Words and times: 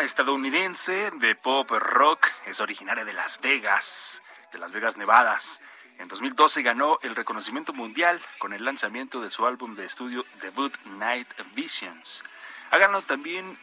Estadounidense 0.00 1.10
de 1.20 1.34
pop 1.34 1.70
rock 1.70 2.26
es 2.46 2.60
originaria 2.60 3.04
de 3.04 3.12
Las 3.12 3.40
Vegas, 3.40 4.22
de 4.50 4.58
Las 4.58 4.72
Vegas, 4.72 4.96
Nevadas. 4.96 5.60
En 5.98 6.08
2012 6.08 6.62
ganó 6.62 6.98
el 7.02 7.14
reconocimiento 7.14 7.72
mundial 7.72 8.20
con 8.38 8.52
el 8.52 8.64
lanzamiento 8.64 9.20
de 9.20 9.30
su 9.30 9.46
álbum 9.46 9.74
de 9.74 9.84
estudio 9.84 10.24
debut 10.40 10.74
Night 10.98 11.28
Visions. 11.54 12.24
Ha 12.70 12.78
ganado 12.78 13.02
también 13.02 13.58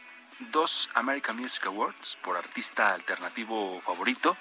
dos 0.52 0.88
American 0.94 1.36
Music 1.36 1.66
Awards 1.66 2.16
por 2.22 2.36
artista 2.36 2.94
alternativo 2.94 3.80
favorito, 3.80 4.36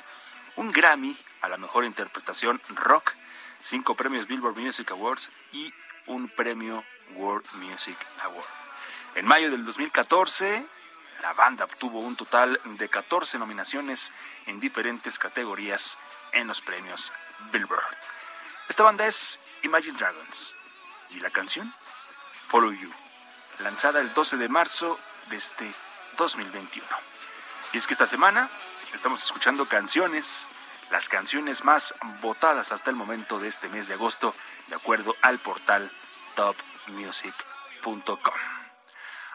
un 0.55 0.71
Grammy 0.71 1.17
a 1.41 1.49
la 1.49 1.57
mejor 1.57 1.85
interpretación 1.85 2.61
rock, 2.69 3.13
cinco 3.63 3.95
premios 3.95 4.27
Billboard 4.27 4.57
Music 4.57 4.91
Awards 4.91 5.29
y 5.51 5.73
un 6.05 6.29
premio 6.29 6.83
World 7.15 7.47
Music 7.53 7.97
Award. 8.23 8.47
En 9.15 9.25
mayo 9.25 9.49
del 9.49 9.65
2014, 9.65 10.65
la 11.21 11.33
banda 11.33 11.65
obtuvo 11.65 11.99
un 11.99 12.15
total 12.15 12.59
de 12.63 12.89
14 12.89 13.37
nominaciones 13.37 14.11
en 14.45 14.59
diferentes 14.59 15.19
categorías 15.19 15.97
en 16.31 16.47
los 16.47 16.61
premios 16.61 17.11
Billboard. 17.51 17.83
Esta 18.67 18.83
banda 18.83 19.05
es 19.05 19.39
Imagine 19.63 19.97
Dragons 19.97 20.53
y 21.09 21.19
la 21.19 21.29
canción 21.29 21.73
Follow 22.47 22.71
You, 22.71 22.91
lanzada 23.59 23.99
el 23.99 24.13
12 24.13 24.37
de 24.37 24.49
marzo 24.49 24.99
de 25.29 25.37
este 25.37 25.71
2021. 26.17 26.87
Y 27.73 27.77
es 27.77 27.87
que 27.87 27.93
esta 27.93 28.05
semana 28.05 28.49
estamos 28.93 29.23
escuchando 29.23 29.67
canciones, 29.67 30.47
las 30.91 31.09
canciones 31.09 31.63
más 31.63 31.93
votadas 32.21 32.71
hasta 32.71 32.89
el 32.89 32.95
momento 32.95 33.39
de 33.39 33.47
este 33.47 33.69
mes 33.69 33.87
de 33.87 33.95
agosto, 33.95 34.33
de 34.67 34.75
acuerdo 34.75 35.15
al 35.21 35.39
portal 35.39 35.91
topmusic.com. 36.35 38.58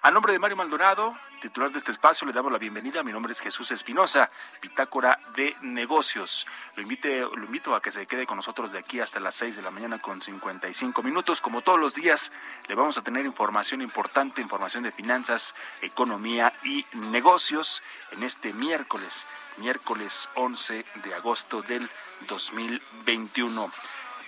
A 0.05 0.11
nombre 0.11 0.35
de 0.35 0.39
Mario 0.39 0.59
Maldonado, 0.59 1.17
titular 1.41 1.71
de 1.71 1.79
este 1.79 1.91
espacio, 1.91 2.27
le 2.27 2.35
damos 2.35 2.53
la 2.53 2.59
bienvenida. 2.59 3.03
Mi 3.03 3.11
nombre 3.11 3.33
es 3.33 3.41
Jesús 3.41 3.71
Espinosa, 3.71 4.31
Bitácora 4.61 5.19
de 5.35 5.57
Negocios. 5.63 6.47
Lo, 6.77 6.85
lo 6.85 7.45
invito 7.47 7.75
a 7.75 7.81
que 7.81 7.91
se 7.91 8.07
quede 8.07 8.27
con 8.27 8.37
nosotros 8.37 8.71
de 8.71 8.81
aquí 8.81 9.01
hasta 9.01 9.19
las 9.19 9.35
6 9.37 9.57
de 9.57 9.63
la 9.63 9.71
mañana 9.71 9.99
con 9.99 10.21
55 10.21 11.03
minutos. 11.03 11.41
Como 11.41 11.63
todos 11.63 11.81
los 11.81 11.95
días, 11.95 12.33
le 12.69 12.75
vamos 12.75 12.99
a 12.99 13.03
tener 13.03 13.25
información 13.25 13.81
importante, 13.81 14.43
información 14.43 14.83
de 14.83 14.93
finanzas, 14.93 15.55
economía 15.81 16.53
y 16.65 16.85
negocios 16.93 17.83
en 18.13 18.25
este 18.25 18.53
miércoles, 18.53 19.27
miércoles 19.57 20.29
11 20.35 20.85
de 21.03 21.15
agosto 21.15 21.63
del 21.63 21.89
2021. 22.29 23.71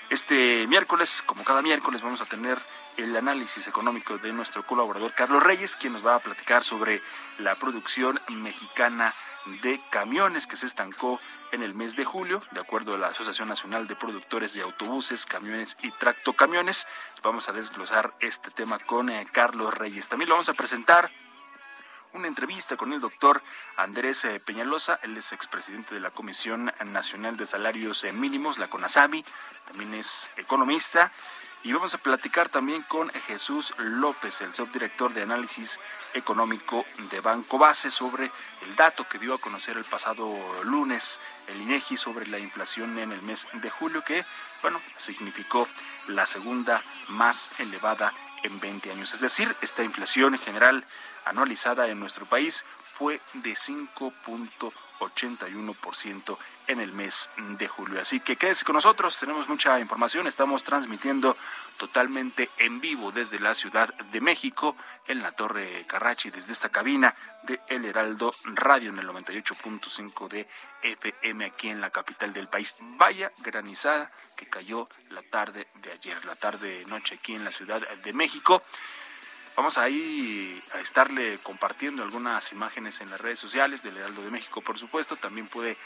Este 0.09 0.67
miércoles, 0.69 1.23
como 1.27 1.45
cada 1.45 1.61
miércoles, 1.61 2.01
vamos 2.01 2.23
a 2.23 2.25
tener 2.25 2.59
el 2.97 3.17
análisis 3.17 3.69
económico 3.69 4.19
de 4.19 4.33
nuestro 4.33 4.65
colaborador 4.65 5.13
Carlos 5.13 5.43
Reyes, 5.43 5.77
quien 5.77 5.93
nos 5.93 6.07
va 6.07 6.17
a 6.17 6.21
platicar 6.21 6.65
sobre 6.65 7.01
la 7.39 7.55
producción 7.55 8.21
mexicana 8.31 9.15
de 9.63 9.81
camiones 9.91 10.47
que 10.47 10.57
se 10.57 10.67
estancó 10.67 11.21
en 11.53 11.63
el 11.63 11.75
mes 11.75 11.97
de 11.97 12.05
julio, 12.05 12.43
de 12.51 12.61
acuerdo 12.61 12.95
a 12.95 12.99
la 12.99 13.09
Asociación 13.09 13.49
Nacional 13.49 13.87
de 13.87 13.97
Productores 13.97 14.55
de 14.55 14.63
Autobuses, 14.63 15.27
Camiones 15.27 15.77
y 15.83 15.91
Tractocamiones. 15.93 16.87
Vamos 17.23 17.49
a 17.49 17.53
desglosar 17.53 18.15
este 18.21 18.51
tema 18.51 18.79
con 18.79 19.11
eh, 19.11 19.27
Carlos 19.31 19.73
Reyes. 19.75 20.09
También 20.09 20.29
lo 20.29 20.35
vamos 20.35 20.49
a 20.49 20.55
presentar 20.55 21.11
una 22.13 22.29
entrevista 22.29 22.77
con 22.77 22.93
el 22.93 23.01
doctor 23.01 23.43
Andrés 23.77 24.25
eh, 24.25 24.41
Peñalosa, 24.45 24.99
él 25.03 25.17
es 25.17 25.33
expresidente 25.33 25.95
de 25.95 26.01
la 26.01 26.11
Comisión 26.11 26.73
Nacional 26.87 27.37
de 27.37 27.47
Salarios 27.47 28.05
eh, 28.05 28.13
Mínimos, 28.13 28.59
la 28.59 28.69
CONASAMI, 28.69 29.25
también 29.67 29.95
es 29.95 30.31
economista 30.37 31.13
y 31.67 31.73
vamos 31.73 31.93
a 31.95 31.99
platicar 31.99 32.49
también 32.49 32.83
con 32.83 33.11
Jesús 33.11 33.75
López, 33.79 34.41
el 34.41 34.55
subdirector 34.55 35.13
de 35.13 35.23
análisis 35.23 35.81
económico 36.15 36.87
de 37.11 37.19
Banco 37.19 37.59
Base, 37.59 37.91
sobre 37.91 38.31
el 38.63 38.77
dato 38.77 39.09
que 39.09 39.19
dio 39.19 39.35
a 39.35 39.39
conocer 39.39 39.77
el 39.77 39.83
pasado 39.83 40.33
lunes 40.63 41.19
el 41.49 41.61
INEGI 41.61 41.97
sobre 41.97 42.29
la 42.29 42.39
inflación 42.39 42.97
en 43.01 43.11
el 43.11 43.21
mes 43.23 43.49
de 43.55 43.69
julio, 43.69 44.01
que, 44.07 44.25
bueno, 44.63 44.81
significó 44.97 45.67
la 46.07 46.25
segunda 46.25 46.81
más 47.09 47.51
elevada 47.59 48.13
en 48.45 48.61
20 48.61 48.93
años. 48.93 49.13
Es 49.13 49.21
decir, 49.21 49.53
esta 49.61 49.83
inflación 49.83 50.39
general 50.39 50.85
anualizada 51.27 51.89
en 51.89 52.01
nuestro 52.01 52.27
país 52.27 52.65
fue 52.97 53.21
de 53.35 53.53
5.81% 53.53 56.39
en 56.69 56.81
el 56.81 56.91
mes 56.93 57.29
de 57.37 57.69
julio. 57.69 58.01
Así 58.01 58.21
que 58.21 58.37
quédese 58.37 58.65
con 58.65 58.75
nosotros, 58.75 59.19
tenemos 59.19 59.51
mucha 59.51 59.79
información, 59.79 60.27
estamos 60.27 60.65
transmitiendo 60.65 61.37
totalmente 61.77 62.49
en 62.57 62.81
vivo 62.81 63.13
desde 63.13 63.39
la 63.39 63.53
Ciudad 63.53 63.93
de 63.95 64.23
México, 64.23 64.79
en 65.07 65.23
la 65.23 65.33
Torre 65.33 65.85
Carrachi, 65.87 66.31
desde 66.31 66.53
esta 66.53 66.71
cabina 66.71 67.15
de 67.43 67.61
El 67.69 67.85
Heraldo 67.85 68.35
Radio 68.45 68.89
en 68.89 68.99
el 68.99 69.07
98.5 69.09 70.29
de 70.29 70.49
FM 70.83 71.45
aquí 71.45 71.69
en 71.69 71.83
la 71.83 71.91
capital 71.91 72.33
del 72.33 72.49
país. 72.49 72.77
Vaya 72.81 73.31
granizada 73.39 74.11
que 74.39 74.49
cayó 74.49 74.89
la 75.11 75.21
tarde 75.23 75.69
de 75.83 75.93
ayer, 75.93 76.25
la 76.25 76.37
tarde 76.37 76.87
noche 76.87 77.17
aquí 77.17 77.35
en 77.35 77.45
la 77.45 77.53
Ciudad 77.53 77.87
de 77.87 78.13
México. 78.15 78.63
Vamos 79.57 79.79
ahí 79.79 80.63
a 80.75 80.81
estarle 80.81 81.39
compartiendo 81.39 82.03
algunas 82.03 82.53
imágenes 82.53 83.01
en 83.01 83.09
las 83.09 83.19
redes 83.19 83.41
sociales 83.41 83.83
del 83.83 83.97
Heraldo 83.97 84.23
de 84.23 84.31
México, 84.31 84.61
por 84.61 84.79
supuesto. 84.79 85.17
También 85.17 85.49
puede 85.49 85.79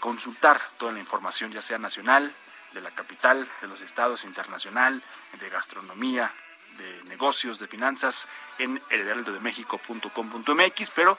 consultar 0.00 0.58
toda 0.78 0.92
la 0.92 0.98
información, 0.98 1.52
ya 1.52 1.60
sea 1.60 1.76
nacional, 1.76 2.32
de 2.72 2.80
la 2.80 2.90
capital, 2.90 3.46
de 3.60 3.68
los 3.68 3.82
estados, 3.82 4.24
internacional, 4.24 5.02
de 5.38 5.50
gastronomía, 5.50 6.32
de 6.78 7.04
negocios, 7.04 7.58
de 7.58 7.68
finanzas, 7.68 8.28
en 8.58 8.80
elheraldodemexico.com.mx, 8.88 10.90
pero 10.94 11.18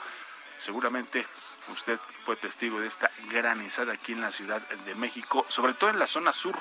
seguramente 0.57 1.27
usted 1.71 1.99
fue 2.25 2.37
testigo 2.37 2.79
de 2.79 2.87
esta 2.87 3.11
granizada 3.29 3.93
aquí 3.93 4.13
en 4.13 4.21
la 4.21 4.31
Ciudad 4.31 4.61
de 4.61 4.95
México, 4.95 5.45
sobre 5.47 5.75
todo 5.75 5.91
en 5.91 5.99
la 5.99 6.07
zona 6.07 6.33
sur, 6.33 6.57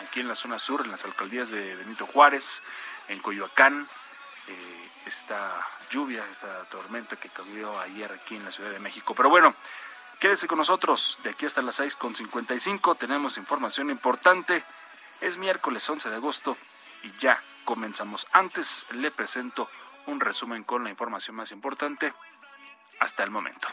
aquí 0.00 0.18
en 0.18 0.26
la 0.26 0.34
zona 0.34 0.58
sur, 0.58 0.84
en 0.84 0.90
las 0.90 1.04
alcaldías 1.04 1.50
de 1.50 1.76
Benito 1.76 2.06
Juárez, 2.06 2.60
en 3.08 3.20
Coyoacán, 3.20 3.86
eh, 4.48 4.90
esta 5.06 5.66
lluvia, 5.90 6.26
esta 6.30 6.64
tormenta 6.64 7.16
que 7.16 7.28
cayó 7.28 7.78
ayer 7.80 8.12
aquí 8.12 8.36
en 8.36 8.44
la 8.44 8.52
Ciudad 8.52 8.70
de 8.70 8.78
México. 8.78 9.14
Pero 9.14 9.28
bueno, 9.28 9.54
Quédese 10.22 10.46
con 10.46 10.58
nosotros 10.58 11.18
de 11.24 11.30
aquí 11.30 11.46
hasta 11.46 11.62
las 11.62 11.80
6.55. 11.80 12.96
Tenemos 12.96 13.38
información 13.38 13.90
importante. 13.90 14.64
Es 15.20 15.36
miércoles 15.36 15.90
11 15.90 16.10
de 16.10 16.14
agosto 16.14 16.56
y 17.02 17.12
ya 17.18 17.42
comenzamos. 17.64 18.28
Antes 18.30 18.86
le 18.92 19.10
presento 19.10 19.68
un 20.06 20.20
resumen 20.20 20.62
con 20.62 20.84
la 20.84 20.90
información 20.90 21.34
más 21.34 21.50
importante 21.50 22.14
hasta 23.00 23.24
el 23.24 23.32
momento. 23.32 23.66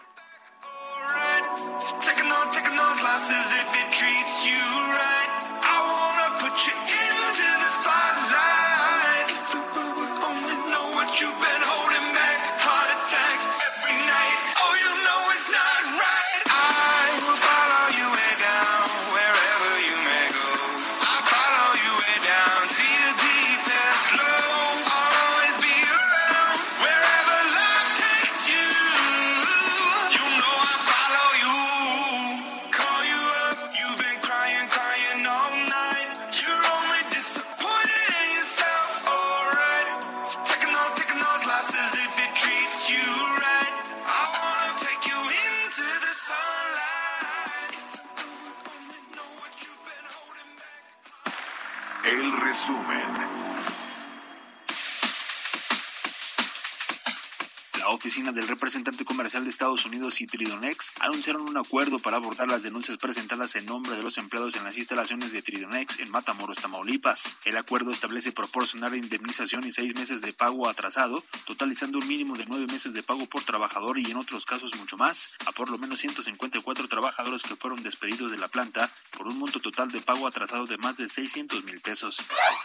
Estados 59.60 59.86
Unidos 59.86 60.22
y 60.22 60.26
Tridonex 60.26 60.94
anunciaron 61.02 61.42
un 61.42 61.58
acuerdo 61.58 62.00
para 62.00 62.16
abordar 62.16 62.48
las 62.48 62.64
denuncias 62.64 62.98
presentadas 62.98 63.58
en 63.58 63.66
nombre 63.66 63.94
de 63.98 64.02
los 64.02 64.18
empleados 64.18 64.56
en 64.56 64.64
las 64.64 64.78
instalaciones 64.78 65.34
de 65.34 65.42
Tridonex 65.42 66.00
en 66.00 66.10
Matamoros, 66.12 66.60
Tamaulipas. 66.60 67.36
El 67.44 67.58
acuerdo 67.58 67.92
establece 67.92 68.32
proporcionar 68.32 68.96
indemnización 68.96 69.68
y 69.68 69.74
seis 69.74 69.94
meses 69.96 70.22
de 70.22 70.32
pago 70.32 70.70
atrasado, 70.70 71.22
totalizando 71.46 72.00
un 72.00 72.08
mínimo 72.08 72.38
de 72.38 72.46
nueve 72.46 72.68
meses 72.68 72.94
de 72.94 73.04
pago 73.04 73.26
por 73.26 73.44
trabajador 73.44 74.00
y 74.00 74.10
en 74.10 74.16
otros 74.16 74.46
casos 74.46 74.78
mucho 74.78 74.96
más, 74.96 75.32
a 75.46 75.52
por 75.52 75.70
lo 75.70 75.78
menos 75.78 76.00
154 76.00 76.88
trabajadores 76.88 77.44
que 77.44 77.58
fueron 77.58 77.84
despedidos 77.84 78.32
de 78.32 78.38
la 78.38 78.48
planta 78.48 78.90
por 79.12 79.28
un 79.28 79.38
monto 79.40 79.60
total 79.60 79.92
de 79.92 80.00
pago 80.00 80.26
atrasado 80.26 80.68
de 80.68 80.78
más 80.78 80.96
de 80.96 81.10
600 81.10 81.66
mil 81.66 81.82
pesos. 81.82 82.22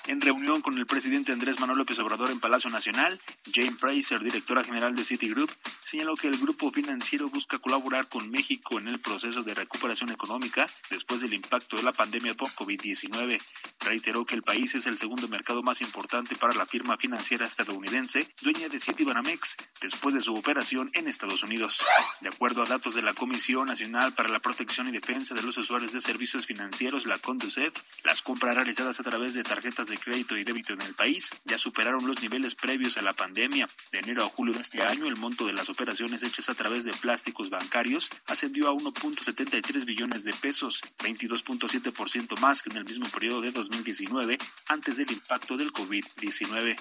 En 0.07 0.21
reunión 0.21 0.63
con 0.63 0.79
el 0.79 0.87
presidente 0.87 1.33
Andrés 1.33 1.59
Manuel 1.59 1.79
López 1.79 1.99
Obrador 1.99 2.31
en 2.31 2.39
Palacio 2.39 2.71
Nacional, 2.71 3.21
Jane 3.53 3.75
Fraser, 3.77 4.23
directora 4.23 4.63
general 4.63 4.95
de 4.95 5.03
Citigroup, 5.03 5.51
señaló 5.81 6.15
que 6.15 6.29
el 6.29 6.39
grupo 6.39 6.71
financiero 6.85 7.31
busca 7.31 7.59
colaborar 7.59 8.07
con 8.09 8.31
México 8.31 8.79
en 8.79 8.89
el 8.89 8.99
proceso 8.99 9.43
de 9.43 9.55
recuperación 9.55 10.11
económica 10.11 10.69
después 10.91 11.23
del 11.23 11.33
impacto 11.33 11.77
de 11.77 11.83
la 11.83 11.95
pandemia 11.95 12.35
por 12.35 12.51
COVID-19. 12.51 13.41
Reiteró 13.81 14.27
que 14.27 14.35
el 14.35 14.43
país 14.43 14.75
es 14.75 14.87
el 14.87 14.99
segundo 14.99 15.27
mercado 15.29 15.63
más 15.63 15.81
importante 15.81 16.37
para 16.37 16.55
la 16.55 16.67
firma 16.67 16.99
financiera 16.99 17.47
estadounidense, 17.47 18.29
dueña 18.43 18.69
de 18.69 18.81
Citibanamex, 18.81 19.57
después 19.85 20.15
de 20.15 20.23
su 20.23 20.35
operación 20.35 20.91
en 20.95 21.09
Estados 21.09 21.43
Unidos. 21.43 21.85
De 22.23 22.31
acuerdo 22.31 22.63
a 22.63 22.67
datos 22.67 22.95
de 22.95 23.03
la 23.03 23.13
Comisión 23.13 23.67
Nacional 23.67 24.15
para 24.15 24.31
la 24.31 24.41
Protección 24.41 24.89
y 24.89 24.93
Defensa 24.93 25.35
de 25.35 25.43
los 25.43 25.59
Usuarios 25.59 25.93
de 25.93 26.01
Servicios 26.01 26.47
Financieros, 26.47 27.05
la 27.05 27.19
CONDUCEF, 27.19 27.75
las 28.03 28.23
compras 28.23 28.57
realizadas 28.57 28.99
a 28.99 29.03
través 29.03 29.35
de 29.35 29.43
tarjetas 29.43 29.89
de 29.89 29.99
crédito 29.99 30.39
y 30.39 30.45
débito 30.45 30.73
en 30.73 30.81
el 30.81 30.95
país 30.95 31.31
ya 31.45 31.59
superaron 31.59 32.07
los 32.07 32.23
niveles 32.23 32.55
previos 32.55 32.97
a 32.97 33.03
la 33.03 33.13
pandemia. 33.13 33.69
De 33.93 33.99
enero 33.99 34.25
a 34.25 34.29
julio 34.29 34.55
de 34.55 34.63
este 34.63 34.83
año, 34.83 35.07
el 35.07 35.17
monto 35.17 35.47
de 35.47 35.53
las 35.53 35.69
operaciones 35.69 36.23
hechas 36.23 36.49
a 36.49 36.55
través 36.55 36.85
de 36.85 36.93
plásticos 36.95 37.51
bancarios 37.51 38.09
ascendió 38.27 38.71
a 38.71 38.73
1.73 38.73 39.85
billones 39.85 40.25
de 40.25 40.33
pesos, 40.33 40.81
22.7% 41.01 42.41
más 42.41 42.63
que 42.63 42.71
en 42.71 42.79
el 42.79 42.87
mismo 42.87 43.07
periodo 43.11 43.43
de 43.43 43.53
2019, 43.53 44.39
antes 44.69 44.97
del 44.97 45.13
impacto 45.13 45.59
del 45.59 45.75
COVID-19. 45.75 46.75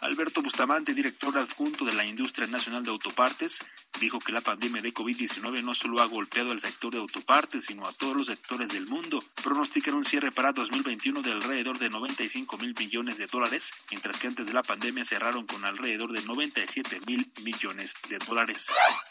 Alberto 0.00 0.42
Bustamante, 0.42 0.92
director 0.92 1.38
adjunto 1.38 1.84
de 1.84 1.92
la 1.92 2.04
Industria 2.04 2.47
Nacional 2.50 2.84
de 2.84 2.90
Autopartes, 2.90 3.64
dijo 4.00 4.20
que 4.20 4.32
la 4.32 4.40
pandemia 4.40 4.80
de 4.80 4.94
COVID-19 4.94 5.62
no 5.62 5.74
solo 5.74 6.00
ha 6.00 6.06
golpeado 6.06 6.52
al 6.52 6.60
sector 6.60 6.92
de 6.92 7.00
autopartes, 7.00 7.64
sino 7.64 7.86
a 7.86 7.92
todos 7.92 8.16
los 8.16 8.26
sectores 8.28 8.70
del 8.70 8.86
mundo. 8.86 9.18
Pronostican 9.42 9.94
un 9.94 10.04
cierre 10.04 10.30
para 10.30 10.52
2021 10.52 11.22
de 11.22 11.32
alrededor 11.32 11.78
de 11.78 11.90
95 11.90 12.58
mil 12.58 12.74
millones 12.78 13.18
de 13.18 13.26
dólares, 13.26 13.72
mientras 13.90 14.20
que 14.20 14.28
antes 14.28 14.46
de 14.46 14.52
la 14.52 14.62
pandemia 14.62 15.04
cerraron 15.04 15.46
con 15.46 15.64
alrededor 15.64 16.12
de 16.12 16.22
97 16.22 17.00
mil 17.06 17.26
millones 17.42 17.94
de 18.08 18.18
dólares. 18.18 18.70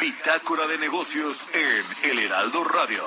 Bitácora 0.00 0.68
de 0.68 0.78
negocios 0.78 1.48
en 1.52 2.10
El 2.10 2.18
Heraldo 2.20 2.62
Radio. 2.62 3.04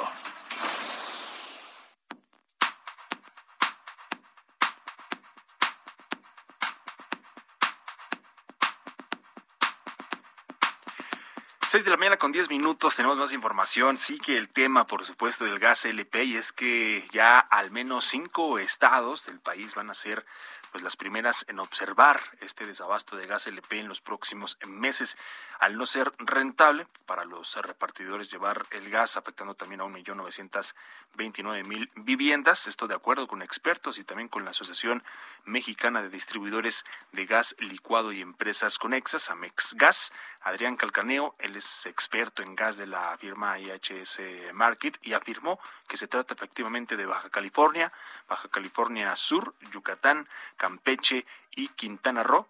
6 11.71 11.85
de 11.85 11.91
la 11.91 11.95
mañana 11.95 12.17
con 12.17 12.33
10 12.33 12.49
minutos, 12.49 12.97
tenemos 12.97 13.15
más 13.17 13.31
información. 13.31 13.97
Sí 13.97 14.19
que 14.19 14.37
el 14.37 14.49
tema, 14.49 14.85
por 14.85 15.05
supuesto, 15.05 15.45
del 15.45 15.57
gas 15.57 15.85
LP 15.85 16.25
y 16.25 16.35
es 16.35 16.51
que 16.51 17.07
ya 17.13 17.39
al 17.39 17.71
menos 17.71 18.03
cinco 18.03 18.59
estados 18.59 19.25
del 19.25 19.39
país 19.39 19.73
van 19.73 19.89
a 19.89 19.93
ser 19.93 20.25
pues 20.71 20.83
las 20.83 20.95
primeras 20.95 21.45
en 21.47 21.59
observar 21.59 22.21
este 22.39 22.65
desabasto 22.65 23.17
de 23.17 23.27
gas 23.27 23.45
LP 23.47 23.79
en 23.79 23.87
los 23.87 24.01
próximos 24.01 24.57
meses, 24.65 25.17
al 25.59 25.77
no 25.77 25.85
ser 25.85 26.11
rentable 26.17 26.87
para 27.05 27.25
los 27.25 27.55
repartidores 27.55 28.31
llevar 28.31 28.65
el 28.71 28.89
gas, 28.89 29.17
afectando 29.17 29.53
también 29.53 29.81
a 29.81 29.85
1.929.000 29.85 31.89
viviendas, 31.95 32.67
esto 32.67 32.87
de 32.87 32.95
acuerdo 32.95 33.27
con 33.27 33.41
expertos 33.41 33.97
y 33.97 34.03
también 34.03 34.29
con 34.29 34.45
la 34.45 34.51
Asociación 34.51 35.03
Mexicana 35.45 36.01
de 36.01 36.09
Distribuidores 36.09 36.85
de 37.11 37.25
Gas 37.25 37.55
Licuado 37.59 38.11
y 38.11 38.21
Empresas 38.21 38.77
Conexas, 38.77 39.29
Amex 39.29 39.75
Gas. 39.75 40.11
Adrián 40.43 40.75
Calcaneo, 40.75 41.35
él 41.37 41.55
es 41.55 41.85
experto 41.85 42.41
en 42.41 42.55
gas 42.55 42.77
de 42.77 42.87
la 42.87 43.15
firma 43.17 43.59
IHS 43.59 44.19
Market 44.53 44.97
y 45.03 45.13
afirmó 45.13 45.59
que 45.87 45.97
se 45.97 46.07
trata 46.07 46.33
efectivamente 46.33 46.97
de 46.97 47.05
Baja 47.05 47.29
California, 47.29 47.91
Baja 48.27 48.49
California 48.49 49.15
Sur, 49.15 49.53
Yucatán, 49.71 50.27
Campeche 50.61 51.25
y 51.55 51.69
Quintana 51.69 52.21
Roo, 52.21 52.45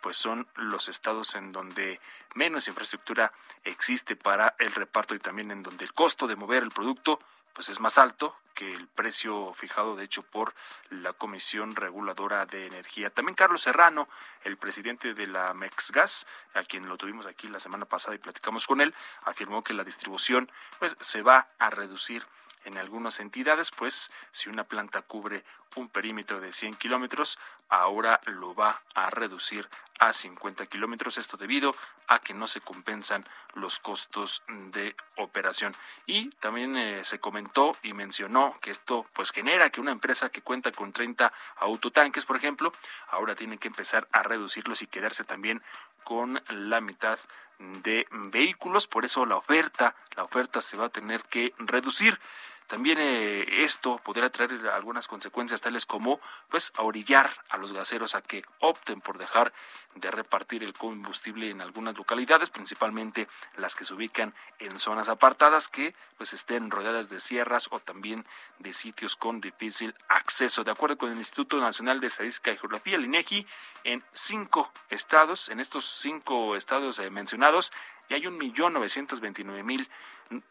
pues 0.00 0.16
son 0.16 0.46
los 0.54 0.88
estados 0.88 1.34
en 1.34 1.50
donde 1.50 2.00
menos 2.36 2.68
infraestructura 2.68 3.32
existe 3.64 4.14
para 4.14 4.54
el 4.60 4.70
reparto 4.70 5.16
y 5.16 5.18
también 5.18 5.50
en 5.50 5.64
donde 5.64 5.84
el 5.84 5.92
costo 5.92 6.28
de 6.28 6.36
mover 6.36 6.62
el 6.62 6.70
producto 6.70 7.18
pues 7.54 7.68
es 7.68 7.80
más 7.80 7.98
alto 7.98 8.36
que 8.54 8.72
el 8.72 8.86
precio 8.86 9.52
fijado 9.54 9.96
de 9.96 10.04
hecho 10.04 10.22
por 10.22 10.54
la 10.90 11.12
Comisión 11.12 11.74
Reguladora 11.74 12.46
de 12.46 12.66
Energía. 12.66 13.10
También 13.10 13.34
Carlos 13.34 13.62
Serrano, 13.62 14.06
el 14.44 14.56
presidente 14.58 15.14
de 15.14 15.26
la 15.26 15.52
Mexgas, 15.52 16.24
a 16.54 16.62
quien 16.62 16.88
lo 16.88 16.96
tuvimos 16.96 17.26
aquí 17.26 17.48
la 17.48 17.58
semana 17.58 17.86
pasada 17.86 18.14
y 18.14 18.18
platicamos 18.18 18.68
con 18.68 18.80
él, 18.80 18.94
afirmó 19.24 19.64
que 19.64 19.74
la 19.74 19.82
distribución 19.82 20.48
pues 20.78 20.96
se 21.00 21.22
va 21.22 21.48
a 21.58 21.70
reducir 21.70 22.24
en 22.66 22.78
algunas 22.78 23.20
entidades, 23.20 23.70
pues 23.70 24.10
si 24.32 24.50
una 24.50 24.64
planta 24.64 25.00
cubre 25.02 25.44
un 25.76 25.88
perímetro 25.88 26.40
de 26.40 26.52
100 26.52 26.74
kilómetros, 26.76 27.38
ahora 27.68 28.20
lo 28.26 28.54
va 28.54 28.82
a 28.94 29.08
reducir 29.10 29.68
a 29.98 30.12
50 30.12 30.66
kilómetros. 30.66 31.16
Esto 31.16 31.36
debido 31.36 31.74
a 32.08 32.18
que 32.18 32.34
no 32.34 32.48
se 32.48 32.60
compensan 32.60 33.24
los 33.54 33.78
costos 33.78 34.42
de 34.48 34.96
operación. 35.16 35.74
Y 36.06 36.30
también 36.30 36.76
eh, 36.76 37.04
se 37.04 37.20
comentó 37.20 37.76
y 37.82 37.92
mencionó 37.92 38.56
que 38.60 38.70
esto 38.70 39.06
pues 39.14 39.30
genera 39.30 39.70
que 39.70 39.80
una 39.80 39.92
empresa 39.92 40.28
que 40.28 40.42
cuenta 40.42 40.72
con 40.72 40.92
30 40.92 41.32
autotanques, 41.58 42.24
por 42.24 42.36
ejemplo, 42.36 42.72
ahora 43.08 43.34
tiene 43.34 43.58
que 43.58 43.68
empezar 43.68 44.08
a 44.12 44.22
reducirlos 44.22 44.82
y 44.82 44.86
quedarse 44.86 45.24
también 45.24 45.62
con 46.04 46.42
la 46.48 46.80
mitad 46.80 47.18
de 47.58 48.06
vehículos. 48.10 48.86
Por 48.86 49.04
eso 49.04 49.26
la 49.26 49.36
oferta, 49.36 49.94
la 50.16 50.24
oferta 50.24 50.60
se 50.62 50.76
va 50.76 50.86
a 50.86 50.90
tener 50.90 51.22
que 51.22 51.54
reducir. 51.58 52.18
También 52.66 52.98
eh, 52.98 53.64
esto 53.64 53.98
podría 53.98 54.30
traer 54.30 54.68
algunas 54.68 55.08
consecuencias 55.08 55.60
tales 55.60 55.86
como 55.86 56.20
pues 56.48 56.72
a 56.76 56.82
orillar 56.82 57.30
a 57.48 57.56
los 57.56 57.72
gaseros 57.72 58.14
a 58.14 58.22
que 58.22 58.42
opten 58.60 59.00
por 59.00 59.18
dejar 59.18 59.52
de 59.94 60.10
repartir 60.10 60.62
el 60.62 60.72
combustible 60.72 61.50
en 61.50 61.60
algunas 61.60 61.96
localidades, 61.96 62.50
principalmente 62.50 63.28
las 63.56 63.74
que 63.74 63.84
se 63.84 63.94
ubican 63.94 64.34
en 64.58 64.78
zonas 64.78 65.08
apartadas 65.08 65.68
que 65.68 65.94
pues 66.16 66.32
estén 66.32 66.70
rodeadas 66.70 67.08
de 67.08 67.20
sierras 67.20 67.68
o 67.70 67.80
también 67.80 68.26
de 68.58 68.72
sitios 68.72 69.16
con 69.16 69.40
difícil 69.40 69.94
acceso. 70.08 70.64
De 70.64 70.70
acuerdo 70.70 70.98
con 70.98 71.10
el 71.10 71.18
Instituto 71.18 71.58
Nacional 71.58 72.00
de 72.00 72.08
Estadística 72.08 72.52
y 72.52 72.58
Geografía, 72.58 72.96
el 72.96 73.04
INEGI, 73.04 73.46
en 73.84 74.04
cinco 74.12 74.70
estados, 74.90 75.48
en 75.48 75.60
estos 75.60 75.86
cinco 75.86 76.56
estados 76.56 76.98
eh, 76.98 77.10
mencionados, 77.10 77.72
y 78.08 78.14
hay 78.14 78.26
un 78.26 78.38
millón 78.38 78.72
novecientos 78.72 79.20
veintinueve 79.20 79.62
mil 79.62 79.88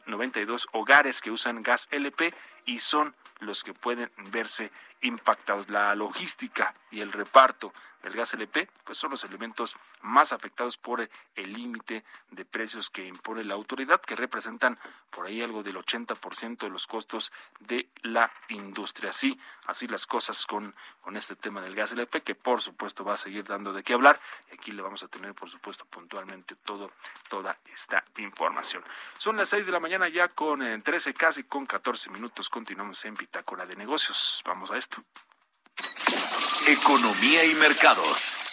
noventa 0.06 0.40
y 0.40 0.46
dos 0.46 0.68
hogares 0.72 1.22
que 1.22 1.32
usan 1.32 1.64
gas 1.64 1.88
LP 1.92 2.34
y 2.66 2.80
son 2.80 3.16
los 3.40 3.64
que 3.64 3.74
pueden 3.74 4.10
verse 4.32 4.72
impactados. 5.02 5.70
La 5.70 5.94
logística 5.96 6.74
y 6.92 7.02
el 7.02 7.12
reparto 7.12 7.74
del 8.06 8.14
gas 8.14 8.34
LP, 8.34 8.70
pues 8.84 8.98
son 8.98 9.12
los 9.12 9.24
elementos 9.24 9.76
más 10.02 10.32
afectados 10.32 10.78
por 10.78 11.10
el 11.36 11.54
límite 11.54 12.04
de 12.30 12.46
precios 12.46 12.92
que 12.92 13.06
impone 13.06 13.44
la 13.44 13.56
autoridad, 13.56 14.00
que 14.00 14.16
representan 14.16 14.78
por 15.10 15.26
ahí 15.26 15.42
algo 15.42 15.64
del 15.64 15.76
80% 15.76 16.58
de 16.58 16.70
los 16.70 16.86
costos 16.86 17.32
de 17.62 17.90
la 18.04 18.32
industria. 18.50 19.10
Así, 19.10 19.40
así 19.66 19.88
las 19.88 20.06
cosas 20.06 20.46
con, 20.46 20.76
con 21.02 21.18
este 21.18 21.36
tema 21.36 21.62
del 21.62 21.74
gas 21.74 21.92
LP, 21.94 22.22
que 22.22 22.36
por 22.36 22.62
supuesto 22.62 23.04
va 23.04 23.16
a 23.16 23.18
seguir 23.18 23.44
dando 23.44 23.74
de 23.74 23.84
qué 23.84 23.94
hablar. 23.94 24.20
Y 24.52 24.54
aquí 24.54 24.72
le 24.72 24.84
vamos 24.84 25.02
a 25.02 25.08
tener, 25.08 25.34
por 25.34 25.50
supuesto, 25.50 25.86
puntualmente 25.86 26.56
todo, 26.56 26.92
toda 27.28 27.58
esta 27.74 28.04
información. 28.18 28.84
Son 29.18 29.36
las 29.36 29.50
6 29.50 29.66
de 29.66 29.72
la 29.72 29.80
mañana 29.80 30.08
ya 30.10 30.28
con 30.28 30.60
13, 30.84 31.10
eh, 31.10 31.14
casi 31.16 31.44
con 31.44 31.66
14 31.66 32.12
minutos. 32.12 32.50
Continuamos 32.56 33.04
en 33.04 33.16
Bitácora 33.16 33.66
de 33.66 33.76
Negocios. 33.76 34.42
Vamos 34.46 34.72
a 34.72 34.78
esto. 34.78 35.02
Economía 36.70 37.44
y 37.44 37.54
mercados. 37.56 38.45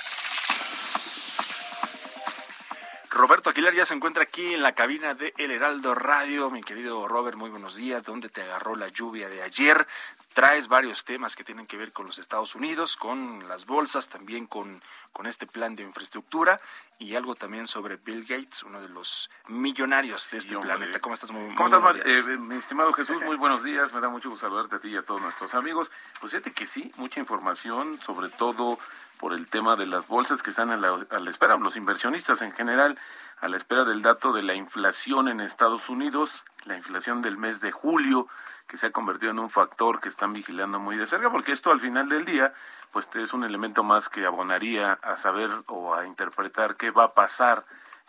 Roberto 3.23 3.51
Aguilar 3.51 3.73
ya 3.73 3.87
se 3.87 3.95
encuentra 3.95 4.25
aquí 4.25 4.53
en 4.53 4.63
la 4.63 4.73
cabina 4.73 5.15
de 5.15 5.33
El 5.39 5.53
Heraldo 5.53 5.95
Radio. 5.95 6.51
Mi 6.51 6.61
querido 6.61 7.07
Robert, 7.07 7.37
muy 7.37 7.51
buenos 7.51 7.77
días. 7.77 8.03
¿Dónde 8.03 8.29
te 8.29 8.43
agarró 8.43 8.75
la 8.75 8.89
lluvia 8.89 9.29
de 9.29 9.45
ayer? 9.45 9.87
Traes 10.33 10.67
varios 10.67 11.05
temas 11.05 11.37
que 11.37 11.45
tienen 11.45 11.69
que 11.69 11.77
ver 11.77 11.93
con 11.93 12.05
los 12.05 12.19
Estados 12.19 12.57
Unidos, 12.57 12.97
con 12.97 13.47
las 13.47 13.65
bolsas, 13.65 14.09
también 14.09 14.49
con, 14.49 14.83
con 15.13 15.29
este 15.29 15.47
plan 15.47 15.77
de 15.77 15.85
infraestructura 15.85 16.61
y 16.99 17.15
algo 17.15 17.37
también 17.37 17.69
sobre 17.69 17.95
Bill 17.95 18.25
Gates, 18.25 18.65
uno 18.65 18.81
de 18.81 18.89
los 18.89 19.31
millonarios 19.47 20.29
de 20.33 20.39
este 20.39 20.59
planeta. 20.59 20.99
¿Cómo 20.99 21.15
estás? 21.15 21.31
Muy, 21.31 21.55
¿Cómo 21.55 21.69
estás, 21.69 22.05
eh, 22.05 22.37
mi 22.39 22.57
estimado 22.57 22.93
Jesús? 22.93 23.23
Muy 23.23 23.37
buenos 23.37 23.63
días. 23.63 23.93
Me 23.93 24.01
da 24.01 24.09
mucho 24.09 24.31
gusto 24.31 24.49
saludarte 24.49 24.75
a 24.75 24.81
ti 24.81 24.89
y 24.89 24.97
a 24.97 25.05
todos 25.05 25.23
nuestros 25.23 25.55
amigos. 25.55 25.93
Pues 26.19 26.33
fíjate 26.33 26.51
que 26.53 26.67
sí, 26.67 26.91
mucha 26.97 27.21
información, 27.21 28.03
sobre 28.03 28.31
todo 28.31 28.81
por 29.23 29.35
el 29.35 29.47
tema 29.47 29.77
de 29.77 29.87
las 29.87 30.09
bolsas 30.09 30.43
que 30.43 30.51
están 30.51 30.73
a 30.73 30.77
la, 30.77 31.31
espera, 31.31 31.57
los 31.57 31.77
inversionistas 31.77 32.43
en 32.43 32.51
general, 32.51 32.99
a 33.41 33.47
la 33.47 33.57
espera 33.57 33.85
del 33.85 34.03
dato 34.03 34.33
de 34.33 34.43
la 34.43 34.57
inflación 34.57 35.29
en 35.29 35.41
Estados 35.41 35.89
Unidos, 35.89 36.43
la 36.65 36.77
inflación 36.77 37.23
del 37.23 37.39
mes 37.39 37.61
de 37.61 37.71
julio, 37.71 38.27
que 38.67 38.77
se 38.77 38.89
ha 38.89 38.91
convertido 38.91 39.31
en 39.31 39.39
un 39.39 39.49
factor 39.49 40.01
que 40.01 40.09
están 40.09 40.33
vigilando 40.33 40.81
muy 40.81 40.97
de 40.97 41.07
cerca, 41.07 41.31
porque 41.31 41.53
esto 41.53 41.71
al 41.71 41.81
final 41.81 42.09
del 42.09 42.25
día, 42.25 42.53
pues 42.91 43.09
es 43.15 43.33
un 43.33 43.45
elemento 43.45 43.85
más 43.85 44.09
que 44.09 44.27
abonaría 44.27 44.95
a 44.95 45.15
saber 45.15 45.51
o 45.69 45.95
a 45.95 46.05
interpretar 46.05 46.75
qué 46.75 46.91
va 46.91 47.05
a 47.05 47.15
pasar 47.15 47.65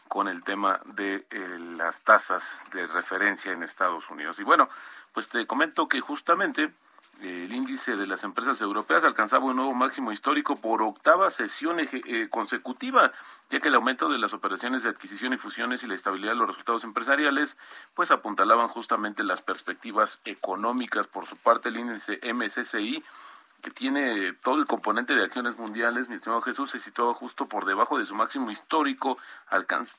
con 0.07 0.27
el 0.27 0.43
tema 0.43 0.81
de 0.85 1.27
eh, 1.29 1.59
las 1.77 2.01
tasas 2.01 2.63
de 2.71 2.87
referencia 2.87 3.51
en 3.51 3.61
Estados 3.61 4.09
Unidos. 4.09 4.39
Y 4.39 4.43
bueno, 4.43 4.67
pues 5.13 5.29
te 5.29 5.45
comento 5.45 5.87
que 5.87 6.01
justamente 6.01 6.73
el 7.23 7.53
índice 7.53 7.95
de 7.95 8.05
las 8.05 8.23
empresas 8.23 8.61
europeas 8.61 9.03
alcanzaba 9.03 9.45
un 9.45 9.55
nuevo 9.55 9.73
máximo 9.73 10.11
histórico 10.11 10.57
por 10.57 10.81
octava 10.81 11.31
sesión 11.31 11.77
eh, 11.79 12.27
consecutiva, 12.29 13.11
ya 13.49 13.59
que 13.59 13.69
el 13.69 13.75
aumento 13.75 14.09
de 14.09 14.17
las 14.17 14.33
operaciones 14.33 14.83
de 14.83 14.89
adquisición 14.89 15.33
y 15.33 15.37
fusiones 15.37 15.83
y 15.83 15.87
la 15.87 15.95
estabilidad 15.95 16.33
de 16.33 16.37
los 16.37 16.47
resultados 16.47 16.83
empresariales, 16.83 17.57
pues 17.93 18.11
apuntalaban 18.11 18.67
justamente 18.67 19.23
las 19.23 19.41
perspectivas 19.41 20.19
económicas. 20.25 21.07
Por 21.07 21.25
su 21.25 21.37
parte, 21.37 21.69
el 21.69 21.77
índice 21.77 22.19
MSCI 22.33 23.03
que 23.61 23.71
tiene 23.71 24.33
todo 24.33 24.59
el 24.59 24.65
componente 24.65 25.15
de 25.15 25.23
acciones 25.23 25.57
mundiales, 25.57 26.09
mi 26.09 26.15
estimado 26.15 26.41
Jesús, 26.41 26.71
se 26.71 26.79
situaba 26.79 27.13
justo 27.13 27.47
por 27.47 27.63
debajo 27.63 27.97
de 27.97 28.05
su 28.05 28.13
máximo 28.13 28.51
histórico, 28.51 29.17
alcanz 29.47 29.95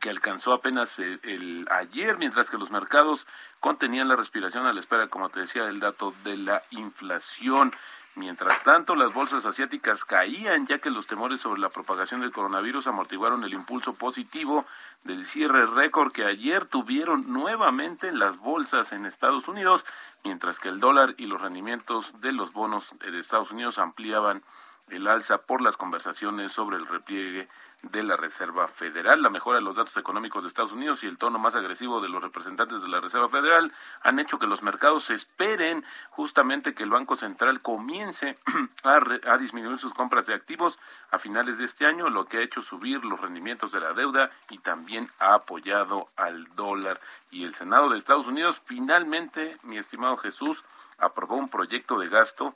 que 0.00 0.10
alcanzó 0.10 0.52
apenas 0.52 0.98
el, 0.98 1.66
ayer, 1.70 2.18
mientras 2.18 2.50
que 2.50 2.58
los 2.58 2.70
mercados 2.70 3.26
contenían 3.60 4.08
la 4.08 4.16
respiración 4.16 4.66
a 4.66 4.72
la 4.72 4.80
espera, 4.80 5.08
como 5.08 5.28
te 5.28 5.40
decía, 5.40 5.64
del 5.64 5.80
dato 5.80 6.14
de 6.24 6.36
la 6.36 6.62
inflación. 6.70 7.74
Mientras 8.14 8.64
tanto, 8.64 8.96
las 8.96 9.12
bolsas 9.12 9.46
asiáticas 9.46 10.04
caían 10.04 10.66
ya 10.66 10.78
que 10.78 10.90
los 10.90 11.06
temores 11.06 11.40
sobre 11.40 11.60
la 11.60 11.68
propagación 11.68 12.20
del 12.20 12.32
coronavirus 12.32 12.88
amortiguaron 12.88 13.44
el 13.44 13.54
impulso 13.54 13.94
positivo 13.94 14.66
del 15.04 15.24
cierre 15.24 15.66
récord 15.66 16.12
que 16.12 16.24
ayer 16.24 16.64
tuvieron 16.64 17.32
nuevamente 17.32 18.10
las 18.10 18.36
bolsas 18.36 18.92
en 18.92 19.06
Estados 19.06 19.46
Unidos, 19.46 19.86
mientras 20.24 20.58
que 20.58 20.68
el 20.68 20.80
dólar 20.80 21.14
y 21.16 21.26
los 21.26 21.40
rendimientos 21.40 22.20
de 22.20 22.32
los 22.32 22.52
bonos 22.52 22.96
de 22.98 23.18
Estados 23.18 23.52
Unidos 23.52 23.78
ampliaban 23.78 24.42
el 24.90 25.06
alza 25.06 25.38
por 25.38 25.62
las 25.62 25.76
conversaciones 25.76 26.52
sobre 26.52 26.76
el 26.76 26.86
repliegue 26.86 27.48
de 27.82 28.02
la 28.02 28.16
Reserva 28.16 28.66
Federal. 28.66 29.22
La 29.22 29.30
mejora 29.30 29.58
de 29.58 29.64
los 29.64 29.76
datos 29.76 29.96
económicos 29.96 30.42
de 30.42 30.48
Estados 30.48 30.72
Unidos 30.72 31.02
y 31.04 31.06
el 31.06 31.18
tono 31.18 31.38
más 31.38 31.54
agresivo 31.54 32.00
de 32.00 32.08
los 32.08 32.22
representantes 32.22 32.82
de 32.82 32.88
la 32.88 33.00
Reserva 33.00 33.28
Federal 33.28 33.72
han 34.02 34.18
hecho 34.18 34.38
que 34.38 34.46
los 34.46 34.62
mercados 34.62 35.10
esperen 35.10 35.84
justamente 36.10 36.74
que 36.74 36.82
el 36.82 36.90
Banco 36.90 37.16
Central 37.16 37.60
comience 37.60 38.38
a, 38.84 39.38
disminuir 39.38 39.78
sus 39.78 39.94
compras 39.94 40.26
de 40.26 40.34
activos 40.34 40.78
a 41.10 41.18
finales 41.18 41.58
de 41.58 41.64
este 41.64 41.86
año, 41.86 42.08
lo 42.08 42.26
que 42.26 42.38
ha 42.38 42.42
hecho 42.42 42.62
subir 42.62 43.04
los 43.04 43.20
rendimientos 43.20 43.72
de 43.72 43.80
la 43.80 43.92
deuda 43.92 44.30
y 44.50 44.58
también 44.58 45.08
ha 45.18 45.34
apoyado 45.34 46.08
al 46.16 46.54
dólar. 46.56 47.00
Y 47.30 47.44
el 47.44 47.54
Senado 47.54 47.88
de 47.88 47.98
Estados 47.98 48.26
Unidos 48.26 48.60
finalmente, 48.64 49.56
mi 49.62 49.78
estimado 49.78 50.16
Jesús, 50.16 50.64
aprobó 50.98 51.36
un 51.36 51.48
proyecto 51.48 51.98
de 51.98 52.08
gasto 52.08 52.54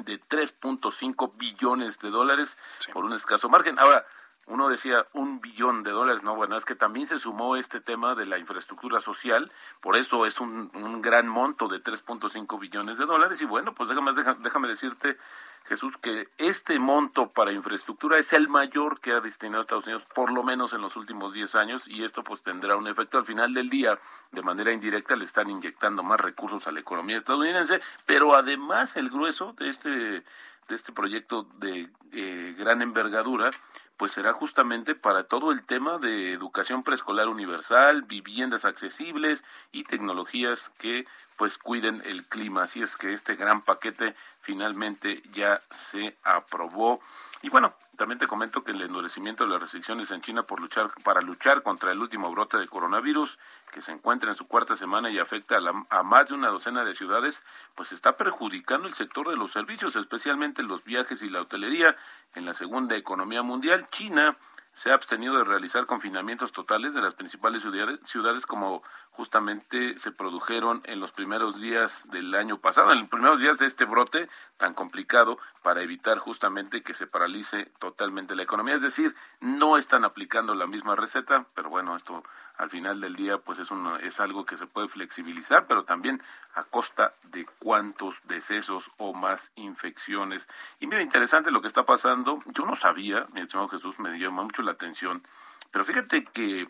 de 0.00 0.20
3.5 0.20 1.36
billones 1.36 1.98
de 2.00 2.10
dólares 2.10 2.58
por 2.92 3.04
un 3.04 3.12
escaso 3.12 3.48
margen. 3.48 3.78
Ahora, 3.78 4.04
uno 4.46 4.68
decía 4.68 5.06
un 5.12 5.40
billón 5.40 5.82
de 5.82 5.90
dólares, 5.90 6.22
no, 6.22 6.36
bueno, 6.36 6.56
es 6.56 6.64
que 6.64 6.74
también 6.74 7.06
se 7.06 7.18
sumó 7.18 7.56
este 7.56 7.80
tema 7.80 8.14
de 8.14 8.26
la 8.26 8.38
infraestructura 8.38 9.00
social, 9.00 9.50
por 9.80 9.96
eso 9.96 10.26
es 10.26 10.40
un, 10.40 10.70
un 10.74 11.02
gran 11.02 11.26
monto 11.28 11.68
de 11.68 11.82
3.5 11.82 12.60
billones 12.60 12.98
de 12.98 13.06
dólares. 13.06 13.40
Y 13.40 13.46
bueno, 13.46 13.74
pues 13.74 13.88
déjame, 13.88 14.12
déjame 14.12 14.68
decirte, 14.68 15.16
Jesús, 15.64 15.96
que 15.96 16.28
este 16.36 16.78
monto 16.78 17.30
para 17.30 17.52
infraestructura 17.52 18.18
es 18.18 18.34
el 18.34 18.48
mayor 18.48 19.00
que 19.00 19.12
ha 19.12 19.20
destinado 19.20 19.62
Estados 19.62 19.86
Unidos, 19.86 20.06
por 20.14 20.30
lo 20.30 20.42
menos 20.42 20.74
en 20.74 20.82
los 20.82 20.96
últimos 20.96 21.32
10 21.32 21.54
años, 21.54 21.88
y 21.88 22.04
esto 22.04 22.22
pues 22.22 22.42
tendrá 22.42 22.76
un 22.76 22.86
efecto. 22.86 23.16
Al 23.16 23.24
final 23.24 23.54
del 23.54 23.70
día, 23.70 23.98
de 24.30 24.42
manera 24.42 24.72
indirecta 24.72 25.16
le 25.16 25.24
están 25.24 25.48
inyectando 25.48 26.02
más 26.02 26.20
recursos 26.20 26.66
a 26.66 26.72
la 26.72 26.80
economía 26.80 27.16
estadounidense, 27.16 27.80
pero 28.04 28.34
además 28.34 28.96
el 28.96 29.08
grueso 29.08 29.54
de 29.58 29.68
este 29.68 30.24
de 30.68 30.74
este 30.74 30.92
proyecto 30.92 31.46
de 31.58 31.90
eh, 32.14 32.54
gran 32.56 32.80
envergadura, 32.82 33.50
pues 33.96 34.12
será 34.12 34.32
justamente 34.32 34.94
para 34.94 35.24
todo 35.24 35.52
el 35.52 35.64
tema 35.64 35.98
de 35.98 36.32
educación 36.32 36.82
preescolar 36.82 37.28
universal, 37.28 38.02
viviendas 38.02 38.64
accesibles 38.64 39.44
y 39.72 39.84
tecnologías 39.84 40.70
que 40.78 41.06
pues 41.36 41.58
cuiden 41.58 42.02
el 42.04 42.26
clima. 42.26 42.62
Así 42.62 42.82
es 42.82 42.96
que 42.96 43.12
este 43.12 43.36
gran 43.36 43.62
paquete 43.62 44.14
finalmente 44.40 45.22
ya 45.32 45.60
se 45.70 46.16
aprobó. 46.22 47.00
Y 47.42 47.50
bueno, 47.50 47.74
también 47.96 48.18
te 48.18 48.26
comento 48.26 48.64
que 48.64 48.72
el 48.72 48.80
endurecimiento 48.80 49.44
de 49.44 49.50
las 49.50 49.60
restricciones 49.60 50.10
en 50.10 50.22
China 50.22 50.44
por 50.44 50.60
luchar, 50.60 50.90
para 51.02 51.20
luchar 51.20 51.62
contra 51.62 51.92
el 51.92 52.00
último 52.00 52.30
brote 52.30 52.56
de 52.56 52.66
coronavirus, 52.66 53.38
que 53.70 53.82
se 53.82 53.92
encuentra 53.92 54.30
en 54.30 54.34
su 54.34 54.48
cuarta 54.48 54.76
semana 54.76 55.10
y 55.10 55.18
afecta 55.18 55.56
a, 55.58 55.98
a, 55.98 56.02
más 56.02 56.28
de 56.28 56.34
una 56.34 56.48
docena 56.48 56.84
de 56.84 56.94
ciudades, 56.94 57.44
pues 57.74 57.92
está 57.92 58.16
perjudicando 58.16 58.88
el 58.88 58.94
sector 58.94 59.28
de 59.28 59.36
los 59.36 59.52
servicios, 59.52 59.94
especialmente 59.96 60.62
los 60.62 60.84
viajes 60.84 61.22
y 61.22 61.28
la 61.28 61.42
hotelería. 61.42 61.96
En 62.34 62.44
la 62.44 62.54
segunda 62.54 62.96
economía 62.96 63.42
mundial, 63.42 63.88
China 63.90 64.36
se 64.74 64.90
ha 64.90 64.94
abstenido 64.94 65.38
de 65.38 65.44
realizar 65.44 65.86
confinamientos 65.86 66.50
totales 66.50 66.92
de 66.94 67.00
las 67.00 67.14
principales 67.14 67.62
ciudades, 67.62 68.00
ciudades 68.02 68.44
como 68.44 68.82
justamente 69.12 69.96
se 69.98 70.10
produjeron 70.10 70.82
en 70.84 70.98
los 70.98 71.12
primeros 71.12 71.60
días 71.60 72.10
del 72.10 72.34
año 72.34 72.58
pasado, 72.58 72.90
en 72.90 72.98
los 72.98 73.08
primeros 73.08 73.38
días 73.38 73.58
de 73.60 73.66
este 73.66 73.84
brote 73.84 74.28
tan 74.56 74.74
complicado 74.74 75.38
para 75.62 75.82
evitar 75.82 76.18
justamente 76.18 76.82
que 76.82 76.92
se 76.92 77.06
paralice 77.06 77.66
totalmente 77.78 78.34
la 78.34 78.42
economía. 78.42 78.74
Es 78.74 78.82
decir, 78.82 79.14
no 79.38 79.78
están 79.78 80.04
aplicando 80.04 80.56
la 80.56 80.66
misma 80.66 80.96
receta, 80.96 81.46
pero 81.54 81.70
bueno, 81.70 81.94
esto 81.94 82.24
al 82.56 82.70
final 82.70 83.00
del 83.00 83.16
día 83.16 83.38
pues 83.38 83.58
es, 83.58 83.68
es 84.02 84.20
algo 84.20 84.44
que 84.44 84.56
se 84.56 84.66
puede 84.66 84.88
flexibilizar, 84.88 85.66
pero 85.66 85.84
también 85.84 86.22
a 86.54 86.64
costa 86.64 87.14
de 87.24 87.46
cuántos 87.58 88.16
decesos 88.24 88.90
o 88.96 89.12
más 89.12 89.52
infecciones. 89.56 90.48
Y 90.80 90.86
mira, 90.86 91.02
interesante 91.02 91.50
lo 91.50 91.60
que 91.60 91.68
está 91.68 91.84
pasando. 91.84 92.38
Yo 92.46 92.64
no 92.64 92.76
sabía, 92.76 93.26
mi 93.32 93.40
estimado 93.40 93.68
Jesús, 93.68 93.98
me 93.98 94.12
dio 94.12 94.30
mucho 94.30 94.62
la 94.62 94.72
atención, 94.72 95.22
pero 95.70 95.84
fíjate 95.84 96.24
que 96.24 96.68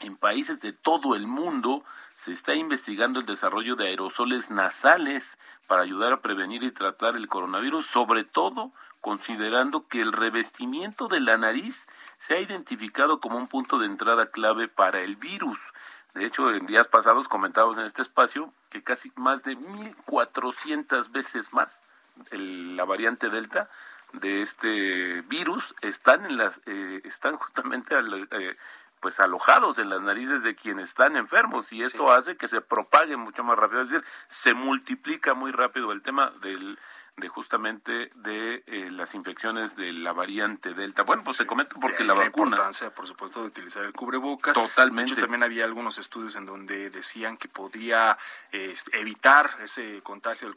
en 0.00 0.16
países 0.16 0.60
de 0.60 0.72
todo 0.72 1.14
el 1.14 1.26
mundo 1.26 1.84
se 2.14 2.32
está 2.32 2.54
investigando 2.54 3.18
el 3.18 3.26
desarrollo 3.26 3.76
de 3.76 3.88
aerosoles 3.88 4.50
nasales 4.50 5.38
para 5.66 5.82
ayudar 5.82 6.12
a 6.12 6.20
prevenir 6.20 6.62
y 6.62 6.70
tratar 6.70 7.16
el 7.16 7.28
coronavirus, 7.28 7.86
sobre 7.86 8.24
todo 8.24 8.72
considerando 9.00 9.86
que 9.88 10.00
el 10.00 10.12
revestimiento 10.12 11.08
de 11.08 11.20
la 11.20 11.36
nariz 11.36 11.86
se 12.18 12.34
ha 12.34 12.40
identificado 12.40 13.20
como 13.20 13.38
un 13.38 13.48
punto 13.48 13.78
de 13.78 13.86
entrada 13.86 14.26
clave 14.26 14.68
para 14.68 15.00
el 15.00 15.16
virus. 15.16 15.58
De 16.14 16.24
hecho, 16.24 16.52
en 16.52 16.66
días 16.66 16.88
pasados 16.88 17.28
comentábamos 17.28 17.78
en 17.78 17.84
este 17.84 18.02
espacio 18.02 18.52
que 18.68 18.82
casi 18.82 19.12
más 19.16 19.42
de 19.42 19.56
1.400 19.56 21.10
veces 21.12 21.52
más 21.52 21.80
la 22.30 22.84
variante 22.84 23.30
Delta 23.30 23.70
de 24.12 24.42
este 24.42 25.22
virus 25.22 25.74
están 25.82 26.24
en 26.26 26.36
las 26.36 26.60
eh, 26.66 27.00
están 27.04 27.36
justamente 27.36 27.94
eh, 28.32 28.56
pues 28.98 29.20
alojados 29.20 29.78
en 29.78 29.88
las 29.88 30.02
narices 30.02 30.42
de 30.42 30.54
quienes 30.54 30.90
están 30.90 31.16
enfermos 31.16 31.72
y 31.72 31.82
esto 31.82 32.12
hace 32.12 32.36
que 32.36 32.48
se 32.48 32.60
propague 32.60 33.16
mucho 33.16 33.44
más 33.44 33.58
rápido, 33.58 33.82
es 33.82 33.90
decir, 33.90 34.06
se 34.28 34.52
multiplica 34.52 35.34
muy 35.34 35.52
rápido 35.52 35.92
el 35.92 36.02
tema 36.02 36.32
del 36.42 36.78
de 37.20 37.28
justamente 37.28 38.10
de 38.14 38.62
eh, 38.66 38.90
las 38.90 39.14
infecciones 39.14 39.76
de 39.76 39.92
la 39.92 40.12
variante 40.12 40.74
Delta. 40.74 41.02
Bueno, 41.02 41.22
pues 41.24 41.36
te 41.36 41.46
comento 41.46 41.76
porque 41.80 42.04
la, 42.04 42.14
vacuna... 42.14 42.56
importancia, 42.56 42.92
por 42.92 43.06
supuesto, 43.06 43.40
de 43.40 43.48
utilizar 43.48 43.84
el 43.84 43.92
cubrebocas. 43.92 44.54
Totalmente. 44.54 45.14
De 45.14 45.20
también 45.20 45.42
había 45.42 45.64
algunos 45.64 45.98
estudios 45.98 46.36
en 46.36 46.46
donde 46.46 46.90
decían 46.90 47.36
que 47.36 47.48
podía 47.48 48.18
este, 48.50 48.98
evitar 48.98 49.50
ese 49.62 50.02
contagio 50.02 50.48
del 50.48 50.56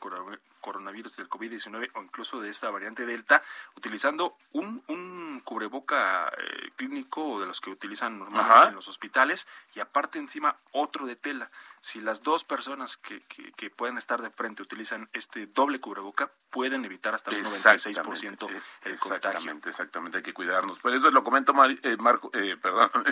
coronavirus 0.63 1.17
del 1.17 1.29
COVID-19 1.29 1.91
o 1.93 2.01
incluso 2.01 2.39
de 2.39 2.50
esta 2.50 2.72
variante 2.72 3.05
Delta 3.05 3.43
utilizando 3.75 4.38
un, 4.53 4.82
un 4.88 5.41
cubreboca 5.43 6.29
eh, 6.29 6.72
clínico 6.77 7.39
de 7.41 7.46
los 7.46 7.60
que 7.60 7.70
utilizan 7.70 8.17
normalmente 8.17 8.70
en 8.70 8.75
los 8.75 8.88
hospitales 8.88 9.46
y 9.75 9.82
aparte 9.82 10.20
encima 10.20 10.55
otro 10.72 11.05
de 11.05 11.17
tela. 11.17 11.51
Si 11.82 12.00
las 12.00 12.24
dos 12.24 12.46
personas 12.46 12.96
que, 12.96 13.22
que, 13.24 13.70
pueden 13.70 13.98
estar 13.98 14.22
de 14.22 14.29
frente 14.29 14.63
utilizan 14.63 15.10
este 15.12 15.48
doble 15.48 15.82
cubreboca, 15.82 16.32
pueden 16.50 16.86
evitar 16.86 17.13
hasta 17.13 17.32
el 17.32 17.43
96% 17.43 18.50
el 18.50 18.91
exactamente, 18.93 19.70
Exactamente, 19.70 20.17
hay 20.17 20.24
que 20.24 20.34
cuidarnos. 20.34 20.79
Por 20.79 20.93
eso 20.93 21.12
lo 21.12 21.24
comento, 21.24 21.53
eh, 21.84 21.98
Marco, 21.98 22.29
eh, 22.34 22.55
perdón, 22.62 22.89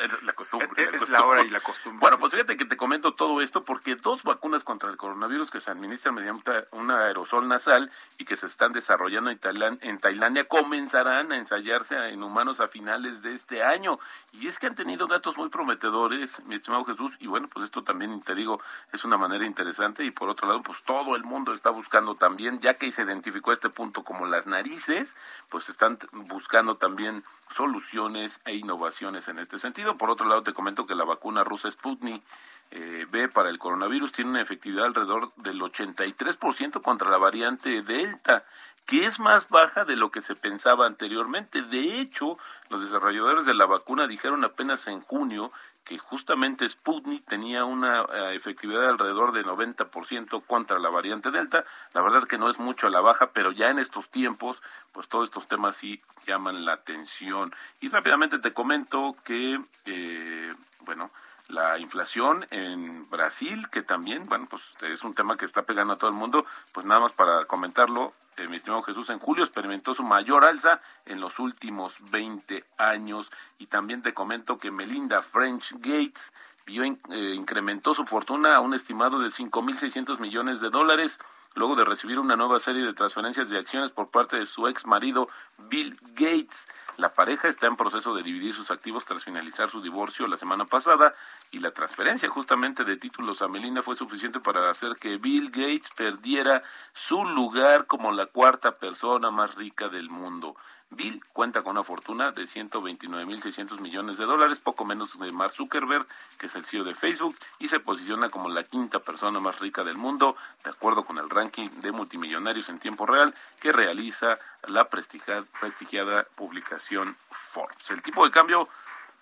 es 0.00 0.22
la 0.22 0.32
costumbre. 0.32 0.68
Es, 0.92 1.08
la, 1.08 1.24
hora 1.24 1.44
y 1.44 1.50
la 1.50 1.60
costumbre. 1.60 2.00
Bueno, 2.00 2.18
pues 2.18 2.32
fíjate 2.32 2.56
que 2.56 2.64
te 2.64 2.76
comento 2.76 3.14
todo 3.14 3.40
esto 3.40 3.64
porque 3.64 3.94
dos 3.94 4.24
vacunas 4.24 4.64
contra 4.64 4.90
el 4.90 4.96
coronavirus 4.96 5.27
que 5.28 5.60
se 5.60 5.70
administran 5.70 6.14
mediante 6.14 6.66
un 6.72 6.90
aerosol 6.90 7.46
nasal 7.48 7.90
y 8.16 8.24
que 8.24 8.34
se 8.34 8.46
están 8.46 8.72
desarrollando 8.72 9.30
en, 9.30 9.98
Tailandia 9.98 10.44
comenzarán 10.44 11.32
a 11.32 11.36
ensayarse 11.36 11.96
en 12.08 12.22
humanos 12.22 12.60
a 12.60 12.68
finales 12.68 13.20
de 13.20 13.34
este 13.34 13.62
año. 13.62 13.98
Y 14.32 14.46
es 14.46 14.58
que 14.58 14.66
han 14.66 14.74
tenido 14.74 15.06
datos 15.06 15.36
muy 15.36 15.50
prometedores, 15.50 16.42
mi 16.46 16.54
estimado 16.54 16.84
Jesús, 16.84 17.16
y 17.20 17.26
bueno, 17.26 17.48
pues 17.48 17.66
esto 17.66 17.84
también 17.84 18.22
te 18.22 18.34
digo, 18.34 18.60
es 18.92 19.04
una 19.04 19.18
manera 19.18 19.44
interesante 19.44 20.02
y 20.02 20.10
por 20.10 20.30
otro 20.30 20.48
lado, 20.48 20.62
pues 20.62 20.82
todo 20.82 21.14
el 21.14 21.24
mundo 21.24 21.52
está 21.52 21.68
buscando 21.68 22.14
también, 22.14 22.58
ya 22.60 22.74
que 22.74 22.90
se 22.90 23.02
identificó 23.02 23.52
este 23.52 23.68
punto 23.68 24.04
como 24.04 24.24
las 24.26 24.46
narices, 24.46 25.14
pues 25.50 25.68
están 25.68 25.98
buscando 26.12 26.76
también 26.76 27.22
soluciones 27.50 28.40
e 28.44 28.54
innovaciones 28.54 29.28
en 29.28 29.38
este 29.38 29.58
sentido. 29.58 29.96
Por 29.96 30.10
otro 30.10 30.28
lado, 30.28 30.42
te 30.42 30.52
comento 30.52 30.86
que 30.86 30.94
la 30.94 31.04
vacuna 31.04 31.44
rusa 31.44 31.70
Sputnik 31.70 32.22
eh, 32.70 33.06
B 33.10 33.28
para 33.28 33.48
el 33.48 33.58
coronavirus 33.58 34.12
tiene 34.12 34.30
una 34.30 34.42
efectividad 34.42 34.86
alrededor 34.86 35.32
del 35.36 35.60
83% 35.60 36.82
contra 36.82 37.10
la 37.10 37.16
variante 37.16 37.82
Delta, 37.82 38.44
que 38.84 39.06
es 39.06 39.18
más 39.20 39.48
baja 39.48 39.84
de 39.84 39.96
lo 39.96 40.10
que 40.10 40.20
se 40.20 40.34
pensaba 40.34 40.86
anteriormente. 40.86 41.62
De 41.62 42.00
hecho, 42.00 42.38
los 42.68 42.80
desarrolladores 42.80 43.46
de 43.46 43.54
la 43.54 43.66
vacuna 43.66 44.06
dijeron 44.06 44.44
apenas 44.44 44.86
en 44.88 45.00
junio 45.00 45.52
que 45.88 45.96
justamente 45.96 46.68
Sputnik 46.68 47.24
tenía 47.24 47.64
una 47.64 48.02
eh, 48.02 48.36
efectividad 48.36 48.82
de 48.82 48.88
alrededor 48.88 49.32
de 49.32 49.42
90% 49.42 50.44
contra 50.46 50.78
la 50.78 50.90
variante 50.90 51.30
Delta. 51.30 51.64
La 51.94 52.02
verdad 52.02 52.24
que 52.24 52.36
no 52.36 52.50
es 52.50 52.58
mucho 52.58 52.86
a 52.86 52.90
la 52.90 53.00
baja, 53.00 53.30
pero 53.32 53.52
ya 53.52 53.70
en 53.70 53.78
estos 53.78 54.10
tiempos, 54.10 54.62
pues 54.92 55.08
todos 55.08 55.24
estos 55.24 55.48
temas 55.48 55.76
sí 55.76 56.02
llaman 56.26 56.66
la 56.66 56.74
atención. 56.74 57.54
Y 57.80 57.88
rápidamente 57.88 58.38
te 58.38 58.52
comento 58.52 59.16
que, 59.24 59.58
eh, 59.86 60.54
bueno, 60.80 61.10
la 61.48 61.78
inflación 61.78 62.46
en 62.50 63.08
Brasil, 63.08 63.68
que 63.70 63.82
también, 63.82 64.26
bueno, 64.26 64.46
pues 64.48 64.74
es 64.82 65.02
un 65.02 65.14
tema 65.14 65.36
que 65.36 65.46
está 65.46 65.62
pegando 65.62 65.94
a 65.94 65.96
todo 65.98 66.10
el 66.10 66.16
mundo, 66.16 66.44
pues 66.72 66.86
nada 66.86 67.00
más 67.00 67.12
para 67.12 67.46
comentarlo, 67.46 68.12
eh, 68.36 68.46
mi 68.48 68.56
estimado 68.56 68.82
Jesús, 68.82 69.10
en 69.10 69.18
julio 69.18 69.44
experimentó 69.44 69.94
su 69.94 70.02
mayor 70.02 70.44
alza 70.44 70.80
en 71.06 71.20
los 71.20 71.38
últimos 71.38 71.98
20 72.10 72.64
años. 72.76 73.32
Y 73.58 73.66
también 73.66 74.02
te 74.02 74.14
comento 74.14 74.58
que 74.58 74.70
Melinda 74.70 75.22
French 75.22 75.72
Gates 75.78 76.32
vio, 76.66 76.84
eh, 76.84 77.34
incrementó 77.34 77.94
su 77.94 78.04
fortuna 78.04 78.54
a 78.54 78.60
un 78.60 78.74
estimado 78.74 79.18
de 79.18 79.28
5.600 79.28 80.20
millones 80.20 80.60
de 80.60 80.70
dólares 80.70 81.18
luego 81.58 81.74
de 81.74 81.84
recibir 81.84 82.18
una 82.18 82.36
nueva 82.36 82.58
serie 82.60 82.84
de 82.84 82.94
transferencias 82.94 83.48
de 83.50 83.58
acciones 83.58 83.90
por 83.90 84.10
parte 84.10 84.36
de 84.36 84.46
su 84.46 84.68
ex 84.68 84.86
marido 84.86 85.28
Bill 85.58 85.98
Gates. 86.14 86.68
La 86.96 87.12
pareja 87.12 87.48
está 87.48 87.66
en 87.66 87.76
proceso 87.76 88.14
de 88.14 88.22
dividir 88.22 88.54
sus 88.54 88.70
activos 88.70 89.04
tras 89.04 89.24
finalizar 89.24 89.68
su 89.68 89.80
divorcio 89.80 90.26
la 90.26 90.36
semana 90.36 90.64
pasada 90.64 91.14
y 91.50 91.58
la 91.58 91.72
transferencia 91.72 92.28
justamente 92.28 92.84
de 92.84 92.96
títulos 92.96 93.42
a 93.42 93.48
Melinda 93.48 93.82
fue 93.82 93.94
suficiente 93.94 94.40
para 94.40 94.70
hacer 94.70 94.96
que 94.96 95.18
Bill 95.18 95.50
Gates 95.50 95.90
perdiera 95.96 96.62
su 96.92 97.24
lugar 97.24 97.86
como 97.86 98.12
la 98.12 98.26
cuarta 98.26 98.78
persona 98.78 99.30
más 99.30 99.56
rica 99.56 99.88
del 99.88 100.10
mundo. 100.10 100.56
Bill 100.90 101.22
cuenta 101.32 101.62
con 101.62 101.72
una 101.72 101.84
fortuna 101.84 102.32
de 102.32 102.44
129.600 102.44 103.80
millones 103.80 104.18
de 104.18 104.24
dólares, 104.24 104.58
poco 104.58 104.84
menos 104.84 105.18
de 105.18 105.30
Mark 105.32 105.52
Zuckerberg, 105.52 106.06
que 106.38 106.46
es 106.46 106.54
el 106.56 106.64
CEO 106.64 106.84
de 106.84 106.94
Facebook, 106.94 107.36
y 107.58 107.68
se 107.68 107.80
posiciona 107.80 108.30
como 108.30 108.48
la 108.48 108.64
quinta 108.64 108.98
persona 108.98 109.38
más 109.38 109.60
rica 109.60 109.84
del 109.84 109.96
mundo, 109.96 110.36
de 110.64 110.70
acuerdo 110.70 111.04
con 111.04 111.18
el 111.18 111.28
ranking 111.28 111.68
de 111.80 111.92
multimillonarios 111.92 112.68
en 112.68 112.78
tiempo 112.78 113.06
real 113.06 113.34
que 113.60 113.72
realiza 113.72 114.38
la 114.66 114.88
prestigiada, 114.88 116.26
publicación 116.34 117.16
Forbes. 117.30 117.90
El 117.90 118.02
tipo 118.02 118.24
de 118.24 118.30
cambio 118.30 118.68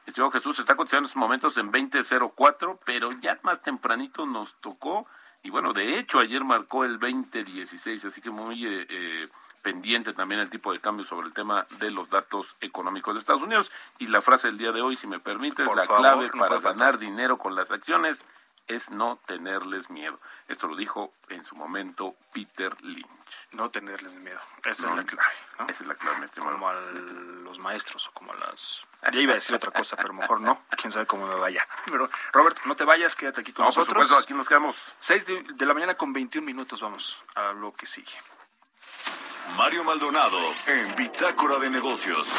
Estimado 0.06 0.30
Jesús, 0.30 0.60
está 0.60 0.76
cotizando 0.76 1.00
en 1.00 1.04
estos 1.06 1.20
momentos 1.20 1.58
en 1.58 1.72
20.04, 1.72 2.78
pero 2.84 3.10
ya 3.20 3.40
más 3.42 3.60
tempranito 3.60 4.24
nos 4.24 4.54
tocó, 4.60 5.04
y 5.42 5.50
bueno, 5.50 5.72
de 5.72 5.98
hecho 5.98 6.20
ayer 6.20 6.44
marcó 6.44 6.84
el 6.84 7.00
20.16, 7.00 8.06
así 8.06 8.20
que 8.20 8.30
muy 8.30 8.64
eh, 8.66 8.86
eh 8.88 9.28
pendiente 9.66 10.12
también 10.12 10.40
el 10.40 10.48
tipo 10.48 10.72
de 10.72 10.78
cambio 10.78 11.04
sobre 11.04 11.26
el 11.26 11.32
tema 11.32 11.66
de 11.80 11.90
los 11.90 12.08
datos 12.08 12.54
económicos 12.60 13.14
de 13.14 13.18
Estados 13.18 13.42
Unidos. 13.42 13.72
Y 13.98 14.06
la 14.06 14.22
frase 14.22 14.46
del 14.46 14.58
día 14.58 14.70
de 14.70 14.80
hoy, 14.80 14.94
si 14.94 15.08
me 15.08 15.18
permites, 15.18 15.66
la 15.74 15.88
clave 15.88 16.30
para 16.30 16.60
ganar 16.60 17.00
dinero 17.00 17.36
con 17.36 17.56
las 17.56 17.72
acciones 17.72 18.24
es 18.68 18.92
no 18.92 19.18
tenerles 19.26 19.90
miedo. 19.90 20.20
Esto 20.46 20.68
lo 20.68 20.76
dijo 20.76 21.12
en 21.30 21.42
su 21.42 21.56
momento 21.56 22.14
Peter 22.32 22.80
Lynch. 22.84 23.08
No 23.50 23.68
tenerles 23.68 24.14
miedo. 24.14 24.38
Esa 24.64 24.90
es 24.90 24.96
la 24.96 25.02
clave. 25.02 25.34
Esa 25.66 25.82
es 25.82 25.88
la 25.88 25.96
clave, 25.96 26.18
mi 26.20 26.26
estimado. 26.26 26.52
Como 26.52 26.68
a 26.68 26.74
los 27.42 27.58
maestros 27.58 28.06
o 28.06 28.12
como 28.12 28.34
a 28.34 28.36
las... 28.36 28.86
Ya 29.12 29.18
iba 29.18 29.32
a 29.32 29.34
decir 29.34 29.56
otra 29.56 29.72
cosa, 29.72 29.96
pero 29.96 30.12
mejor 30.12 30.40
no. 30.40 30.62
Quién 30.80 30.92
sabe 30.92 31.06
cómo 31.06 31.26
me 31.26 31.34
vaya. 31.34 31.66
Pero, 31.86 32.08
Robert, 32.32 32.56
no 32.66 32.76
te 32.76 32.84
vayas, 32.84 33.16
quédate 33.16 33.40
aquí 33.40 33.52
con 33.52 33.64
nosotros. 33.64 33.88
Por 33.88 34.04
supuesto, 34.04 34.22
aquí 34.22 34.32
nos 34.32 34.48
quedamos. 34.48 34.94
Seis 35.00 35.26
de 35.26 35.66
la 35.66 35.74
mañana 35.74 35.96
con 35.96 36.12
21 36.12 36.46
minutos. 36.46 36.80
Vamos 36.80 37.20
a 37.34 37.52
lo 37.52 37.74
que 37.74 37.86
sigue. 37.86 38.12
Mario 39.56 39.84
Maldonado 39.84 40.38
en 40.66 40.94
Bitácora 40.96 41.58
de 41.58 41.70
Negocios. 41.70 42.34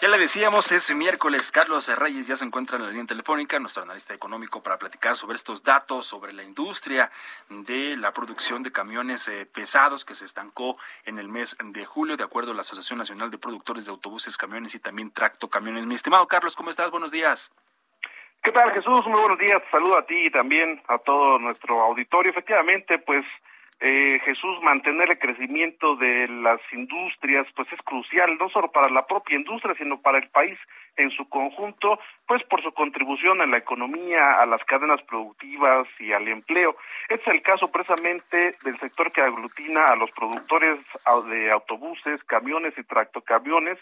Ya 0.00 0.08
le 0.08 0.18
decíamos, 0.18 0.72
es 0.72 0.94
miércoles. 0.94 1.52
Carlos 1.52 1.94
Reyes 1.94 2.26
ya 2.26 2.36
se 2.36 2.44
encuentra 2.46 2.78
en 2.78 2.84
la 2.84 2.88
línea 2.88 3.04
telefónica, 3.04 3.58
nuestro 3.58 3.82
analista 3.82 4.14
económico, 4.14 4.62
para 4.62 4.78
platicar 4.78 5.16
sobre 5.16 5.36
estos 5.36 5.62
datos, 5.62 6.06
sobre 6.06 6.32
la 6.32 6.42
industria 6.42 7.10
de 7.50 7.96
la 7.98 8.12
producción 8.12 8.62
de 8.62 8.72
camiones 8.72 9.28
eh, 9.28 9.46
pesados 9.46 10.06
que 10.06 10.14
se 10.14 10.24
estancó 10.24 10.78
en 11.04 11.18
el 11.18 11.28
mes 11.28 11.56
de 11.62 11.84
julio, 11.84 12.16
de 12.16 12.24
acuerdo 12.24 12.52
a 12.52 12.54
la 12.54 12.62
Asociación 12.62 12.98
Nacional 12.98 13.30
de 13.30 13.38
Productores 13.38 13.84
de 13.84 13.90
Autobuses, 13.90 14.38
Camiones 14.38 14.74
y 14.74 14.80
también 14.80 15.12
Tracto 15.12 15.48
Camiones. 15.48 15.84
Mi 15.84 15.96
estimado 15.96 16.26
Carlos, 16.28 16.56
¿cómo 16.56 16.70
estás? 16.70 16.90
Buenos 16.90 17.12
días. 17.12 17.52
¿Qué 18.42 18.52
tal, 18.52 18.72
Jesús? 18.72 19.06
Muy 19.06 19.20
buenos 19.20 19.38
días. 19.38 19.60
Saludo 19.70 19.98
a 19.98 20.06
ti 20.06 20.26
y 20.26 20.30
también 20.30 20.82
a 20.88 20.98
todo 20.98 21.38
nuestro 21.38 21.82
auditorio. 21.82 22.30
Efectivamente, 22.30 22.98
pues 23.00 23.24
eh, 23.78 24.18
Jesús, 24.24 24.62
mantener 24.62 25.10
el 25.10 25.18
crecimiento 25.18 25.96
de 25.96 26.28
las 26.28 26.60
industrias, 26.72 27.46
pues 27.54 27.70
es 27.72 27.80
crucial, 27.82 28.38
no 28.38 28.48
solo 28.48 28.72
para 28.72 28.88
la 28.88 29.06
propia 29.06 29.36
industria, 29.36 29.74
sino 29.76 30.00
para 30.00 30.18
el 30.18 30.28
país 30.30 30.58
en 30.96 31.10
su 31.10 31.28
conjunto, 31.28 31.98
pues 32.26 32.42
por 32.44 32.62
su 32.62 32.72
contribución 32.72 33.42
a 33.42 33.46
la 33.46 33.58
economía, 33.58 34.40
a 34.40 34.46
las 34.46 34.64
cadenas 34.64 35.02
productivas 35.02 35.86
y 35.98 36.12
al 36.12 36.26
empleo. 36.26 36.74
Este 37.10 37.30
es 37.30 37.36
el 37.36 37.42
caso 37.42 37.70
precisamente 37.70 38.54
del 38.64 38.78
sector 38.78 39.12
que 39.12 39.20
aglutina 39.20 39.88
a 39.88 39.96
los 39.96 40.10
productores 40.12 40.78
de 41.28 41.50
autobuses, 41.50 42.24
camiones 42.24 42.72
y 42.78 42.82
tractocamiones, 42.82 43.78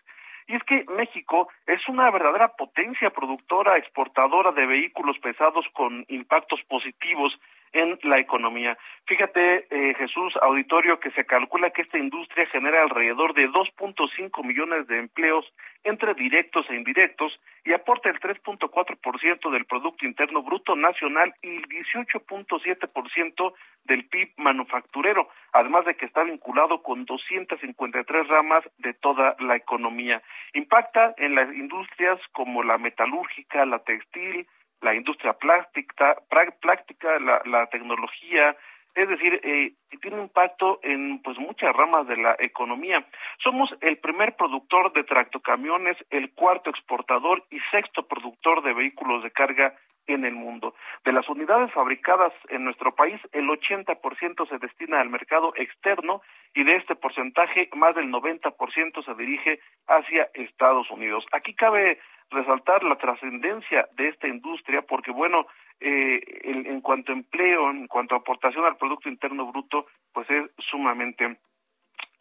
y 0.46 0.56
es 0.56 0.62
que 0.64 0.84
México 0.96 1.48
es 1.66 1.88
una 1.88 2.10
verdadera 2.10 2.48
potencia 2.48 3.10
productora, 3.10 3.78
exportadora 3.78 4.52
de 4.52 4.66
vehículos 4.66 5.18
pesados 5.20 5.66
con 5.72 6.04
impactos 6.08 6.60
positivos 6.64 7.32
en 7.74 7.98
la 8.04 8.18
economía. 8.18 8.78
Fíjate, 9.06 9.66
eh, 9.68 9.94
Jesús, 9.98 10.32
auditorio, 10.40 10.98
que 10.98 11.10
se 11.10 11.26
calcula 11.26 11.70
que 11.70 11.82
esta 11.82 11.98
industria 11.98 12.46
genera 12.46 12.82
alrededor 12.82 13.34
de 13.34 13.48
2.5 13.48 14.42
millones 14.44 14.86
de 14.86 14.98
empleos 14.98 15.44
entre 15.82 16.14
directos 16.14 16.64
e 16.70 16.76
indirectos 16.76 17.38
y 17.64 17.72
aporta 17.72 18.08
el 18.08 18.18
3.4% 18.18 19.50
del 19.50 19.66
Producto 19.66 20.06
Interno 20.06 20.42
Bruto 20.42 20.76
Nacional 20.76 21.34
y 21.42 21.56
el 21.56 21.68
18.7% 21.68 23.52
del 23.84 24.06
PIB 24.06 24.32
manufacturero, 24.38 25.28
además 25.52 25.84
de 25.84 25.96
que 25.96 26.06
está 26.06 26.22
vinculado 26.22 26.82
con 26.82 27.04
253 27.04 28.28
ramas 28.28 28.64
de 28.78 28.94
toda 28.94 29.36
la 29.40 29.56
economía. 29.56 30.22
Impacta 30.54 31.14
en 31.18 31.34
las 31.34 31.54
industrias 31.54 32.18
como 32.32 32.62
la 32.62 32.78
metalúrgica, 32.78 33.66
la 33.66 33.80
textil, 33.80 34.46
la 34.84 34.94
industria 34.94 35.32
plástica, 35.32 36.16
plástica 36.60 37.18
la, 37.18 37.42
la 37.46 37.66
tecnología, 37.66 38.56
es 38.94 39.08
decir, 39.08 39.40
eh, 39.42 39.72
tiene 40.00 40.20
impacto 40.20 40.80
en 40.82 41.22
pues 41.22 41.38
muchas 41.38 41.74
ramas 41.74 42.06
de 42.06 42.16
la 42.16 42.36
economía. 42.38 43.06
Somos 43.42 43.74
el 43.80 43.98
primer 43.98 44.36
productor 44.36 44.92
de 44.92 45.04
tractocamiones, 45.04 45.96
el 46.10 46.32
cuarto 46.32 46.70
exportador 46.70 47.44
y 47.50 47.58
sexto 47.70 48.06
productor 48.06 48.62
de 48.62 48.74
vehículos 48.74 49.22
de 49.22 49.30
carga 49.30 49.74
en 50.06 50.24
el 50.24 50.34
mundo. 50.34 50.74
De 51.04 51.12
las 51.12 51.28
unidades 51.28 51.72
fabricadas 51.72 52.32
en 52.50 52.64
nuestro 52.64 52.94
país, 52.94 53.20
el 53.32 53.48
80% 53.48 54.48
se 54.48 54.58
destina 54.58 55.00
al 55.00 55.08
mercado 55.08 55.54
externo 55.56 56.20
y 56.54 56.64
de 56.64 56.76
este 56.76 56.94
porcentaje, 56.94 57.70
más 57.74 57.94
del 57.94 58.10
90% 58.10 59.04
se 59.04 59.14
dirige 59.14 59.60
hacia 59.86 60.28
Estados 60.34 60.90
Unidos. 60.90 61.24
Aquí 61.32 61.54
cabe 61.54 61.98
resaltar 62.30 62.84
la 62.84 62.96
trascendencia 62.96 63.88
de 63.96 64.08
esta 64.08 64.28
industria 64.28 64.82
porque, 64.82 65.10
bueno, 65.10 65.46
eh, 65.80 66.20
en 66.44 66.80
cuanto 66.80 67.12
a 67.12 67.16
empleo, 67.16 67.70
en 67.70 67.86
cuanto 67.86 68.14
a 68.14 68.18
aportación 68.18 68.64
al 68.64 68.76
Producto 68.76 69.08
Interno 69.08 69.46
Bruto, 69.46 69.86
pues 70.12 70.28
es 70.30 70.50
sumamente 70.70 71.38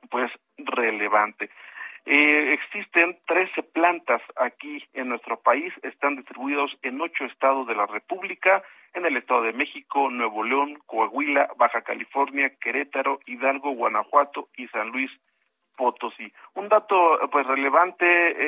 pues 0.10 0.32
relevante. 0.58 1.50
Eh, 2.06 2.54
existen 2.54 3.18
13 3.28 3.64
plantas 3.64 4.22
aquí 4.36 4.84
en 4.94 5.08
nuestro 5.08 5.40
país, 5.40 5.74
están 5.84 6.18
distribuidos 6.18 6.78
en 6.82 7.00
ocho 7.00 7.24
estados 7.24 7.66
de 7.66 7.76
la 7.76 7.86
República, 7.86 8.62
en 8.94 9.06
el 9.06 9.16
Estado 9.16 9.44
de 9.44 9.54
México, 9.54 10.10
Nuevo 10.10 10.44
León, 10.44 10.80
Coahuila, 10.86 11.50
Baja 11.58 11.82
California, 11.82 12.52
Querétaro, 12.60 13.22
Hidalgo, 13.26 13.72
Guanajuato 13.72 14.50
y 14.58 14.68
San 14.68 14.90
Luis 14.90 15.12
Potosí. 15.76 16.32
Un 16.54 16.70
dato 16.70 17.20
pues 17.32 17.46
relevante, 17.48 18.06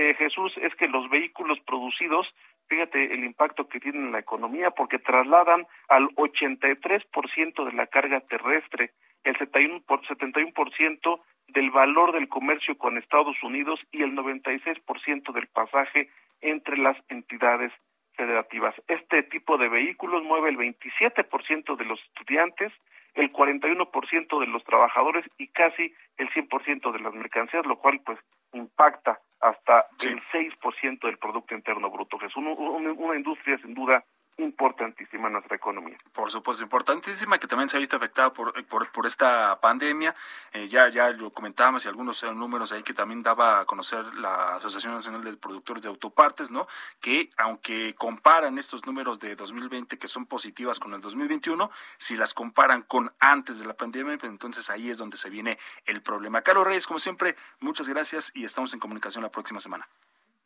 eh, 0.09 0.13
Jesús, 0.15 0.53
es 0.61 0.73
que 0.75 0.87
los 0.87 1.09
vehículos 1.09 1.59
producidos, 1.61 2.27
fíjate 2.67 3.13
el 3.13 3.23
impacto 3.23 3.67
que 3.67 3.79
tienen 3.79 4.05
en 4.05 4.11
la 4.11 4.19
economía, 4.19 4.71
porque 4.71 4.99
trasladan 4.99 5.65
al 5.89 6.07
83% 6.15 7.65
de 7.65 7.73
la 7.73 7.87
carga 7.87 8.19
terrestre, 8.21 8.91
el 9.23 9.35
71%, 9.37 9.83
por, 9.85 10.01
71% 10.05 11.21
del 11.47 11.71
valor 11.71 12.13
del 12.13 12.29
comercio 12.29 12.77
con 12.77 12.97
Estados 12.97 13.41
Unidos 13.43 13.79
y 13.91 14.01
el 14.03 14.15
96% 14.15 15.31
del 15.33 15.47
pasaje 15.47 16.09
entre 16.41 16.77
las 16.77 16.97
entidades 17.09 17.71
federativas. 18.13 18.75
Este 18.87 19.23
tipo 19.23 19.57
de 19.57 19.69
vehículos 19.69 20.23
mueve 20.23 20.49
el 20.49 20.57
27% 20.57 21.75
de 21.75 21.85
los 21.85 21.99
estudiantes, 22.03 22.71
el 23.15 23.31
41% 23.31 24.39
de 24.39 24.47
los 24.47 24.63
trabajadores 24.63 25.25
y 25.37 25.47
casi 25.47 25.93
el 26.17 26.29
100% 26.29 26.91
de 26.91 26.99
las 26.99 27.13
mercancías, 27.13 27.65
lo 27.65 27.77
cual 27.77 28.01
pues 28.05 28.19
impacta 28.53 29.19
hasta 29.39 29.87
el 30.03 30.21
6% 30.31 30.99
del 31.01 31.17
Producto 31.17 31.55
Interno 31.55 31.89
Bruto, 31.89 32.17
que 32.17 32.27
es 32.27 32.35
una 32.35 33.15
industria 33.15 33.57
sin 33.59 33.73
duda 33.73 34.03
importantísima 34.37 35.29
nuestra 35.29 35.55
economía. 35.55 35.97
Por 36.11 36.29
supuesto, 36.31 36.63
importantísima 36.63 37.39
que 37.39 37.47
también 37.47 37.69
se 37.69 37.77
ha 37.77 37.79
visto 37.79 37.95
afectada 37.95 38.33
por, 38.33 38.53
por, 38.65 38.91
por 38.91 39.05
esta 39.05 39.59
pandemia. 39.61 40.15
Eh, 40.53 40.67
ya, 40.67 40.89
ya 40.89 41.09
lo 41.11 41.31
comentábamos 41.31 41.85
y 41.85 41.87
algunos 41.87 42.21
números 42.23 42.71
ahí 42.71 42.83
que 42.83 42.93
también 42.93 43.21
daba 43.21 43.59
a 43.59 43.65
conocer 43.65 44.13
la 44.15 44.55
Asociación 44.55 44.93
Nacional 44.93 45.23
de 45.23 45.37
Productores 45.37 45.83
de 45.83 45.89
Autopartes, 45.89 46.51
¿no? 46.51 46.67
Que 46.99 47.29
aunque 47.37 47.95
comparan 47.95 48.57
estos 48.57 48.85
números 48.85 49.19
de 49.19 49.35
2020 49.35 49.97
que 49.97 50.07
son 50.07 50.25
positivas 50.25 50.79
con 50.79 50.93
el 50.93 51.01
2021, 51.01 51.69
si 51.97 52.15
las 52.15 52.33
comparan 52.33 52.81
con 52.81 53.13
antes 53.19 53.59
de 53.59 53.65
la 53.65 53.73
pandemia, 53.73 54.17
pues 54.17 54.31
entonces 54.31 54.69
ahí 54.69 54.89
es 54.89 54.97
donde 54.97 55.17
se 55.17 55.29
viene 55.29 55.57
el 55.85 56.01
problema. 56.01 56.41
Carlos 56.41 56.67
Reyes, 56.67 56.87
como 56.87 56.99
siempre, 56.99 57.35
muchas 57.59 57.87
gracias 57.87 58.31
y 58.35 58.43
estamos 58.45 58.73
en 58.73 58.79
comunicación 58.79 59.23
la 59.23 59.31
próxima 59.31 59.59
semana. 59.59 59.87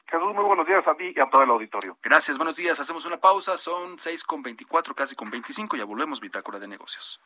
Jesús, 0.09 0.33
muy 0.33 0.43
buenos 0.43 0.65
días 0.65 0.85
a 0.87 0.95
ti 0.95 1.13
y 1.15 1.19
a 1.19 1.29
todo 1.29 1.43
el 1.43 1.49
auditorio. 1.51 1.97
Gracias, 2.01 2.37
buenos 2.37 2.55
días. 2.55 2.79
Hacemos 2.79 3.05
una 3.05 3.17
pausa, 3.17 3.57
son 3.57 3.99
6 3.99 4.23
con 4.23 4.41
24, 4.41 4.95
casi 4.95 5.15
con 5.15 5.29
25, 5.29 5.77
ya 5.77 5.85
volvemos, 5.85 6.19
Bitácora 6.19 6.57
de 6.57 6.67
Negocios. 6.67 7.21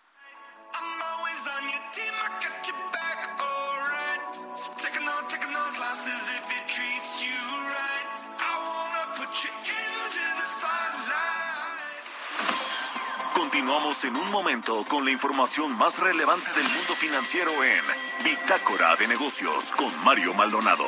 Continuamos 13.34 14.04
en 14.04 14.18
un 14.18 14.32
momento 14.32 14.84
con 14.90 15.06
la 15.06 15.12
información 15.12 15.78
más 15.78 16.00
relevante 16.00 16.52
del 16.52 16.64
mundo 16.64 16.96
financiero 16.96 17.52
en 17.64 17.84
Bitácora 18.26 18.96
de 18.98 19.08
Negocios 19.08 19.72
con 19.72 20.04
Mario 20.04 20.34
Maldonado. 20.34 20.86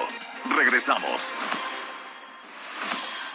Regresamos. 0.55 1.33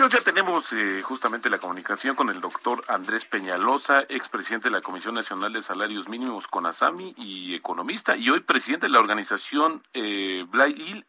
Amigos, 0.00 0.18
ya 0.18 0.24
tenemos 0.24 0.72
eh, 0.72 1.02
justamente 1.02 1.50
la 1.50 1.58
comunicación 1.58 2.16
con 2.16 2.30
el 2.30 2.40
doctor 2.40 2.82
Andrés 2.88 3.26
Peñalosa, 3.26 4.00
expresidente 4.08 4.70
de 4.70 4.72
la 4.72 4.80
Comisión 4.80 5.14
Nacional 5.14 5.52
de 5.52 5.62
Salarios 5.62 6.08
Mínimos 6.08 6.48
con 6.48 6.64
ASAMI 6.64 7.12
y 7.18 7.54
economista, 7.54 8.16
y 8.16 8.30
hoy 8.30 8.40
presidente 8.40 8.86
de 8.86 8.92
la 8.92 8.98
organización 8.98 9.82
eh, 9.92 10.46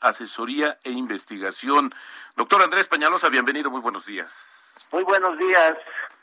Asesoría 0.02 0.78
e 0.84 0.92
Investigación. 0.92 1.96
Doctor 2.36 2.64
Andrés 2.64 2.90
Peñalosa, 2.90 3.30
bienvenido, 3.30 3.72
muy 3.72 3.80
buenos 3.80 4.06
días. 4.08 4.86
Muy 4.92 5.06
buenos 5.06 5.38
días. 5.40 5.78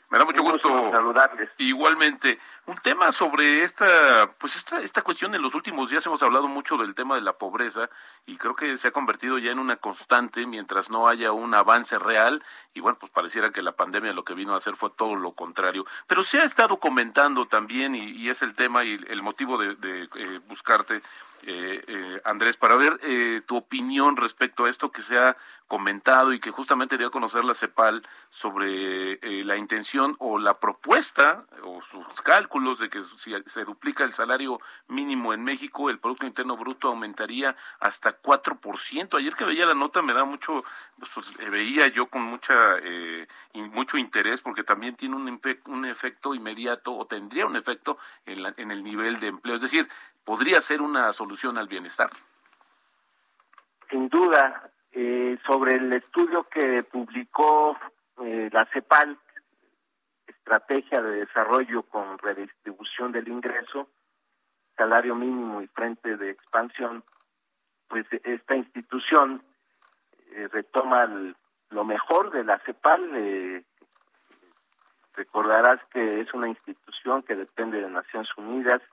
Me 0.09 0.17
da 0.17 0.25
mucho 0.25 0.41
gusto, 0.41 0.67
saludarles. 0.91 1.51
Igualmente, 1.59 2.39
un 2.65 2.75
tema 2.77 3.11
sobre 3.11 3.63
esta, 3.63 4.31
pues 4.39 4.55
esta, 4.55 4.81
esta 4.81 5.03
cuestión 5.03 5.35
en 5.35 5.41
los 5.43 5.53
últimos 5.53 5.91
días 5.91 6.03
hemos 6.07 6.23
hablado 6.23 6.47
mucho 6.47 6.77
del 6.77 6.95
tema 6.95 7.13
de 7.13 7.21
la 7.21 7.33
pobreza 7.33 7.91
y 8.25 8.37
creo 8.37 8.55
que 8.55 8.75
se 8.77 8.87
ha 8.87 8.91
convertido 8.91 9.37
ya 9.37 9.51
en 9.51 9.59
una 9.59 9.75
constante 9.75 10.47
mientras 10.47 10.89
no 10.89 11.07
haya 11.07 11.31
un 11.31 11.53
avance 11.53 11.99
real 11.99 12.43
y 12.73 12.79
bueno, 12.79 12.97
pues 12.99 13.11
pareciera 13.11 13.51
que 13.51 13.61
la 13.61 13.73
pandemia 13.73 14.13
lo 14.13 14.23
que 14.23 14.33
vino 14.33 14.55
a 14.55 14.57
hacer 14.57 14.75
fue 14.75 14.89
todo 14.89 15.15
lo 15.15 15.33
contrario. 15.33 15.85
Pero 16.07 16.23
se 16.23 16.39
ha 16.39 16.43
estado 16.43 16.77
comentando 16.77 17.47
también 17.47 17.93
y, 17.93 18.29
es 18.29 18.41
el 18.41 18.55
tema 18.55 18.83
y 18.83 18.99
el 19.09 19.21
motivo 19.21 19.59
de, 19.59 19.77
eh, 20.15 20.39
buscarte 20.47 21.03
eh, 21.43 21.81
eh, 21.87 22.21
Andrés, 22.25 22.57
para 22.57 22.75
ver 22.75 22.99
eh, 23.03 23.41
tu 23.45 23.57
opinión 23.57 24.17
respecto 24.17 24.65
a 24.65 24.69
esto 24.69 24.91
que 24.91 25.01
se 25.01 25.17
ha 25.17 25.37
comentado 25.67 26.33
y 26.33 26.39
que 26.39 26.49
justamente 26.49 26.97
dio 26.97 27.07
a 27.07 27.11
conocer 27.11 27.45
la 27.45 27.53
CEPAL 27.53 28.07
sobre 28.29 29.13
eh, 29.13 29.43
la 29.43 29.55
intención 29.55 30.15
o 30.17 30.39
la 30.39 30.59
propuesta 30.59 31.45
o 31.63 31.81
sus 31.81 32.05
cálculos 32.23 32.79
de 32.79 32.89
que 32.89 33.03
si 33.03 33.33
se 33.45 33.65
duplica 33.65 34.03
el 34.03 34.13
salario 34.13 34.59
mínimo 34.87 35.33
en 35.33 35.43
México, 35.43 35.89
el 35.89 35.99
Producto 35.99 36.25
Interno 36.25 36.57
Bruto 36.57 36.87
aumentaría 36.87 37.55
hasta 37.79 38.19
4%. 38.19 39.17
Ayer 39.17 39.35
que 39.35 39.45
veía 39.45 39.65
la 39.65 39.75
nota 39.75 40.01
me 40.01 40.13
da 40.13 40.25
mucho, 40.25 40.63
pues, 40.97 41.11
pues 41.13 41.51
veía 41.51 41.87
yo 41.87 42.07
con 42.07 42.23
mucha 42.23 42.77
mucho 43.53 43.97
interés 43.97 44.41
porque 44.41 44.63
también 44.63 44.95
tiene 44.95 45.15
un, 45.15 45.39
un 45.65 45.85
efecto 45.85 46.33
inmediato 46.33 46.93
o 46.93 47.05
tendría 47.05 47.45
un 47.45 47.55
efecto 47.55 47.97
en, 48.25 48.53
en 48.57 48.71
el 48.71 48.83
nivel 48.83 49.19
de 49.19 49.27
empleo. 49.27 49.55
Es 49.55 49.61
decir, 49.61 49.87
podría 50.29 50.61
ser 50.61 50.79
una 50.79 51.11
solución 51.11 51.57
al 51.57 51.67
bienestar. 51.67 52.11
Sin 53.89 54.09
duda, 54.09 54.69
eh, 54.91 55.39
sobre 55.43 55.77
el 55.77 55.91
estudio 55.91 56.43
que 56.43 56.83
publicó 56.83 57.75
eh, 58.21 58.47
la 58.53 58.63
CEPAL, 58.67 59.17
Estrategia 60.27 61.01
de 61.01 61.25
Desarrollo 61.25 61.81
con 61.81 62.19
Redistribución 62.19 63.11
del 63.11 63.27
Ingreso, 63.27 63.89
Salario 64.77 65.15
Mínimo 65.15 65.63
y 65.63 65.67
Frente 65.69 66.15
de 66.15 66.29
Expansión, 66.29 67.03
pues 67.87 68.05
esta 68.23 68.55
institución 68.55 69.41
eh, 70.29 70.47
retoma 70.51 71.09
lo 71.71 71.83
mejor 71.85 72.29
de 72.29 72.43
la 72.43 72.59
CEPAL. 72.59 73.65
recordarás 75.15 75.79
que 75.91 76.21
es 76.21 76.31
una 76.35 76.49
institución 76.49 77.23
que 77.23 77.35
depende 77.35 77.81
de 77.81 77.89
Naciones 77.89 78.29
Unidas, 78.37 78.83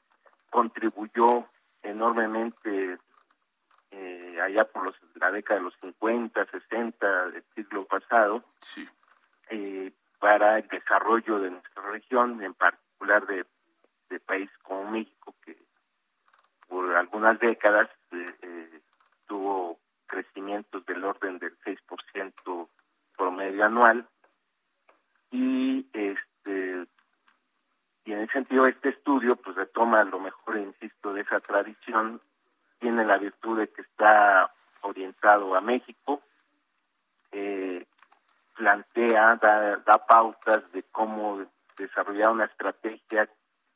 contribuyó 0.50 1.46
enormemente 1.82 2.98
eh, 3.90 4.38
allá 4.42 4.64
por 4.64 4.84
los, 4.84 4.96
la 5.14 5.30
década 5.30 5.60
de 5.60 5.64
los 5.64 5.74
50, 5.80 6.44
60 6.46 7.26
del 7.30 7.44
siglo 7.54 7.84
pasado, 7.86 8.44
eh, 9.50 9.92
para 10.18 10.58
el 10.58 10.68
desarrollo 10.68 11.38
de 11.38 11.50
nuestra 11.50 11.82
región, 11.90 12.42
en 12.42 12.54
particular 12.54 13.26
de, 13.26 13.46
de 14.10 14.20
países 14.20 14.56
como 14.62 14.90
México, 14.90 15.34
que 15.44 15.56
por 16.68 16.94
algunas 16.96 17.38
décadas 17.38 17.88
eh, 18.12 18.80
tuvo 19.26 19.78
crecimientos 20.06 20.84
del 20.86 21.04
orden 21.04 21.38
del 21.38 21.56
6% 21.60 22.68
promedio 23.16 23.64
anual. 23.64 24.08
Y 25.30 25.86
este 25.92 26.86
y 28.06 28.12
en 28.12 28.20
ese 28.20 28.34
sentido 28.34 28.66
este 28.66 28.90
estudio 28.90 29.34
pues 29.36 29.56
retoma 29.56 30.04
lo 30.04 30.20
mejor, 30.20 30.56
insisto, 30.56 31.12
de 31.12 31.22
esa 31.22 31.40
tradición, 31.40 32.20
tiene 32.78 33.04
la 33.04 33.18
virtud 33.18 33.58
de 33.58 33.68
que 33.68 33.82
está 33.82 34.52
orientado 34.82 35.56
a 35.56 35.60
México. 35.60 36.22
Eh, 37.32 37.84
plantea, 38.54 39.36
da, 39.36 39.76
da 39.78 40.06
pautas 40.06 40.70
de 40.72 40.84
cómo 40.84 41.44
desarrollar 41.76 42.30
una 42.30 42.44
estrategia 42.44 43.28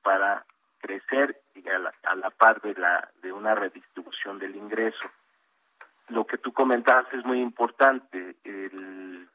para 0.03 0.47
crecer 0.79 1.43
y 1.55 1.69
a 1.69 1.79
la, 1.79 1.91
a 2.05 2.15
la 2.15 2.31
par 2.31 2.61
de 2.63 2.75
la 2.75 3.11
de 3.23 3.33
una 3.33 3.57
redistribución 3.57 4.39
del 4.39 4.55
ingreso. 4.55 5.11
Lo 6.09 6.25
que 6.25 6.39
tú 6.39 6.53
comentabas 6.53 7.13
es 7.13 7.25
muy 7.25 7.41
importante. 7.41 8.37
El, 8.45 9.29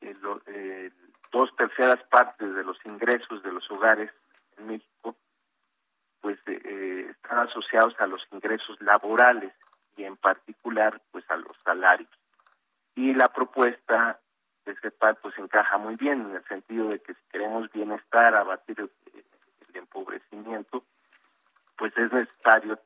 el, 0.00 0.92
dos 1.32 1.50
terceras 1.56 2.02
partes 2.10 2.54
de 2.54 2.62
los 2.62 2.76
ingresos 2.84 3.42
de 3.42 3.52
los 3.52 3.68
hogares 3.70 4.10
en 4.58 4.66
México 4.66 5.16
pues 6.20 6.38
eh, 6.46 7.08
están 7.10 7.40
asociados 7.48 7.94
a 7.98 8.06
los 8.06 8.20
ingresos 8.30 8.80
laborales 8.80 9.52
y 9.96 10.04
en 10.04 10.16
particular 10.16 11.00
pues 11.10 11.28
a 11.30 11.36
los 11.36 11.56
salarios. 11.64 12.10
Y 12.94 13.12
la 13.14 13.28
propuesta 13.28 14.20
de 14.64 14.76
CEPAL 14.76 15.16
pues 15.16 15.36
encaja 15.38 15.78
muy 15.78 15.96
bien 15.96 16.20
en 16.20 16.36
el 16.36 16.44
sentido 16.44 16.90
de 16.90 17.00
que 17.00 17.14
si 17.14 17.20
queremos 17.30 17.70
bienestar, 17.72 18.34
abatir 18.34 18.78
el, 18.80 18.90
empobrecimiento, 19.74 20.84
pues 21.76 21.96
es 21.96 22.12
necesario 22.12 22.78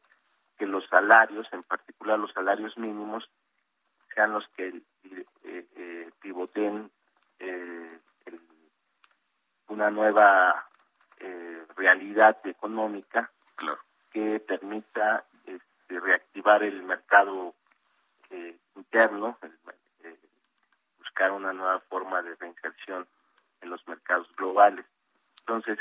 que 0.56 0.66
los 0.66 0.86
salarios, 0.86 1.46
en 1.52 1.62
particular 1.64 2.18
los 2.18 2.32
salarios 2.32 2.78
mínimos, 2.78 3.28
sean 4.14 4.32
los 4.32 4.46
que 4.56 4.68
eh, 4.68 5.66
eh, 5.74 6.10
pivoten 6.20 6.76
eh, 6.76 6.95
una 9.76 9.90
nueva 9.90 10.64
eh, 11.20 11.62
realidad 11.76 12.38
económica 12.44 13.30
que 14.10 14.40
permita 14.40 15.24
este, 15.44 16.00
reactivar 16.00 16.62
el 16.62 16.82
mercado 16.82 17.54
eh, 18.30 18.56
interno, 18.74 19.38
eh, 20.02 20.16
buscar 20.98 21.30
una 21.30 21.52
nueva 21.52 21.80
forma 21.90 22.22
de 22.22 22.34
reinserción 22.36 23.06
en 23.60 23.68
los 23.68 23.86
mercados 23.86 24.26
globales. 24.36 24.86
Entonces, 25.40 25.78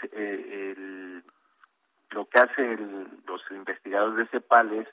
lo 2.11 2.25
que 2.27 2.39
hacen 2.39 3.23
los 3.25 3.41
investigadores 3.49 4.17
de 4.17 4.27
CEPAL 4.27 4.73
es 4.73 4.87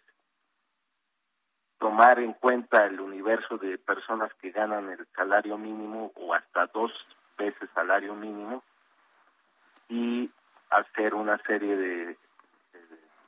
tomar 1.79 2.21
en 2.21 2.35
cuenta 2.35 2.87
el 2.87 3.01
universo 3.01 3.59
de 3.59 3.79
personas 3.79 4.33
que 4.35 4.53
ganan 4.53 4.89
el 4.91 5.05
salario 5.17 5.59
mínimo 5.59 6.13
o 6.15 6.33
hasta 6.33 6.69
dos 6.69 6.93
veces 7.37 7.69
salario 7.75 8.15
mínimo 8.15 8.63
y 9.93 10.31
hacer 10.71 11.15
una 11.15 11.37
serie 11.43 11.77
de, 11.77 12.17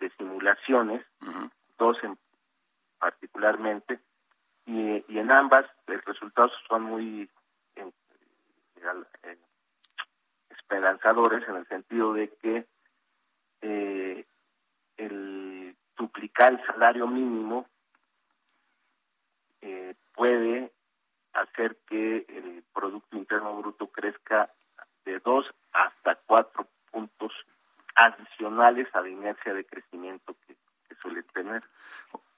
de, 0.00 0.10
simulaciones, 0.16 1.04
dos 1.76 2.02
en, 2.02 2.16
particularmente, 2.98 4.00
y, 4.64 5.04
y, 5.08 5.18
en 5.18 5.30
ambas 5.30 5.66
los 5.86 6.02
resultados 6.06 6.52
son 6.66 6.84
muy 6.84 7.28
esperanzadores 10.48 11.46
en 11.46 11.56
el 11.56 11.66
sentido 11.68 12.14
de 12.14 12.30
que 12.36 12.66
eh, 13.60 14.24
el 14.96 15.76
duplicar 15.98 16.54
el 16.54 16.66
salario 16.66 17.06
mínimo 17.06 17.66
eh, 19.60 19.94
puede 20.14 20.72
hacer 21.34 21.76
que 21.86 22.24
el 22.28 22.64
Producto 22.72 23.16
Interno 23.18 23.56
Bruto 23.58 23.88
crezca 23.88 24.50
de 25.04 25.18
dos 25.20 25.46
cuatro 26.26 26.66
puntos 26.90 27.32
adicionales 27.94 28.88
a 28.94 29.00
la 29.00 29.08
inercia 29.08 29.54
de 29.54 29.64
crecimiento 29.64 30.36
que, 30.46 30.54
suele 31.00 31.22
tener. 31.34 31.62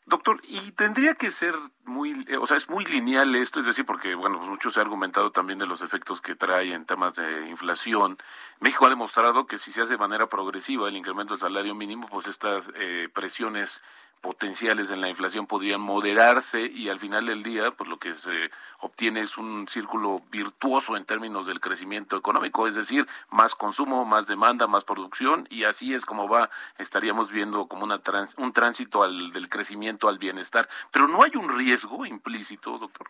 Doctor, 0.08 0.40
y 0.44 0.70
tendría 0.70 1.14
que 1.14 1.32
ser 1.32 1.52
muy, 1.84 2.24
eh, 2.28 2.36
o 2.36 2.46
sea, 2.46 2.56
es 2.56 2.70
muy 2.70 2.84
lineal 2.84 3.34
esto, 3.34 3.58
es 3.58 3.66
decir, 3.66 3.84
porque, 3.84 4.14
bueno, 4.14 4.38
pues 4.38 4.48
mucho 4.48 4.70
se 4.70 4.78
ha 4.78 4.82
argumentado 4.84 5.32
también 5.32 5.58
de 5.58 5.66
los 5.66 5.82
efectos 5.82 6.20
que 6.20 6.36
trae 6.36 6.72
en 6.74 6.86
temas 6.86 7.16
de 7.16 7.48
inflación. 7.48 8.16
México 8.60 8.86
ha 8.86 8.90
demostrado 8.90 9.48
que 9.48 9.58
si 9.58 9.72
se 9.72 9.82
hace 9.82 9.94
de 9.94 9.98
manera 9.98 10.28
progresiva 10.28 10.88
el 10.88 10.96
incremento 10.96 11.34
del 11.34 11.40
salario 11.40 11.74
mínimo, 11.74 12.06
pues 12.08 12.28
estas 12.28 12.70
eh, 12.76 13.08
presiones 13.12 13.82
potenciales 14.20 14.90
en 14.90 15.00
la 15.00 15.08
inflación 15.08 15.46
podrían 15.46 15.80
moderarse 15.80 16.66
y 16.66 16.88
al 16.88 16.98
final 16.98 17.26
del 17.26 17.42
día, 17.42 17.70
pues 17.70 17.88
lo 17.88 17.98
que 17.98 18.14
se 18.14 18.50
obtiene 18.80 19.20
es 19.20 19.38
un 19.38 19.68
círculo 19.68 20.22
virtuoso 20.30 20.96
en 20.96 21.04
términos 21.04 21.46
del 21.46 21.60
crecimiento 21.60 22.16
económico, 22.16 22.66
es 22.66 22.74
decir, 22.74 23.06
más 23.30 23.54
consumo, 23.54 24.04
más 24.04 24.26
demanda, 24.26 24.66
más 24.66 24.82
producción 24.82 25.46
y 25.48 25.64
así 25.64 25.94
es 25.94 26.04
como 26.04 26.28
va, 26.28 26.50
estaríamos 26.78 27.30
viendo 27.30 27.68
como 27.68 27.84
una 27.84 28.00
un 28.38 28.52
tránsito 28.52 29.04
al, 29.04 29.32
del 29.32 29.48
crecimiento 29.48 29.95
al 30.02 30.18
bienestar. 30.18 30.68
Pero 30.92 31.08
no 31.08 31.22
hay 31.22 31.32
un 31.36 31.48
riesgo 31.56 32.04
implícito, 32.06 32.78
doctor. 32.78 33.08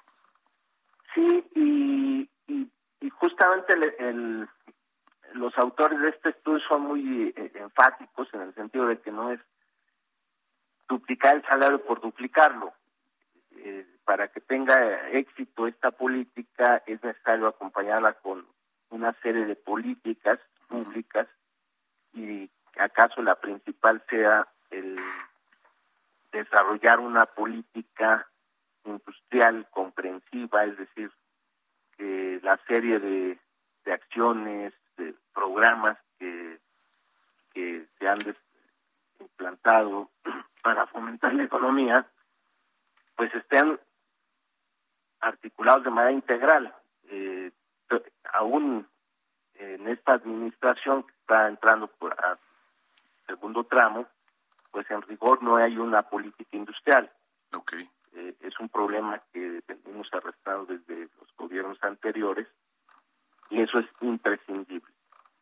Sí, 1.14 1.44
y, 1.54 2.30
y, 2.48 3.10
justamente 3.10 3.72
el, 3.98 4.48
los 5.32 5.56
autores 5.58 5.98
de 6.00 6.10
este 6.10 6.30
estudio 6.30 6.60
son 6.68 6.82
muy 6.82 7.32
eh, 7.36 7.52
enfáticos 7.54 8.28
en 8.34 8.42
el 8.42 8.54
sentido 8.54 8.86
de 8.86 9.00
que 9.00 9.10
no 9.10 9.32
es 9.32 9.40
duplicar 10.88 11.36
el 11.36 11.42
salario 11.42 11.84
por 11.84 12.00
duplicarlo. 12.00 12.72
Eh, 13.56 13.86
para 14.04 14.28
que 14.28 14.40
tenga 14.40 15.08
éxito 15.10 15.66
esta 15.66 15.90
política 15.90 16.82
es 16.86 17.02
necesario 17.02 17.48
acompañarla 17.48 18.12
con 18.12 18.46
una 18.90 19.12
serie 19.20 19.46
de 19.46 19.56
políticas 19.56 20.38
públicas 20.68 21.26
y 22.14 22.48
acaso 22.78 23.22
la 23.22 23.34
principal 23.34 24.02
sea 24.08 24.46
el 24.70 24.96
desarrollar 26.44 27.00
una 27.00 27.26
política 27.26 28.26
industrial 28.84 29.66
comprensiva, 29.70 30.64
es 30.64 30.76
decir, 30.78 31.10
que 31.96 32.40
la 32.42 32.58
serie 32.66 32.98
de, 32.98 33.38
acciones, 33.92 34.72
de 34.96 35.14
programas 35.32 35.96
que, 36.18 36.58
que 37.54 37.86
se 37.98 38.08
han 38.08 38.18
implantado 39.20 40.10
para 40.62 40.86
fomentar 40.88 41.32
la 41.34 41.44
economía, 41.44 42.06
pues 43.16 43.34
estén 43.34 43.78
articulados 45.20 45.84
de 45.84 45.90
manera 45.90 46.12
integral. 46.12 46.74
Eh, 47.08 47.50
aún 48.32 48.86
en 49.54 49.88
esta 49.88 50.14
administración 50.14 51.04
que 51.04 51.12
está 51.20 51.48
entrando 51.48 51.86
por 51.86 52.12
a 52.12 52.38
segundo 53.26 53.64
tramo, 53.64 54.06
pues 54.70 54.90
en 54.90 55.02
rigor 55.02 55.42
no 55.42 55.56
hay 55.56 55.78
una 55.78 56.02
política 56.02 56.56
industrial. 56.56 57.10
Okay. 57.52 57.88
Eh, 58.14 58.34
es 58.40 58.58
un 58.60 58.68
problema 58.68 59.22
que 59.32 59.62
venimos 59.66 60.08
arrastrando 60.12 60.66
desde 60.66 61.08
los 61.18 61.36
gobiernos 61.36 61.78
anteriores 61.82 62.46
y 63.50 63.60
eso 63.60 63.78
es 63.78 63.86
imprescindible. 64.00 64.92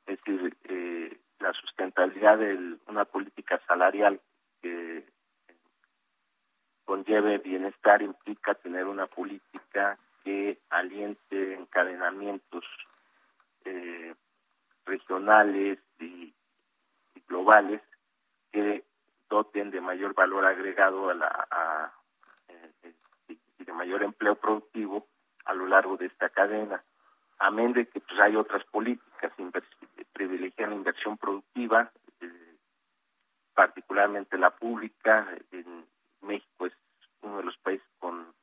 Es 0.07 0.19
decir, 0.23 0.57
eh, 0.65 1.19
la 1.41 1.53
sustentabilidad 1.53 2.39
de 2.39 2.77
una 2.87 3.05
política 3.05 3.61
salarial 3.67 4.21
que 4.61 5.05
conlleve 6.85 7.39
bienestar 7.39 8.03
implica 8.03 8.55
tener 8.55 8.87
una 8.87 9.07
política 9.07 9.99
que 10.25 10.59
aliente 10.71 11.55
encadenamientos 11.55 12.65
eh, 13.65 14.15
regionales 14.87 15.79
y, 16.01 16.33
globales 17.27 17.81
que 18.53 18.85
doten 19.31 19.71
de 19.71 19.81
mayor 19.81 20.15
valor 20.15 20.45
agregado 20.45 21.09
a 21.09 21.15
la 21.15 21.93
eh, 22.49 22.93
y 23.29 23.65
de 23.65 23.73
mayor 23.73 24.03
empleo 24.03 24.35
productivo 24.35 25.07
a 25.47 25.55
lo 25.55 25.67
largo 25.67 25.97
de 25.97 26.07
esta 26.07 26.29
cadena 26.29 26.85
amén 27.39 27.73
de 27.73 27.87
que 27.87 28.01
pues 28.01 28.21
hay 28.21 28.37
otras 28.37 28.63
políticas 28.65 29.33
privilegian 30.13 30.71
la 30.71 30.77
inversión 30.77 31.17
productiva 31.17 31.91
eh, 32.21 32.57
particularmente 33.55 34.37
la 34.37 34.51
pública 34.51 35.27
en 35.51 35.87
México 36.21 36.67
es 36.67 36.75
uno 37.23 37.39
de 37.39 37.45
los 37.45 37.57
países 37.59 37.89
con 37.99 38.35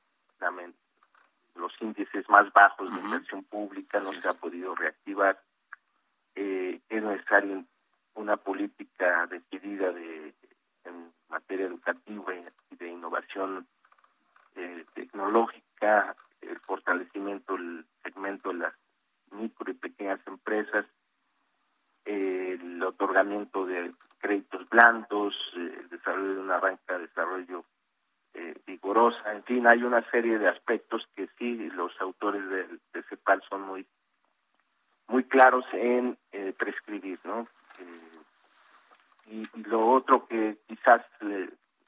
los 1.56 1.72
índices 1.82 2.28
más 2.30 2.52
bajos 2.54 2.94
de 2.94 3.00
inversión 3.00 3.44
pública, 3.44 4.00
no 4.00 4.12
se 4.14 4.28
ha 4.28 4.34
podido 4.34 4.76
reactivar. 4.76 5.42
Eh, 6.36 6.80
es 6.90 7.04
necesaria 7.04 7.64
una 8.16 8.38
política 8.38 9.28
decidida 9.28 9.92
de, 9.92 10.34
en 10.86 11.14
materia 11.30 11.68
educativa 11.68 12.34
y 12.72 12.76
de 12.76 12.88
innovación 12.88 13.68
eh, 14.56 14.86
tecnológica, 14.94 16.16
el 16.42 16.60
fortalecimiento 16.60 17.54
del 17.54 17.86
segmento 18.04 18.50
de 18.50 18.56
las 18.56 18.74
micro 19.32 19.72
y 19.72 19.76
pequeñas 19.76 20.20
empresas, 20.26 20.86
el 22.06 22.84
otorgamiento 22.84 23.66
de 23.66 23.94
créditos 24.18 24.68
blandos, 24.70 25.36
el 25.54 25.88
desarrollo 25.90 26.34
de 26.34 26.42
una 26.42 26.58
banca 26.58 26.98
de 26.98 27.08
desarrollo 27.08 27.64
eh, 28.34 28.56
vigorosa, 28.66 29.34
en 29.34 29.44
fin, 29.44 29.68
hay 29.68 29.81
una 29.92 30.10
serie 30.10 30.40
de 30.40 30.48
aspectos 30.48 31.06
que 31.18 31.28
sí 31.38 31.70
los 31.72 31.92
autores 32.00 32.48
de, 32.48 32.64
de 32.94 33.04
CEPAL 33.10 33.44
son 33.50 33.64
muy 33.64 33.86
muy 35.08 35.26
claros 35.26 35.66
en 35.74 36.18
eh, 36.32 36.54
prescribir, 36.58 37.20
¿no? 37.26 37.46
Eh, 37.80 38.22
y, 39.28 39.60
lo 39.68 39.86
otro 39.90 40.26
que 40.28 40.60
quizás 40.68 41.02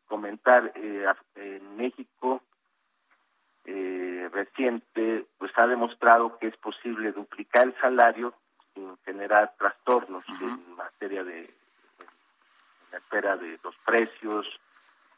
comentar 0.07 0.73
en 0.75 1.77
México 1.77 2.41
eh, 3.63 4.29
reciente 4.33 5.25
pues 5.37 5.53
ha 5.55 5.65
demostrado 5.65 6.37
que 6.39 6.47
es 6.47 6.57
posible 6.57 7.13
duplicar 7.13 7.63
el 7.67 7.75
salario 7.79 8.33
sin 8.73 8.97
generar 9.05 9.53
trastornos 9.57 10.25
en 10.41 10.75
materia 10.75 11.23
de 11.23 11.39
en 11.39 12.91
la 12.91 12.97
espera 12.97 13.37
de 13.37 13.57
los 13.63 13.77
precios 13.85 14.45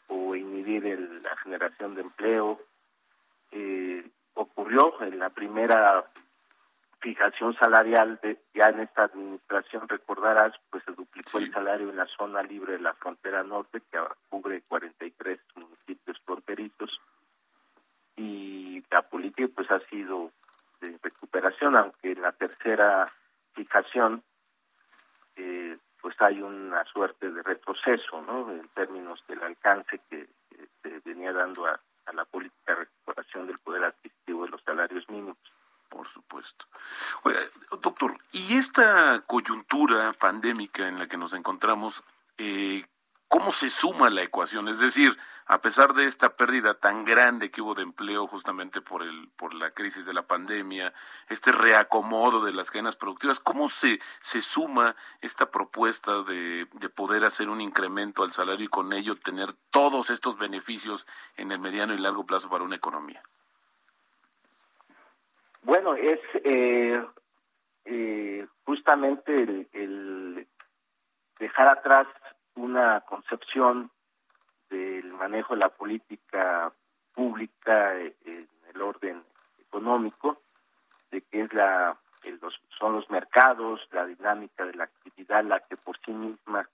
o 0.08 0.36
inhibir 0.36 0.86
el, 0.86 1.24
la 1.24 1.36
generación 1.38 1.96
de 1.96 2.02
empleo. 2.02 2.60
Eh, 3.58 4.06
ocurrió 4.34 5.02
en 5.02 5.18
la 5.18 5.30
primera 5.30 6.04
fijación 7.00 7.56
salarial 7.56 8.20
de, 8.22 8.38
ya 8.54 8.68
en 8.68 8.82
esta 8.82 9.06
administración, 9.06 9.88
recordarás, 9.88 10.54
pues 10.70 10.84
se 10.84 10.92
duplicó 10.92 11.38
el 11.38 11.54
salario 11.54 11.90
en 11.90 11.96
la 11.96 12.06
zona 12.08 12.44
libre 12.44 12.74
de 12.74 12.80
la 12.80 12.94
frontera 12.96 13.44
norte, 13.44 13.82
que 13.90 13.98
cubre 14.30 14.62
43 14.64 15.40
municipios 15.56 16.20
fronterizos, 16.26 17.00
y 18.18 18.84
la 18.92 19.04
política 19.04 19.50
pues 19.56 19.72
ha 19.72 19.80
sido 19.88 20.32
de 20.82 21.00
recuperación, 21.02 21.78
aunque 21.78 22.12
en 22.12 22.22
la 22.22 22.34
tercera 22.34 23.10
fijación 23.54 24.22
eh, 25.38 25.78
pues 26.02 26.20
hay 26.20 26.42
una 26.42 26.84
suerte 26.86 27.32
de 27.32 27.42
retroceso, 27.42 28.22
¿no? 28.22 28.52
En 28.52 28.68
términos 28.76 29.24
del 29.30 29.42
alcance 29.44 30.02
que, 30.10 30.28
se 30.84 31.00
venía 31.06 31.32
dando 31.32 31.66
a, 31.66 31.80
a 32.06 32.14
la 32.14 32.26
política 32.26 32.74
de 32.74 32.76
recuperación 32.76 33.48
del 33.48 33.60
poder 33.60 33.84
adquisitivo 33.86 34.44
de 34.46 34.50
los 34.50 34.62
salarios 34.64 35.08
mínimos. 35.10 35.38
Por 35.90 36.08
supuesto. 36.08 36.66
Doctor, 37.82 38.18
¿y 38.32 38.58
esta 38.58 39.22
coyuntura 39.28 40.12
pandémica 40.14 40.88
en 40.88 41.00
la 41.00 41.08
que 41.08 41.18
nos 41.18 41.34
encontramos, 41.34 42.04
eh, 42.38 42.86
cómo 43.28 43.52
se 43.52 43.70
suma 43.70 44.10
la 44.10 44.24
ecuación? 44.24 44.68
Es 44.68 44.80
decir, 44.80 45.18
a 45.48 45.62
pesar 45.62 45.94
de 45.94 46.06
esta 46.06 46.36
pérdida 46.36 46.74
tan 46.74 47.06
grande 47.06 47.52
que 47.52 47.62
hubo 47.62 47.76
de 47.76 47.84
empleo 47.84 48.28
justamente 48.28 48.82
por 48.82 49.04
el 49.04 49.30
por 49.38 49.54
la 49.54 49.72
crisis 49.72 50.06
de 50.06 50.14
la 50.14 50.24
pandemia, 50.24 50.94
este 51.30 51.52
reacomodo 51.52 52.44
de 52.44 52.54
las 52.54 52.72
cadenas 52.72 52.96
productivas, 52.96 53.40
¿cómo 53.40 53.70
se 53.70 54.00
se 54.20 54.42
suma 54.42 54.96
esta 55.22 55.52
propuesta 55.52 56.24
de, 56.24 56.68
de 56.74 56.90
poder 56.90 57.24
hacer 57.26 57.50
un 57.50 57.62
incremento 57.62 58.24
al 58.24 58.32
salario 58.32 58.66
y 58.66 58.70
con 58.70 58.94
ello 58.94 59.16
tener 59.16 59.54
todos 59.70 60.10
estos 60.10 60.38
beneficios 60.38 61.06
en 61.38 61.52
el 61.52 61.60
mediano 61.60 61.94
y 61.94 61.98
largo 61.98 62.26
plazo 62.26 62.50
para 62.50 62.64
una 62.64 62.76
economía? 62.76 63.22
Bueno, 65.62 65.96
es 65.96 66.20
eh, 66.44 67.04
eh, 67.86 68.48
justamente 68.66 69.34
el, 69.34 69.68
el, 69.74 70.48
dejar 71.40 71.68
atrás 71.68 72.08
una 72.56 73.02
concepción 73.02 73.92
del 74.70 75.12
manejo 75.14 75.54
de 75.54 75.60
la 75.60 75.70
política 75.70 76.72
pública 77.14 78.00
en 78.00 78.48
el 78.74 78.82
orden 78.82 79.24
económico, 79.60 80.42
de 81.12 81.22
que 81.22 81.42
es 81.42 81.54
la 81.54 81.98
los, 82.42 82.60
son 82.78 82.94
los 82.94 83.10
mercados, 83.10 83.88
la 83.92 84.06
dinámica 84.06 84.66
de 84.66 84.74
la 84.74 84.86
actividad 84.86 85.44
la 85.44 85.60
que 85.60 85.78
por 85.78 85.98
sí 86.04 86.12
misma 86.12 86.68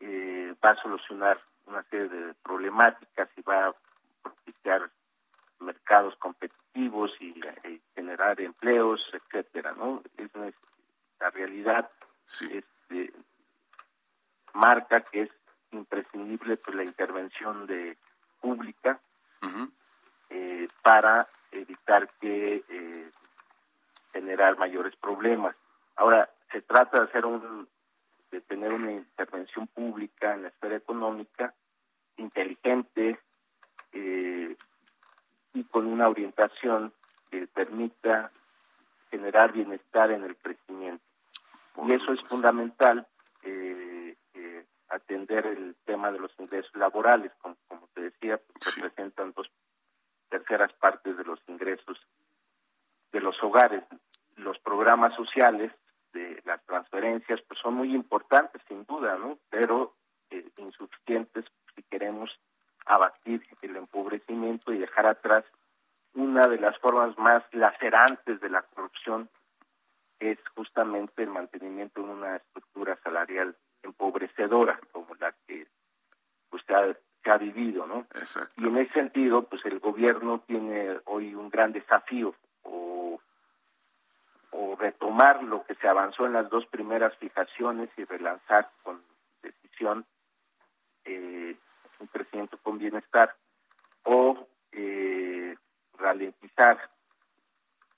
eh, 0.00 0.54
va 0.64 0.70
a 0.70 0.82
solucionar 0.82 1.40
una 1.66 1.82
serie 1.84 2.08
de 2.08 2.34
problemáticas 2.34 3.28
y 3.36 3.42
va 3.42 3.68
a 3.68 3.74
propiciar 4.22 4.90
mercados 5.60 6.14
competitivos 6.16 7.10
y, 7.20 7.38
y 7.68 7.80
generar 7.94 8.40
empleos, 8.40 9.00
etcétera, 9.12 9.72
¿no? 9.72 10.02
Es 10.16 10.30
la 11.18 11.30
realidad. 11.30 11.90
Sí. 12.26 12.46
Este, 12.52 13.12
marca 14.52 15.00
que 15.00 15.22
es 15.22 15.30
pues, 16.36 16.74
la 16.74 16.84
intervención 16.84 17.66
de 17.66 17.96
pública 18.40 19.00
eh, 20.30 20.68
para 20.82 21.28
evitar 21.52 22.08
que 22.20 22.64
eh, 22.68 23.10
generar 24.12 24.58
mayores 24.58 24.94
problemas. 24.96 25.54
Ahora 25.96 26.28
se 26.50 26.62
trata 26.62 27.00
de 27.00 27.04
hacer 27.04 27.24
un 27.26 27.68
de 28.30 28.40
tener 28.40 28.72
una 28.72 28.92
intervención 28.92 29.66
pública 29.68 30.34
en 30.34 30.42
la 30.42 30.48
esfera 30.48 30.76
económica 30.76 31.54
inteligente 32.16 33.18
eh, 33.92 34.56
y 35.54 35.64
con 35.64 35.86
una 35.86 36.08
orientación 36.08 36.92
que 37.30 37.46
permita 37.46 38.30
generar 39.10 39.52
bienestar 39.52 40.10
en 40.10 40.24
el 40.24 40.36
crecimiento. 40.36 41.04
Por 41.74 41.88
y 41.88 41.92
eso 41.92 42.12
es 42.12 42.22
fundamental 42.22 43.06
eh, 43.42 44.16
eh, 44.34 44.64
atender 44.88 45.46
el 45.46 45.76
tema 45.84 46.10
de 46.10 46.18
los 46.18 46.35
ingresos 46.46 46.74
laborales, 46.76 47.32
como, 47.42 47.56
como 47.68 47.88
te 47.94 48.02
decía, 48.02 48.38
pues, 48.38 48.74
Sí. 48.74 48.80
representan 48.80 49.32
dos 49.32 49.50
terceras 50.28 50.72
partes 50.74 51.16
de 51.16 51.24
los 51.24 51.40
ingresos 51.48 51.98
de 53.12 53.20
los 53.20 53.40
hogares. 53.42 53.82
Los 54.36 54.58
programas 54.60 55.14
sociales 55.14 55.72
de 56.12 56.40
las 56.44 56.64
transferencias 56.66 57.40
pues 57.48 57.58
son 57.60 57.74
muy 57.74 57.94
importantes 57.94 58.62
sin 58.68 58.84
duda, 58.86 59.16
¿no? 59.18 59.38
Pero 59.50 59.94
eh, 60.30 60.48
insuficientes 60.56 61.44
si 61.74 61.82
queremos 61.84 62.30
abatir 62.86 63.42
el 63.62 63.76
empobrecimiento 63.76 64.72
y 64.72 64.78
dejar 64.78 65.06
atrás 65.06 65.44
una 66.14 66.46
de 66.48 66.58
las 66.58 66.78
formas 66.78 67.16
más 67.18 67.42
lacerantes 67.52 68.40
de 68.40 68.48
la 68.48 68.62
corrupción 68.62 69.28
es 70.18 70.38
justamente 70.54 71.22
el 71.22 71.30
mantenimiento 71.30 72.02
de 72.02 72.08
una 72.08 72.36
estructura 72.36 72.96
salarial 73.04 73.54
empobrecedora 73.82 74.80
como 74.92 75.14
la 75.16 75.32
que 75.46 75.66
pues 76.48 76.62
se 76.66 76.74
ha, 76.74 76.96
se 77.22 77.30
ha 77.30 77.36
vivido, 77.36 77.86
¿no? 77.86 78.06
Exacto. 78.14 78.54
Y 78.58 78.65
en 78.76 78.82
ese 78.82 78.92
sentido, 78.92 79.42
pues 79.42 79.64
el 79.64 79.78
gobierno 79.80 80.42
tiene 80.46 80.98
hoy 81.06 81.34
un 81.34 81.48
gran 81.48 81.72
desafío 81.72 82.34
o, 82.62 83.18
o 84.50 84.76
retomar 84.76 85.42
lo 85.42 85.64
que 85.64 85.74
se 85.76 85.88
avanzó 85.88 86.26
en 86.26 86.34
las 86.34 86.50
dos 86.50 86.66
primeras 86.66 87.16
fijaciones 87.16 87.88
y 87.96 88.04
relanzar 88.04 88.70
con 88.82 89.00
decisión 89.42 90.04
eh, 91.06 91.56
un 92.00 92.06
crecimiento 92.08 92.58
con 92.58 92.78
bienestar 92.78 93.34
o 94.04 94.46
eh, 94.72 95.56
ralentizar 95.98 96.90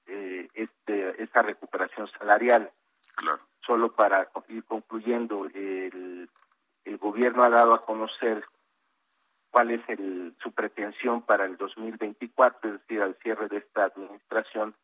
eh, 0.07 0.49
este, 0.55 1.23
esta 1.23 1.43
recuperación 1.43 2.09
salarial 2.19 2.71
Claro. 3.17 3.41
solo 3.67 3.91
para 3.91 4.29
ir 4.49 4.63
concluyendo, 4.65 5.47
el, 5.47 6.31
el 6.85 6.99
gobierno 6.99 7.43
ha 7.43 7.49
dado 7.51 7.75
a 7.75 7.85
conocer 7.85 8.45
cuál 9.51 9.71
es 9.71 9.81
el, 9.89 10.35
su 10.43 10.53
pretensión 10.53 11.23
para 11.23 11.45
el 11.45 11.57
2024, 11.57 12.69
es 12.69 12.81
decir, 12.81 13.03
al 13.03 13.15
cierre 13.17 13.49
de 13.49 13.59
esta 13.59 13.85
administración 13.85 14.75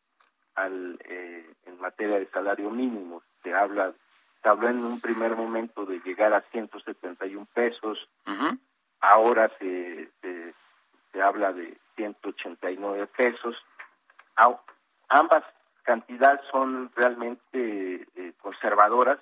al, 0.55 0.99
eh, 1.05 1.53
en 1.65 1.79
materia 1.79 2.19
de 2.19 2.27
salario 2.27 2.69
mínimo. 2.69 3.21
Se 3.43 3.53
habla, 3.53 3.93
se 4.41 4.49
habló 4.49 4.69
en 4.69 4.83
un 4.83 4.99
primer 5.01 5.35
momento 5.35 5.85
de 5.85 5.99
llegar 5.99 6.33
a 6.33 6.41
171 6.51 7.47
pesos, 7.53 8.09
Ujú. 8.27 8.57
ahora 9.01 9.51
se, 9.59 10.09
se, 10.21 10.53
se 11.11 11.21
habla 11.21 11.53
de 11.53 11.77
189 11.95 13.07
pesos. 13.07 13.55
Ambas 15.09 15.43
cantidades 15.83 16.41
son 16.51 16.91
realmente 16.95 18.07
eh, 18.15 18.33
conservadoras. 18.41 19.19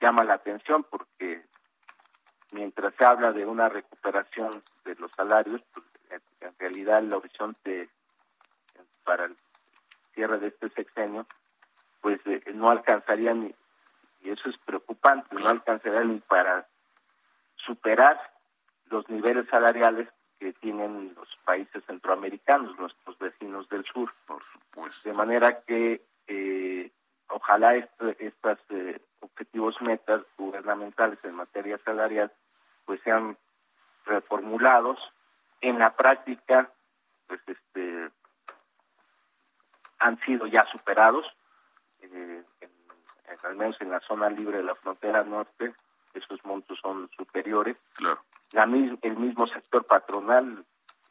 Llama 0.00 0.24
la 0.24 0.34
atención 0.34 0.84
porque 0.90 1.44
mientras 2.52 2.94
se 2.94 3.04
habla 3.04 3.32
de 3.32 3.46
una 3.46 3.68
recuperación 3.68 4.62
de 4.84 4.94
los 4.96 5.10
salarios, 5.12 5.62
pues, 5.72 5.86
en, 6.40 6.54
realidad 6.58 6.98
el 6.98 7.14
horizonte 7.14 7.82
eh, 7.82 7.88
para 9.04 9.26
el 9.26 9.36
cierre 10.14 10.38
de 10.38 10.48
este 10.48 10.68
sexenio, 10.70 11.26
pues 12.00 12.20
eh, 12.26 12.42
no 12.54 12.70
alcanzaría 12.70 13.32
ni, 13.34 13.54
y 14.22 14.30
eso 14.30 14.48
es 14.48 14.56
preocupante, 14.58 15.34
no 15.36 15.48
alcanzaría 15.48 16.04
ni 16.04 16.18
para 16.20 16.66
superar 17.56 18.18
los 18.90 19.08
niveles 19.08 19.46
salariales 19.48 20.08
que 20.38 20.52
tienen 20.54 21.14
los 21.14 21.28
países 21.44 21.84
centroamericanos, 21.86 22.78
nuestros 22.78 23.18
vecinos 23.18 23.68
del 23.68 23.84
sur. 23.84 24.12
Por 24.26 24.42
supuesto. 24.42 25.08
De 25.08 25.14
manera 25.14 25.60
que 25.62 26.02
eh, 26.26 26.90
ojalá 27.28 27.76
estas, 27.76 28.58
eh, 28.70 29.00
objetivos 29.20 29.80
metas 29.80 30.22
gubernamentales 30.36 31.24
en 31.24 31.34
materia 31.34 31.78
salarial 31.78 32.32
pues 32.84 33.00
sean 33.02 33.36
reformulados. 34.06 34.98
En 35.60 35.78
la 35.78 35.94
práctica, 35.94 36.70
pues 37.26 37.40
este 37.46 38.10
han 39.98 40.18
sido 40.20 40.46
ya 40.46 40.64
superados, 40.72 41.26
eh, 42.00 42.42
en- 42.60 42.70
en- 43.28 43.38
al 43.46 43.56
menos 43.56 43.76
en 43.80 43.90
la 43.90 44.00
zona 44.00 44.30
libre 44.30 44.56
de 44.58 44.64
la 44.64 44.74
frontera 44.74 45.22
norte, 45.24 45.74
esos 46.14 46.42
montos 46.44 46.78
son 46.80 47.08
superiores 47.16 47.76
Claro. 47.94 48.20
la 48.52 48.66
mis- 48.66 48.98
el 49.02 49.16
mismo 49.16 49.46
sector 49.46 49.84
patronal, 49.86 50.64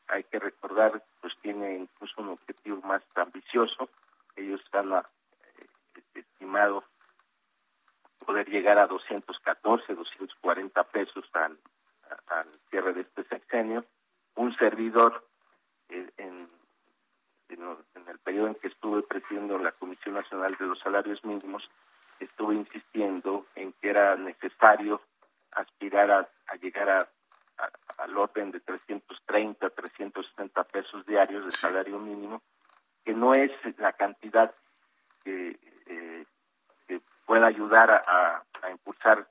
hay 0.08 0.24
que 0.24 0.40
recordar, 0.40 1.04
pues 1.22 1.34
tiene 1.42 1.76
incluso 1.78 2.20
un 2.22 2.30
objetivo 2.30 2.82
más 2.82 3.04
ambicioso. 3.16 3.90
Ellos 4.36 4.60
están 4.66 4.92
a- 4.94 5.08
eh, 5.56 5.68
estimado 6.16 6.84
poder 8.30 8.48
llegar 8.48 8.78
a 8.78 8.86
214, 8.86 9.96
240 9.96 10.84
pesos 10.84 11.26
al, 11.34 11.58
a- 12.12 12.40
al 12.42 12.48
cierre 12.70 12.94
de 12.94 13.02
este 13.02 13.24
sexenio. 13.24 13.84
Un 14.36 14.56
servidor 14.56 15.26
eh, 15.90 16.08
en, 16.18 16.48
en, 17.50 18.08
el 18.08 18.20
periodo 18.20 18.50
en 18.50 18.54
que 18.54 18.68
estuve 18.68 19.02
presidiendo 19.02 19.58
la 19.58 19.72
Comisión 19.72 20.14
Nacional 20.14 20.54
de 20.60 20.68
los 20.68 20.78
Salarios 20.78 21.26
Mínimos, 21.26 21.68
estuve 22.20 22.54
insistiendo 22.54 23.48
en 23.56 23.74
que 23.82 23.90
era 23.90 24.16
necesario 24.16 25.02
aspirar 25.54 26.12
a, 26.12 26.56
llegar 26.58 26.88
a, 26.88 27.10
al 27.98 28.16
orden 28.16 28.52
de 28.52 28.60
330, 28.60 29.72
360 29.72 30.64
pesos 30.66 31.04
diarios 31.08 31.46
de 31.46 31.52
salario 31.52 31.98
mínimo, 31.98 32.44
que 33.04 33.14
no 33.16 33.34
es 33.34 33.52
la 33.80 33.94
cantidad 33.94 34.54
que 35.24 35.58
pueda 37.30 37.46
ayudar 37.46 37.92
a, 37.92 38.44
a, 38.64 38.72
impulsar 38.72 39.28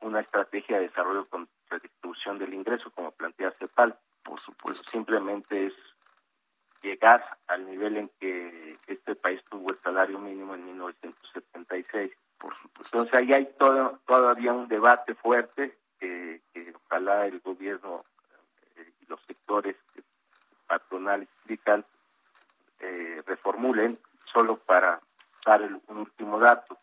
una 0.00 0.20
estrategia 0.20 0.78
de 0.78 0.88
desarrollo 0.88 1.26
con 1.26 1.46
redistribución 1.68 2.38
del 2.38 2.54
ingreso, 2.54 2.90
como 2.92 3.10
plantea 3.10 3.50
CEPAL. 3.58 3.94
Por 4.22 4.40
supuesto. 4.40 4.90
Simplemente 4.90 5.66
es 5.66 5.74
llegar 6.82 7.22
al 7.46 7.66
nivel 7.66 7.98
en 7.98 8.10
que 8.18 8.74
este 8.86 9.14
país 9.16 9.44
tuvo 9.50 9.68
el 9.68 9.76
salario 9.82 10.18
mínimo 10.18 10.54
en 10.54 10.64
1976. 10.64 12.10
Por 12.38 12.54
supuesto. 12.54 12.96
Entonces 12.96 13.20
ahí 13.20 13.34
hay 13.34 13.52
todo, 13.58 14.00
todavía 14.06 14.54
un 14.54 14.66
debate 14.66 15.14
fuerte 15.14 15.76
que, 15.98 16.40
ojalá 16.86 17.26
el 17.26 17.40
gobierno 17.40 18.02
eh, 18.76 18.92
y 18.98 19.04
los 19.04 19.20
sectores 19.26 19.76
patronal 20.66 21.24
y 21.24 21.28
sindical 21.42 21.84
eh, 22.78 23.22
reformulen, 23.26 23.98
solo 24.32 24.56
para 24.56 24.98
dar 25.44 25.60
un 25.86 25.98
último 25.98 26.38
dato. 26.38 26.78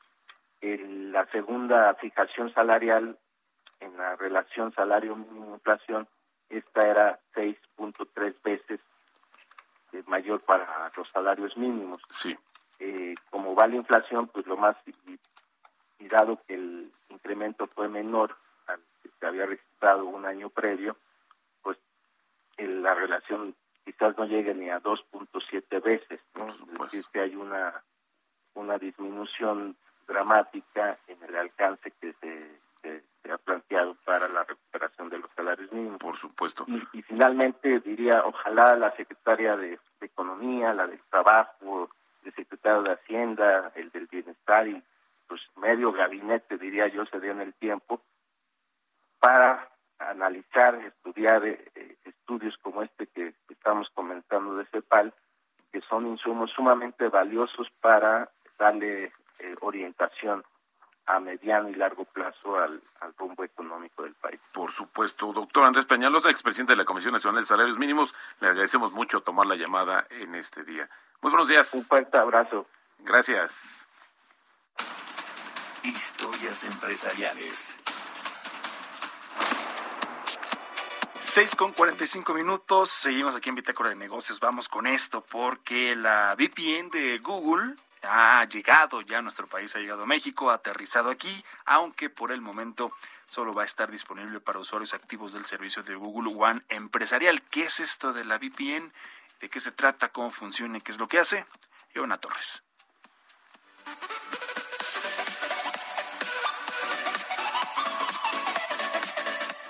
La 0.62 1.26
segunda 1.32 1.94
fijación 1.96 2.54
salarial 2.54 3.18
en 3.80 3.98
la 3.98 4.16
relación 4.16 4.74
salario 4.74 5.16
mínimo 5.16 5.56
inflación, 5.56 6.08
esta 6.50 6.88
era 6.88 7.20
6.3 7.36 8.42
veces 8.44 8.80
mayor 10.06 10.42
para 10.42 10.92
los 10.96 11.10
salarios 11.10 11.56
mínimos. 11.58 12.02
Sí. 12.10 12.36
Eh, 12.80 13.16
como 13.30 13.56
va 13.56 13.68
la 13.68 13.76
inflación, 13.76 14.28
pues 14.28 14.46
lo 14.46 14.58
más, 14.58 14.76
y, 14.86 16.08
dado 16.08 16.42
que 16.48 16.54
el 16.54 16.92
incremento 17.10 17.68
fue 17.68 17.90
menor 17.90 18.38
al 18.68 18.80
que 19.02 19.10
se 19.20 19.26
había 19.26 19.46
registrado 19.46 20.06
un 20.06 20.26
año 20.26 20.50
previo, 20.50 20.96
pues 21.62 21.78
la 22.58 22.94
relación 22.94 23.56
quizás 23.84 24.18
no 24.18 24.26
llegue 24.26 24.54
ni 24.54 24.70
a 24.70 24.80
2.7 24.80 25.82
veces. 25.84 26.22
¿no? 26.36 26.48
Es 26.48 26.92
decir, 26.92 27.04
que 27.12 27.20
hay 27.22 27.36
una, 27.36 27.84
una 28.54 28.78
disminución 28.78 29.76
dramática 30.18 30.98
en 31.08 31.24
el 31.24 31.36
alcance 31.36 31.92
que 32.02 32.14
se 32.14 32.58
se 33.28 33.34
ha 33.34 33.38
planteado 33.38 33.96
para 34.06 34.28
la 34.30 34.44
recuperación 34.44 35.10
de 35.10 35.20
los 35.20 35.30
salarios 35.36 35.72
mínimos. 35.72 36.00
Por 36.00 36.16
supuesto. 36.16 36.66
Y, 36.94 37.02
finalmente 37.02 37.80
diría, 37.82 38.24
ojalá 38.26 38.76
la 38.76 38.96
secretaria 38.96 39.58
de, 39.58 39.80
Economía, 40.00 40.74
la 40.74 40.88
del 40.88 41.02
Trabajo, 41.10 41.90
el 42.24 42.34
secretario 42.34 42.84
de 42.84 42.94
Hacienda, 42.94 43.72
el 43.76 43.90
del 43.92 44.08
Bienestar 44.08 44.68
y 44.68 44.82
pues 45.28 45.42
medio 45.58 45.92
gabinete, 45.92 46.58
diría 46.58 46.88
yo, 46.88 47.06
se 47.08 47.20
den 47.20 47.42
el 47.42 47.54
tiempo 47.56 48.02
para 49.20 49.70
analizar, 50.00 50.76
estudiar 50.76 51.46
eh, 51.46 51.98
estudios 52.06 52.58
como 52.60 52.84
este 52.84 53.08
que 53.08 53.34
estamos 53.50 53.90
comentando 53.94 54.56
de 54.56 54.66
CEPAL, 54.68 55.14
que 55.72 55.82
son 55.82 56.08
insumos 56.08 56.52
sumamente 56.52 57.10
valiosos 57.10 57.68
para 57.82 58.30
darle 58.58 59.12
orientación 59.98 60.44
a 61.06 61.20
mediano 61.20 61.70
y 61.70 61.76
largo 61.76 62.04
plazo 62.04 62.58
al, 62.58 62.82
rumbo 63.18 63.44
económico 63.44 64.04
del 64.04 64.14
país. 64.16 64.40
Por 64.54 64.72
supuesto. 64.72 65.32
Doctor 65.32 65.66
Andrés 65.66 65.86
Peñalosa, 65.86 66.30
expresidente 66.30 66.74
de 66.74 66.78
la 66.78 66.86
Comisión 66.86 67.14
Nacional 67.14 67.42
de 67.42 67.48
Salarios 67.48 67.80
Mínimos, 67.80 68.14
le 68.42 68.50
agradecemos 68.50 68.92
mucho 68.94 69.22
tomar 69.22 69.48
la 69.48 69.56
llamada 69.56 70.06
en 70.10 70.36
este 70.36 70.64
día. 70.64 70.90
Muy 71.22 71.32
buenos 71.32 71.48
días. 71.48 71.74
Un 71.74 71.86
fuerte 71.86 72.18
abrazo. 72.18 72.68
Gracias. 73.00 73.88
Historias 75.84 76.66
empresariales. 76.66 77.80
Seis 81.20 81.56
con 81.56 81.72
cuarenta 81.72 82.04
y 82.04 82.08
cinco 82.08 82.34
minutos, 82.34 82.90
seguimos 82.90 83.36
aquí 83.36 83.50
en 83.50 83.56
Bitácora 83.56 83.90
de 83.90 83.96
Negocios, 83.96 84.40
vamos 84.40 84.70
con 84.70 84.88
esto 84.88 85.24
porque 85.24 85.96
la 85.96 86.36
VPN 86.36 86.90
de 86.90 87.20
Google 87.20 87.76
ha 88.18 88.44
llegado 88.46 89.02
ya 89.02 89.22
nuestro 89.22 89.46
país, 89.46 89.76
ha 89.76 89.80
llegado 89.80 90.04
a 90.04 90.08
México, 90.08 90.50
ha 90.50 90.56
aterrizado 90.56 91.12
aquí, 91.12 91.46
aunque 91.66 92.10
por 92.10 92.32
el 92.32 92.42
momento 92.42 92.92
solo 93.28 93.54
va 93.54 93.62
a 93.62 93.66
estar 93.66 93.92
disponible 93.92 94.40
para 94.40 94.58
usuarios 94.58 94.96
activos 94.96 95.34
del 95.34 95.46
servicio 95.46 95.84
de 95.84 95.94
Google 95.94 96.34
One 96.36 96.64
empresarial. 96.70 97.44
¿Qué 97.44 97.66
es 97.66 97.80
esto 97.80 98.14
de 98.14 98.26
la 98.26 98.40
VPN? 98.40 98.92
¿De 99.40 99.50
qué 99.50 99.60
se 99.60 99.72
trata? 99.72 100.10
¿Cómo 100.10 100.32
funciona? 100.32 100.80
¿Qué 100.80 100.92
es 100.92 100.98
lo 100.98 101.08
que 101.08 101.20
hace? 101.20 101.46
Ivana 101.94 102.18
Torres. 102.18 102.64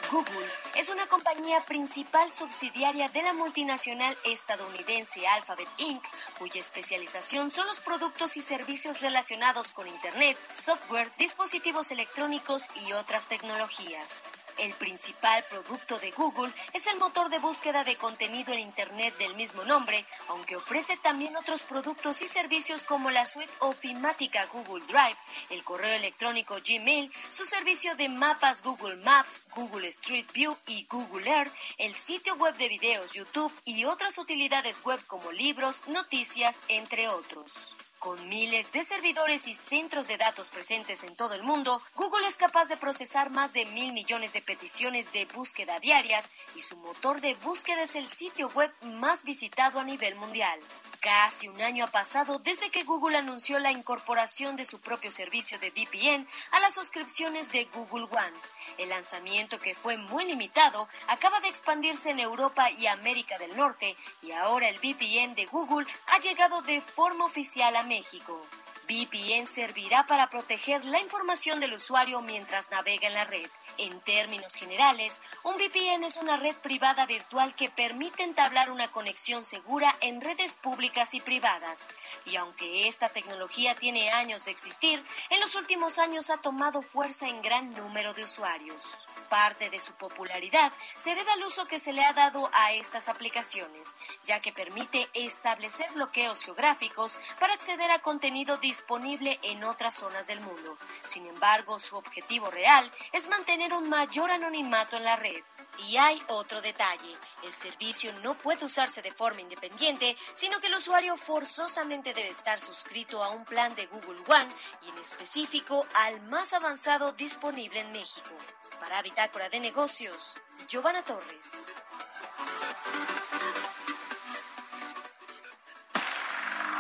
Google 0.10 0.67
es 0.78 0.90
una 0.90 1.08
compañía 1.08 1.60
principal 1.66 2.32
subsidiaria 2.32 3.10
de 3.10 3.24
la 3.24 3.34
multinacional 3.34 4.16
estadounidense 4.26 5.28
Alphabet 5.28 5.68
Inc., 5.78 6.04
cuya 6.38 6.60
especialización 6.60 7.50
son 7.50 7.66
los 7.66 7.80
productos 7.80 8.38
y 8.38 8.44
servicios 8.44 9.02
relacionados 9.02 9.72
con 9.72 9.88
Internet, 9.88 10.38
software, 10.52 11.12
dispositivos 11.18 11.90
electrónicos 11.90 12.68
y 12.88 12.94
otras 12.94 13.28
tecnologías. 13.28 14.32
El 14.60 14.74
principal 14.74 15.44
producto 15.50 15.98
de 15.98 16.12
Google 16.12 16.54
es 16.74 16.86
el 16.88 16.98
motor 16.98 17.30
de 17.30 17.40
búsqueda 17.40 17.84
de 17.84 17.96
contenido 17.96 18.54
en 18.54 18.60
Internet 18.60 19.18
del 19.18 19.36
mismo 19.36 19.64
nombre, 19.66 20.06
aunque 20.30 20.56
ofrece 20.56 20.96
también 20.98 21.36
otros 21.38 21.64
productos 21.64 22.22
y 22.22 22.28
servicios 22.28 22.84
como 22.84 23.10
la 23.10 23.26
suite 23.26 23.54
ofimática 23.60 24.46
Google 24.54 24.86
Drive, 24.86 25.18
el 25.50 25.64
correo 25.64 25.96
electrónico 25.96 26.58
Gmail, 26.64 27.12
su 27.30 27.46
servicio 27.46 27.96
de 27.96 28.10
mapas 28.10 28.62
Google 28.62 28.98
Maps, 28.98 29.44
Google 29.56 29.88
Street 29.88 30.28
View 30.34 30.56
y 30.68 30.86
Google 30.90 31.30
Earth, 31.30 31.54
el 31.78 31.96
sitio 31.96 32.36
web 32.36 32.56
de 32.58 32.70
videos 32.70 33.14
YouTube 33.14 33.54
y 33.66 33.86
otras 33.86 34.18
utilidades 34.18 34.84
web 34.84 35.00
como 35.08 35.32
libros, 35.32 35.84
noticias, 35.88 36.60
entre 36.68 37.08
otros. 37.10 37.76
Con 38.00 38.30
miles 38.30 38.72
de 38.74 38.84
servidores 38.84 39.48
y 39.48 39.56
centros 39.56 40.08
de 40.08 40.18
datos 40.18 40.52
presentes 40.52 41.04
en 41.04 41.16
todo 41.16 41.34
el 41.34 41.42
mundo, 41.42 41.82
Google 41.96 42.28
es 42.28 42.38
capaz 42.38 42.68
de 42.68 42.78
procesar 42.78 43.32
más 43.32 43.54
de 43.54 43.66
mil 43.66 43.92
millones 43.92 44.34
de 44.34 44.42
peticiones 44.44 45.12
de 45.14 45.26
búsqueda 45.26 45.80
diarias 45.80 46.32
y 46.56 46.62
su 46.62 46.78
motor 46.78 47.22
de 47.22 47.34
búsqueda 47.36 47.82
es 47.82 47.96
el 47.96 48.08
sitio 48.08 48.50
web 48.50 48.72
más 48.84 49.24
visitado 49.24 49.80
a 49.80 49.84
nivel 49.84 50.14
mundial. 50.16 50.60
Casi 51.02 51.48
un 51.48 51.62
año 51.62 51.86
ha 51.86 51.92
pasado 51.92 52.40
desde 52.40 52.72
que 52.72 52.84
Google 52.84 53.18
anunció 53.18 53.60
la 53.60 53.72
incorporación 53.72 54.56
de 54.56 54.66
su 54.66 54.80
propio 54.82 55.12
servicio 55.12 55.60
de 55.60 55.70
VPN 55.70 56.28
a 56.52 56.60
las 56.60 56.74
suscripciones 56.74 57.52
de 57.52 57.66
Google 57.66 58.06
One. 58.06 58.38
El 58.80 58.90
lanzamiento, 58.90 59.60
que 59.60 59.76
fue 59.76 59.98
muy 59.98 60.26
limitado, 60.26 60.88
acaba 61.08 61.40
de 61.40 61.50
expandirse 61.50 62.10
en 62.10 62.20
Europa 62.20 62.72
y 62.72 62.88
América 62.88 63.38
del 63.38 63.56
Norte 63.56 63.96
y 64.24 64.32
ahora 64.32 64.70
el 64.70 64.80
VPN 64.80 65.36
de 65.36 65.46
Google 65.46 65.88
ha 66.08 66.20
llegado 66.20 66.62
de 66.64 66.82
forma 66.82 67.26
oficial 67.26 67.76
a 67.76 67.84
México. 67.84 68.46
VPN 68.88 69.46
servirá 69.46 70.08
para 70.08 70.30
proteger 70.30 70.84
la 70.86 71.00
información 71.00 71.60
del 71.60 71.74
usuario 71.74 72.22
mientras 72.22 72.72
navega 72.72 73.08
en 73.08 73.14
la 73.14 73.26
red. 73.26 73.50
En 73.80 74.02
términos 74.02 74.56
generales, 74.56 75.22
un 75.44 75.56
VPN 75.56 76.04
es 76.04 76.18
una 76.18 76.38
red 76.38 76.56
privada 76.56 77.06
virtual 77.06 77.54
que 77.54 77.70
permite 77.70 78.24
entablar 78.24 78.72
una 78.72 78.88
conexión 78.88 79.44
segura 79.44 79.96
en 80.02 80.20
redes 80.20 80.56
públicas 80.56 81.14
y 81.14 81.22
privadas. 81.22 81.88
Y 82.26 82.38
aunque 82.38 82.88
esta 82.88 83.10
tecnología 83.10 83.76
tiene 83.76 84.10
años 84.10 84.46
de 84.46 84.52
existir, 84.52 85.04
en 85.30 85.40
los 85.40 85.54
últimos 85.54 86.00
años 86.00 86.32
ha 86.32 86.38
tomado 86.38 86.82
fuerza 86.82 87.28
en 87.28 87.44
gran 87.44 87.70
número 87.70 88.16
de 88.16 88.24
usuarios. 88.24 89.06
Parte 89.30 89.70
de 89.70 89.80
su 89.80 89.94
popularidad 89.94 90.72
se 90.96 91.14
debe 91.14 91.30
al 91.32 91.44
uso 91.44 91.66
que 91.66 91.80
se 91.80 91.92
le 91.92 92.04
ha 92.04 92.14
dado 92.14 92.50
a 92.54 92.72
estas 92.72 93.10
aplicaciones, 93.10 93.98
ya 94.24 94.40
que 94.40 94.54
permite 94.54 95.10
establecer 95.14 95.92
bloqueos 95.92 96.44
geográficos 96.44 97.20
para 97.38 97.54
acceder 97.54 97.92
a 97.92 98.00
contenido 98.00 98.58
disponible 98.58 99.38
en 99.44 99.66
otras 99.66 99.96
zonas 99.96 100.28
del 100.28 100.40
mundo. 100.40 100.78
Sin 101.04 101.28
embargo, 101.28 101.78
su 101.78 101.98
objetivo 101.98 102.50
real 102.50 102.90
es 103.12 103.28
mantener 103.28 103.67
un 103.74 103.90
mayor 103.90 104.32
anonimato 104.32 104.98
en 104.98 105.04
la 105.04 105.16
red. 105.16 105.44
Y 105.88 105.98
hay 105.98 106.22
otro 106.28 106.62
detalle, 106.62 107.16
el 107.44 107.54
servicio 107.54 108.12
no 108.24 108.36
puede 108.36 108.66
usarse 108.66 109.02
de 109.02 109.12
forma 109.12 109.42
independiente, 109.42 110.18
sino 110.34 110.60
que 110.60 110.68
el 110.68 110.76
usuario 110.76 111.16
forzosamente 111.16 112.14
debe 112.14 112.30
estar 112.30 112.60
suscrito 112.60 113.24
a 113.24 113.30
un 113.30 113.46
plan 113.46 113.76
de 113.76 113.86
Google 113.86 114.20
One 114.28 114.48
y 114.86 114.90
en 114.90 114.98
específico 114.98 115.86
al 115.94 116.20
más 116.22 116.54
avanzado 116.54 117.12
disponible 117.12 117.80
en 117.80 117.92
México. 117.92 118.32
Para 118.80 119.02
Bitácora 119.02 119.50
de 119.50 119.60
Negocios, 119.60 120.38
Giovanna 120.68 121.04
Torres. 121.04 121.74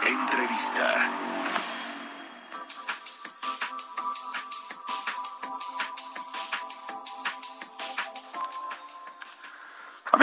Entrevista. 0.03 1.46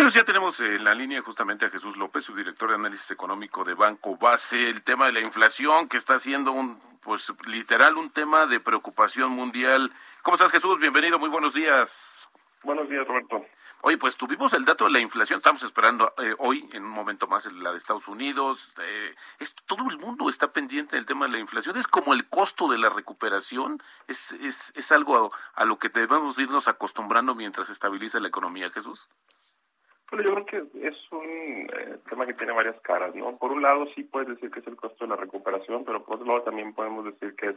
Amigos 0.04 0.20
ya 0.20 0.24
tenemos 0.24 0.60
en 0.60 0.84
la 0.84 0.94
línea 0.94 1.22
justamente 1.22 1.64
a 1.64 1.70
Jesús 1.70 1.96
López, 1.96 2.26
su 2.26 2.36
director 2.36 2.68
de 2.68 2.74
análisis 2.74 3.10
económico 3.10 3.64
de 3.64 3.72
Banco 3.72 4.18
Base, 4.18 4.68
el 4.68 4.82
tema 4.82 5.06
de 5.06 5.12
la 5.12 5.20
inflación 5.20 5.88
que 5.88 5.96
está 5.96 6.18
siendo 6.18 6.52
un, 6.52 6.78
pues 7.00 7.32
literal 7.46 7.96
un 7.96 8.10
tema 8.10 8.44
de 8.44 8.60
preocupación 8.60 9.30
mundial. 9.32 9.90
¿Cómo 10.20 10.34
estás 10.34 10.52
Jesús? 10.52 10.78
Bienvenido, 10.78 11.18
muy 11.18 11.30
buenos 11.30 11.54
días. 11.54 12.28
Buenos 12.62 12.86
días 12.90 13.08
Roberto. 13.08 13.46
Oye, 13.80 13.96
pues 13.96 14.18
tuvimos 14.18 14.52
el 14.52 14.66
dato 14.66 14.84
de 14.84 14.90
la 14.90 15.00
inflación, 15.00 15.38
estamos 15.38 15.62
esperando 15.62 16.12
eh, 16.18 16.34
hoy, 16.36 16.68
en 16.74 16.84
un 16.84 16.90
momento 16.90 17.26
más, 17.26 17.50
la 17.50 17.72
de 17.72 17.78
Estados 17.78 18.06
Unidos. 18.06 18.74
Eh, 18.82 19.14
es, 19.38 19.54
todo 19.64 19.88
el 19.88 19.96
mundo 19.96 20.28
está 20.28 20.52
pendiente 20.52 20.96
del 20.96 21.06
tema 21.06 21.24
de 21.24 21.32
la 21.32 21.38
inflación. 21.38 21.78
Es 21.78 21.86
como 21.86 22.12
el 22.12 22.28
costo 22.28 22.68
de 22.68 22.76
la 22.76 22.90
recuperación, 22.90 23.82
es, 24.06 24.32
es, 24.32 24.70
es 24.76 24.92
algo 24.92 25.32
a, 25.56 25.62
a 25.62 25.64
lo 25.64 25.78
que 25.78 25.88
debemos 25.88 26.38
irnos 26.38 26.68
acostumbrando 26.68 27.34
mientras 27.34 27.70
estabiliza 27.70 28.20
la 28.20 28.28
economía, 28.28 28.70
Jesús. 28.70 29.08
Bueno, 30.10 30.28
yo 30.28 30.34
creo 30.34 30.70
que 30.70 30.88
es 30.88 31.12
un 31.12 31.68
eh, 31.72 31.98
tema 32.08 32.26
que 32.26 32.34
tiene 32.34 32.52
varias 32.52 32.78
caras, 32.80 33.14
¿no? 33.14 33.36
Por 33.36 33.52
un 33.52 33.62
lado 33.62 33.86
sí 33.94 34.04
puedes 34.04 34.28
decir 34.28 34.50
que 34.50 34.60
es 34.60 34.66
el 34.66 34.76
costo 34.76 35.04
de 35.04 35.10
la 35.10 35.16
recuperación, 35.16 35.84
pero 35.84 36.04
por 36.04 36.16
otro 36.16 36.26
lado 36.26 36.42
también 36.42 36.74
podemos 36.74 37.04
decir 37.04 37.34
que 37.36 37.50
es 37.50 37.56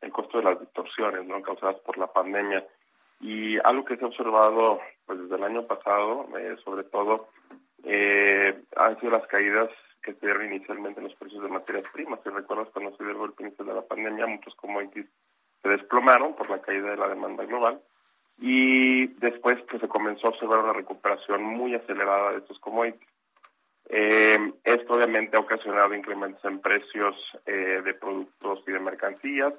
el 0.00 0.10
costo 0.10 0.38
de 0.38 0.44
las 0.44 0.60
distorsiones, 0.60 1.26
¿no? 1.26 1.42
Causadas 1.42 1.76
por 1.80 1.98
la 1.98 2.06
pandemia. 2.06 2.66
Y 3.20 3.58
algo 3.58 3.84
que 3.84 3.96
se 3.96 4.04
ha 4.04 4.08
observado 4.08 4.80
pues 5.06 5.20
desde 5.20 5.36
el 5.36 5.44
año 5.44 5.62
pasado, 5.62 6.26
eh, 6.38 6.56
sobre 6.64 6.84
todo, 6.84 7.28
eh, 7.84 8.62
han 8.76 8.98
sido 8.98 9.12
las 9.12 9.26
caídas 9.26 9.68
que 10.02 10.14
se 10.14 10.26
dieron 10.26 10.46
inicialmente 10.46 11.00
en 11.00 11.08
los 11.08 11.16
precios 11.16 11.42
de 11.42 11.48
materias 11.48 11.88
primas. 11.90 12.20
Si 12.22 12.30
recuerdas, 12.30 12.68
cuando 12.72 12.96
se 12.96 13.04
dio 13.04 13.12
el 13.12 13.18
golpe 13.18 13.44
de 13.44 13.74
la 13.74 13.82
pandemia, 13.82 14.26
muchos 14.26 14.54
commodities 14.56 15.06
se 15.62 15.68
desplomaron 15.68 16.34
por 16.34 16.50
la 16.50 16.60
caída 16.60 16.90
de 16.90 16.96
la 16.96 17.08
demanda 17.08 17.44
global 17.44 17.80
y 18.38 19.06
después 19.18 19.58
pues, 19.68 19.80
se 19.80 19.88
comenzó 19.88 20.26
a 20.26 20.30
observar 20.30 20.58
una 20.60 20.72
recuperación 20.72 21.42
muy 21.42 21.74
acelerada 21.74 22.32
de 22.32 22.38
estos 22.38 22.58
commodities. 22.58 23.08
Eh, 23.88 24.52
esto 24.64 24.94
obviamente 24.94 25.36
ha 25.36 25.40
ocasionado 25.40 25.94
incrementos 25.94 26.44
en 26.44 26.60
precios 26.60 27.14
eh, 27.46 27.82
de 27.84 27.94
productos 27.94 28.60
y 28.66 28.72
de 28.72 28.80
mercancías, 28.80 29.52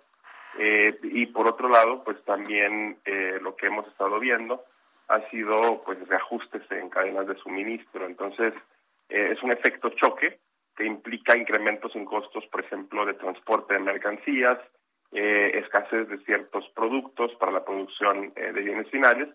eh, 0.60 0.98
y 1.04 1.28
por 1.28 1.48
otro 1.48 1.70
lado, 1.70 2.04
pues 2.04 2.24
también 2.24 2.98
lo 3.42 3.56
que 3.56 3.68
hemos 3.68 3.88
estado 3.88 4.20
viendo 4.20 4.64
ha 5.10 5.20
sido 5.30 5.82
pues 5.86 6.08
reajustes 6.08 6.64
en 6.72 6.90
cadenas 6.90 7.28
de 7.28 7.36
suministro. 7.36 8.06
Entonces, 8.06 8.54
es 9.10 9.44
un 9.44 9.52
efecto 9.52 9.90
choque 9.90 10.40
que 10.76 10.86
implica 10.86 11.38
incrementos 11.38 11.96
en 11.96 12.06
costos, 12.06 12.46
por 12.48 12.62
ejemplo, 12.62 13.06
de 13.06 13.14
transporte 13.14 13.74
de 13.76 13.82
mercancías, 13.82 14.58
escasez 15.16 16.08
de 16.10 16.18
ciertos 16.26 16.68
productos 16.76 17.32
para 17.40 17.52
la 17.52 17.64
producción 17.66 18.34
de 18.34 18.62
bienes 18.62 18.90
finales, 18.90 19.30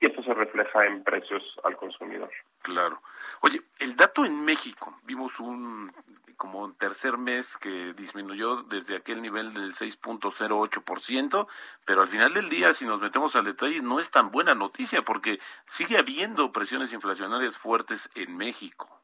y 0.00 0.06
esto 0.06 0.22
se 0.22 0.34
refleja 0.34 0.86
en 0.86 1.02
precios 1.04 1.42
al 1.64 1.76
consumidor. 1.76 2.30
Claro. 2.62 3.00
Oye, 3.40 3.62
el 3.78 3.96
dato 3.96 4.24
en 4.24 4.44
México, 4.44 4.98
vimos 5.04 5.40
un 5.40 5.92
como 6.36 6.60
un 6.60 6.74
tercer 6.74 7.16
mes 7.16 7.56
que 7.56 7.94
disminuyó 7.94 8.62
desde 8.64 8.96
aquel 8.96 9.22
nivel 9.22 9.52
del 9.54 9.72
6.08%, 9.72 11.46
pero 11.84 12.02
al 12.02 12.08
final 12.08 12.34
del 12.34 12.48
día, 12.48 12.72
si 12.72 12.84
nos 12.84 13.00
metemos 13.00 13.36
al 13.36 13.44
detalle, 13.44 13.80
no 13.80 13.98
es 13.98 14.10
tan 14.10 14.30
buena 14.30 14.54
noticia 14.54 15.02
porque 15.02 15.38
sigue 15.66 15.98
habiendo 15.98 16.52
presiones 16.52 16.92
inflacionarias 16.92 17.56
fuertes 17.56 18.10
en 18.14 18.36
México. 18.36 19.00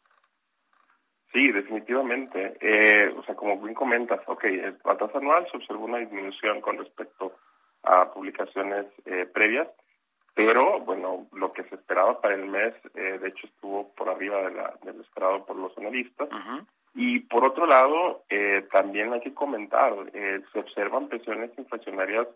Sí, 1.33 1.51
definitivamente. 1.51 2.57
Eh, 2.61 3.13
o 3.17 3.23
sea, 3.25 3.35
como 3.35 3.59
bien 3.59 3.75
comentas, 3.75 4.21
ok, 4.27 4.45
la 4.85 4.97
tasa 4.97 5.19
anual 5.19 5.47
se 5.51 5.57
observó 5.57 5.87
una 5.87 5.99
disminución 5.99 6.61
con 6.61 6.77
respecto 6.79 7.35
a 7.85 8.13
publicaciones 8.13 8.87
eh, 9.07 9.27
previas, 9.33 9.69
pero 10.35 10.81
bueno, 10.81 11.27
lo 11.33 11.53
que 11.53 11.65
se 11.65 11.75
esperaba 11.75 12.21
para 12.21 12.35
el 12.35 12.47
mes, 12.47 12.75
eh, 12.95 13.19
de 13.19 13.29
hecho, 13.29 13.47
estuvo 13.47 13.93
por 13.95 14.09
arriba 14.09 14.43
de, 14.43 14.55
la, 14.55 14.75
de 14.83 14.93
lo 14.93 15.03
esperado 15.03 15.45
por 15.45 15.57
los 15.57 15.77
analistas. 15.77 16.29
Y 16.95 17.21
por 17.21 17.45
otro 17.45 17.67
lado, 17.67 18.25
eh, 18.29 18.67
también 18.71 19.13
hay 19.13 19.21
que 19.21 19.35
comentar, 19.35 19.95
eh, 20.13 20.43
se 20.53 20.59
observan 20.59 21.09
presiones 21.09 21.51
inflacionarias 21.57 22.29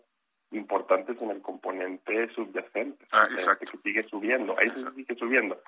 importantes 0.51 1.21
en 1.21 1.31
el 1.31 1.41
componente 1.41 2.29
subyacente, 2.33 3.05
ah, 3.11 3.27
este, 3.35 3.65
que 3.65 3.77
sigue 3.83 4.03
subiendo, 4.03 4.55
ahí 4.57 4.71
sigue 4.95 5.15
subiendo. 5.15 5.61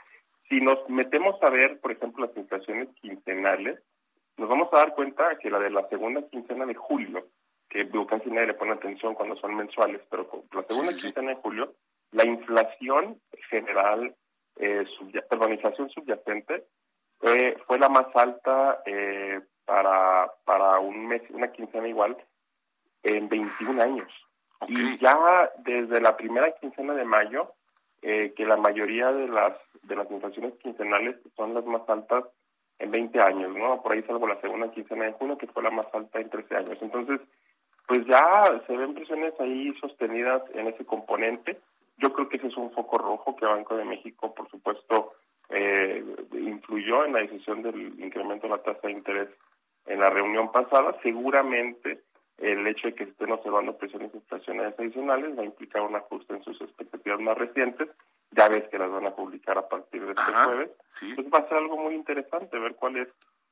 Si 0.50 0.60
nos 0.62 0.90
metemos 0.90 1.42
a 1.44 1.50
ver, 1.50 1.80
por 1.80 1.92
ejemplo, 1.92 2.26
las 2.26 2.36
inflaciones 2.36 2.90
quincenales, 3.02 3.80
nos 4.38 4.50
vamos 4.50 4.70
a 4.72 4.78
dar 4.78 4.96
cuenta 4.96 5.38
que 5.38 5.50
la 5.50 5.60
de 5.60 5.70
la 5.70 5.88
segunda 5.90 6.28
quincena 6.30 6.66
de 6.66 6.74
julio, 6.74 7.28
que 7.70 7.88
casi 8.08 8.32
nadie 8.32 8.48
le 8.48 8.54
pone 8.56 8.72
atención 8.72 9.14
cuando 9.14 9.36
son 9.36 9.56
mensuales, 9.56 10.02
pero 10.10 10.28
la 10.54 10.64
segunda 10.64 10.94
quincena 10.94 11.32
de 11.32 11.42
julio, 11.42 11.76
la 12.12 12.26
inflación 12.26 13.22
general, 13.50 14.16
eh, 14.56 14.86
perdón, 15.30 15.54
inflación 15.54 15.90
subyacente 15.90 16.64
fue, 17.20 17.58
fue 17.68 17.78
la 17.78 17.90
más 17.90 18.08
alta 18.16 18.82
eh, 18.86 19.42
para, 19.66 20.32
para 20.46 20.80
un 20.80 21.08
mes, 21.08 21.22
una 21.30 21.52
quincena 21.52 21.88
igual, 21.88 22.18
en 23.04 23.30
21 23.30 23.82
años. 23.82 24.08
Y 24.68 24.98
ya 24.98 25.52
desde 25.60 26.02
la 26.02 26.18
primera 26.18 26.52
quincena 26.60 26.94
de 26.96 27.06
mayo, 27.06 27.54
eh, 28.02 28.34
que 28.36 28.46
la 28.46 28.58
mayoría 28.58 29.12
de 29.12 29.28
las 29.28 29.54
de 29.84 29.96
las 29.96 30.10
inflaciones 30.12 30.54
quincenales 30.62 31.18
son 31.36 31.54
las 31.54 31.66
más 31.66 31.82
altas 31.88 32.26
en 32.78 32.92
20 32.92 33.22
años, 33.22 33.56
¿no? 33.56 33.82
Por 33.82 33.92
ahí 33.92 34.04
salvo 34.04 34.28
la 34.28 34.40
segunda 34.40 34.72
quincena 34.72 35.06
de 35.06 35.14
junio, 35.14 35.38
que 35.38 35.48
fue 35.48 35.64
la 35.64 35.72
más 35.72 35.88
alta 35.94 36.20
en 36.20 36.30
13 36.30 36.56
años. 36.56 36.78
Entonces, 36.82 37.20
pues 37.88 38.06
ya 38.06 38.62
se 38.68 38.78
ven 38.78 38.94
presiones 38.94 39.34
ahí 39.40 39.70
sostenidas 39.82 40.44
en 40.54 40.68
ese 40.68 40.86
componente. 40.86 41.60
Yo 41.98 42.14
creo 42.14 42.30
que 42.30 42.38
ese 42.38 42.48
es 42.48 42.58
un 42.58 42.72
foco 42.72 42.98
rojo 42.98 43.36
que 43.36 43.46
Banco 43.46 43.76
de 43.76 43.84
México, 43.84 44.34
por 44.34 44.50
supuesto, 44.50 45.14
eh, 45.50 46.04
influyó 46.34 47.06
en 47.06 47.14
la 47.14 47.20
decisión 47.20 47.62
del 47.64 48.00
incremento 48.00 48.48
de 48.48 48.56
la 48.56 48.64
tasa 48.64 48.88
de 48.88 48.94
interés 48.94 49.30
en 49.86 50.00
la 50.00 50.10
reunión 50.10 50.52
pasada. 50.52 50.96
Seguramente 51.02 52.04
el 52.42 52.66
hecho 52.68 52.88
de 52.88 52.96
que 52.96 53.04
estén 53.04 53.32
observando 53.32 53.78
presiones 53.78 54.14
inflacionarias 54.14 54.80
adicionales 54.80 55.38
va 55.38 55.44
a 55.44 55.46
implicar 55.46 55.82
un 55.82 55.96
ajuste 55.96 56.34
en 56.34 56.44
sus 56.44 56.60
expectativas 56.62 57.20
más 57.20 57.38
recientes. 57.38 57.90
Ya 58.32 58.48
ves 58.48 58.68
que 58.70 58.78
las 58.78 58.92
van 58.92 59.08
a 59.08 59.16
publicar 59.16 59.58
a 59.58 59.68
partir 59.68 60.06
de 60.06 60.12
este 60.12 60.32
jueves. 60.32 60.70
Entonces 61.02 61.34
va 61.34 61.40
a 61.40 61.50
ser 61.50 61.58
algo 61.58 61.78
muy 61.78 61.96
interesante 61.96 62.58
ver 62.60 62.76
cuál 62.76 62.98
es 62.98 63.08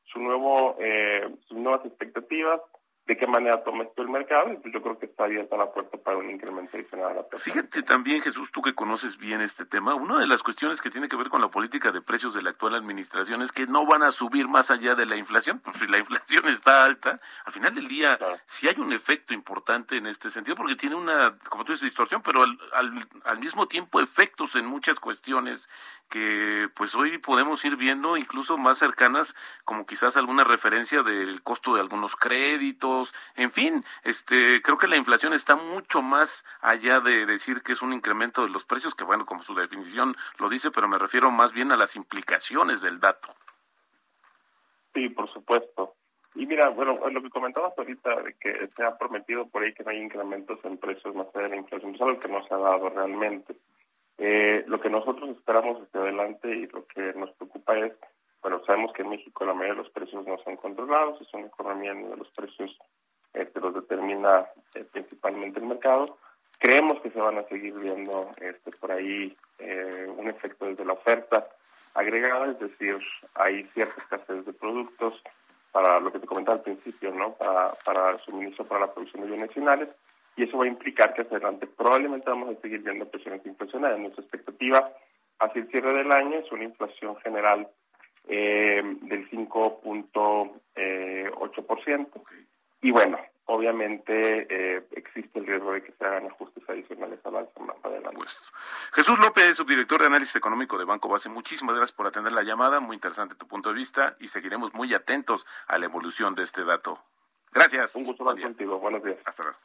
su 0.05 0.19
nuevo, 0.19 0.77
eh, 0.79 1.29
sus 1.47 1.57
nuevas 1.57 1.85
expectativas, 1.85 2.61
de 3.07 3.15
qué 3.15 3.25
manera 3.25 3.63
toma 3.63 3.85
esto 3.85 4.01
el 4.01 4.09
mercado, 4.09 4.51
y 4.51 4.57
pues 4.57 4.73
yo 4.73 4.81
creo 4.81 4.99
que 4.99 5.05
está 5.05 5.23
abierta 5.23 5.55
la 5.55 5.71
puerta 5.71 5.97
para 5.97 6.17
un 6.17 6.29
incremento 6.29 6.75
adicional 6.75 7.11
a 7.11 7.13
la 7.15 7.23
tasa. 7.23 7.41
Fíjate 7.41 7.81
también, 7.83 8.21
Jesús, 8.21 8.51
tú 8.51 8.61
que 8.61 8.75
conoces 8.75 9.17
bien 9.17 9.39
este 9.39 9.65
tema, 9.65 9.95
una 9.95 10.19
de 10.19 10.27
las 10.27 10.43
cuestiones 10.43 10.81
que 10.81 10.89
tiene 10.89 11.07
que 11.07 11.15
ver 11.15 11.29
con 11.29 11.39
la 11.39 11.47
política 11.47 11.93
de 11.93 12.01
precios 12.01 12.33
de 12.33 12.41
la 12.41 12.49
actual 12.49 12.75
administración 12.75 13.41
es 13.41 13.53
que 13.53 13.65
no 13.65 13.85
van 13.85 14.03
a 14.03 14.11
subir 14.11 14.49
más 14.49 14.71
allá 14.71 14.93
de 14.93 15.05
la 15.05 15.15
inflación, 15.15 15.59
pues 15.63 15.77
si 15.77 15.87
la 15.87 15.99
inflación 15.99 16.49
está 16.49 16.83
alta, 16.83 17.21
al 17.45 17.53
final 17.53 17.73
del 17.73 17.87
día 17.87 18.19
sí 18.45 18.67
hay 18.67 18.75
un 18.77 18.91
efecto 18.91 19.33
importante 19.33 19.95
en 19.95 20.05
este 20.05 20.29
sentido, 20.29 20.57
porque 20.57 20.75
tiene 20.75 20.95
una, 20.95 21.37
como 21.49 21.63
tú 21.63 21.71
dices, 21.71 21.85
distorsión, 21.85 22.21
pero 22.21 22.43
al, 22.43 22.59
al, 22.73 23.07
al 23.23 23.39
mismo 23.39 23.67
tiempo 23.67 24.01
efectos 24.01 24.55
en 24.57 24.65
muchas 24.65 24.99
cuestiones 24.99 25.69
que 26.09 26.69
pues 26.75 26.95
hoy 26.95 27.17
podemos 27.17 27.63
ir 27.65 27.75
viendo 27.75 28.17
incluso 28.17 28.57
más 28.57 28.77
cercanas, 28.77 29.35
como 29.65 29.85
quizás 29.85 30.17
alguna 30.17 30.43
referencia 30.43 31.03
del 31.03 31.41
costo 31.41 31.75
de 31.75 31.81
algunos 31.81 32.15
créditos, 32.15 32.96
en 33.35 33.51
fin, 33.51 33.83
este 34.03 34.61
creo 34.61 34.77
que 34.77 34.87
la 34.87 34.97
inflación 34.97 35.33
está 35.33 35.55
mucho 35.55 36.01
más 36.01 36.45
allá 36.61 36.99
de 36.99 37.25
decir 37.25 37.61
que 37.61 37.73
es 37.73 37.81
un 37.81 37.93
incremento 37.93 38.43
de 38.43 38.49
los 38.49 38.65
precios, 38.65 38.95
que 38.95 39.03
bueno, 39.03 39.25
como 39.25 39.43
su 39.43 39.53
definición 39.55 40.15
lo 40.39 40.49
dice, 40.49 40.71
pero 40.71 40.87
me 40.87 40.97
refiero 40.97 41.31
más 41.31 41.53
bien 41.53 41.71
a 41.71 41.77
las 41.77 41.95
implicaciones 41.95 42.81
del 42.81 42.99
dato. 42.99 43.33
Sí, 44.93 45.09
por 45.09 45.31
supuesto. 45.31 45.93
Y 46.35 46.45
mira, 46.45 46.69
bueno, 46.69 46.99
lo 47.09 47.21
que 47.21 47.29
comentabas 47.29 47.73
ahorita 47.77 48.21
de 48.21 48.33
que 48.35 48.67
se 48.67 48.83
ha 48.83 48.97
prometido 48.97 49.47
por 49.47 49.63
ahí 49.63 49.73
que 49.73 49.83
no 49.83 49.89
hay 49.89 49.97
incrementos 49.97 50.59
en 50.63 50.77
precios 50.77 51.15
más 51.15 51.27
allá 51.33 51.43
de 51.43 51.49
la 51.49 51.55
inflación, 51.57 51.95
es 51.95 52.01
algo 52.01 52.19
que 52.19 52.27
no 52.27 52.45
se 52.47 52.53
ha 52.53 52.57
dado 52.57 52.89
realmente. 52.89 53.55
Eh, 54.19 54.63
lo 54.67 54.79
que 54.79 54.89
nosotros 54.89 55.29
esperamos 55.31 55.81
hacia 55.81 56.01
adelante 56.01 56.49
y 56.55 56.67
lo 56.67 56.85
que 56.85 57.13
nos 57.13 57.31
preocupa 57.31 57.77
es, 57.77 57.93
bueno, 58.41 58.61
sabemos 58.65 58.93
que 58.93 59.01
en 59.01 59.09
México 59.09 59.45
la 59.45 59.53
mayoría 59.53 59.73
de 59.73 59.83
los 59.83 59.91
precios 59.91 60.25
no 60.25 60.37
son 60.43 60.55
controlados, 60.57 61.19
es 61.21 61.33
una 61.33 61.47
economía 61.47 61.91
en 61.91 62.01
donde 62.01 62.17
los 62.17 62.29
precios 62.31 62.77
este, 63.33 63.59
los 63.59 63.73
determina 63.73 64.45
eh, 64.75 64.85
principalmente 64.91 65.59
el 65.59 65.65
mercado. 65.65 66.17
Creemos 66.59 66.99
que 67.01 67.11
se 67.11 67.19
van 67.19 67.37
a 67.37 67.47
seguir 67.47 67.73
viendo 67.73 68.31
este, 68.37 68.71
por 68.71 68.91
ahí 68.91 69.35
eh, 69.59 70.07
un 70.17 70.27
efecto 70.27 70.65
desde 70.65 70.85
la 70.85 70.93
oferta 70.93 71.47
agregada, 71.93 72.51
es 72.51 72.59
decir, 72.59 72.97
hay 73.35 73.63
cierta 73.73 73.95
escasez 73.97 74.45
de 74.45 74.53
productos 74.53 75.21
para 75.71 75.99
lo 75.99 76.11
que 76.11 76.19
te 76.19 76.27
comentaba 76.27 76.57
al 76.57 76.63
principio, 76.63 77.11
¿no? 77.11 77.33
Para, 77.33 77.71
para 77.85 78.17
suministro 78.19 78.65
para 78.65 78.81
la 78.81 78.93
producción 78.93 79.23
de 79.23 79.29
bienes 79.29 79.51
finales 79.51 79.89
y 80.37 80.43
eso 80.43 80.57
va 80.57 80.65
a 80.65 80.67
implicar 80.67 81.13
que 81.13 81.23
hacia 81.23 81.37
adelante 81.37 81.67
probablemente 81.67 82.29
vamos 82.29 82.55
a 82.55 82.61
seguir 82.61 82.81
viendo 82.81 83.09
presiones 83.09 83.45
inflacionarias. 83.45 83.99
Nuestra 83.99 84.23
expectativa 84.23 84.91
hacia 85.39 85.61
el 85.61 85.67
cierre 85.69 85.93
del 85.93 86.11
año 86.11 86.37
es 86.37 86.51
una 86.51 86.63
inflación 86.63 87.15
general 87.17 87.67
eh, 88.27 88.81
del 89.01 89.29
5.8%. 89.29 90.55
Eh, 90.75 92.45
y 92.81 92.91
bueno, 92.91 93.17
obviamente 93.45 94.47
eh, 94.49 94.83
existe 94.91 95.39
el 95.39 95.47
riesgo 95.47 95.73
de 95.73 95.83
que 95.83 95.91
se 95.93 96.05
hagan 96.05 96.27
ajustes 96.27 96.63
adicionales 96.69 97.19
a 97.25 97.31
más 97.31 97.47
adelante. 97.83 98.17
Pues, 98.17 98.39
Jesús 98.93 99.19
López, 99.19 99.57
subdirector 99.57 100.01
de 100.01 100.07
análisis 100.07 100.35
económico 100.35 100.77
de 100.77 100.85
Banco 100.85 101.09
Base, 101.09 101.29
muchísimas 101.29 101.75
gracias 101.75 101.95
por 101.95 102.07
atender 102.07 102.33
la 102.33 102.43
llamada, 102.43 102.79
muy 102.79 102.95
interesante 102.95 103.35
tu 103.35 103.47
punto 103.47 103.69
de 103.69 103.75
vista 103.75 104.15
y 104.19 104.27
seguiremos 104.27 104.73
muy 104.73 104.93
atentos 104.93 105.45
a 105.67 105.77
la 105.77 105.85
evolución 105.85 106.35
de 106.35 106.43
este 106.43 106.63
dato. 106.63 106.99
Gracias. 107.51 107.95
Un 107.95 108.03
gusto 108.03 108.27
hablar 108.27 108.43
contigo, 108.43 108.79
buenos 108.79 109.03
días. 109.03 109.17
Hasta 109.25 109.43
luego. 109.43 109.57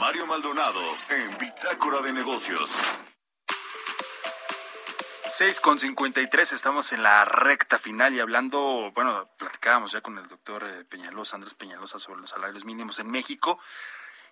Mario 0.00 0.26
Maldonado 0.26 0.80
en 1.10 1.38
Bitácora 1.38 2.00
de 2.00 2.12
Negocios. 2.12 2.76
6 5.28 5.60
con 5.60 5.78
53, 5.78 6.52
estamos 6.52 6.92
en 6.92 7.02
la 7.02 7.24
recta 7.24 7.80
final 7.80 8.14
y 8.14 8.20
hablando, 8.20 8.92
bueno, 8.94 9.28
platicábamos 9.36 9.90
ya 9.90 10.00
con 10.00 10.16
el 10.18 10.28
doctor 10.28 10.62
eh, 10.64 10.84
Peñalosa, 10.84 11.34
Andrés 11.34 11.54
Peñalosa, 11.54 11.98
sobre 11.98 12.20
los 12.20 12.30
salarios 12.30 12.64
mínimos 12.64 13.00
en 13.00 13.10
México 13.10 13.58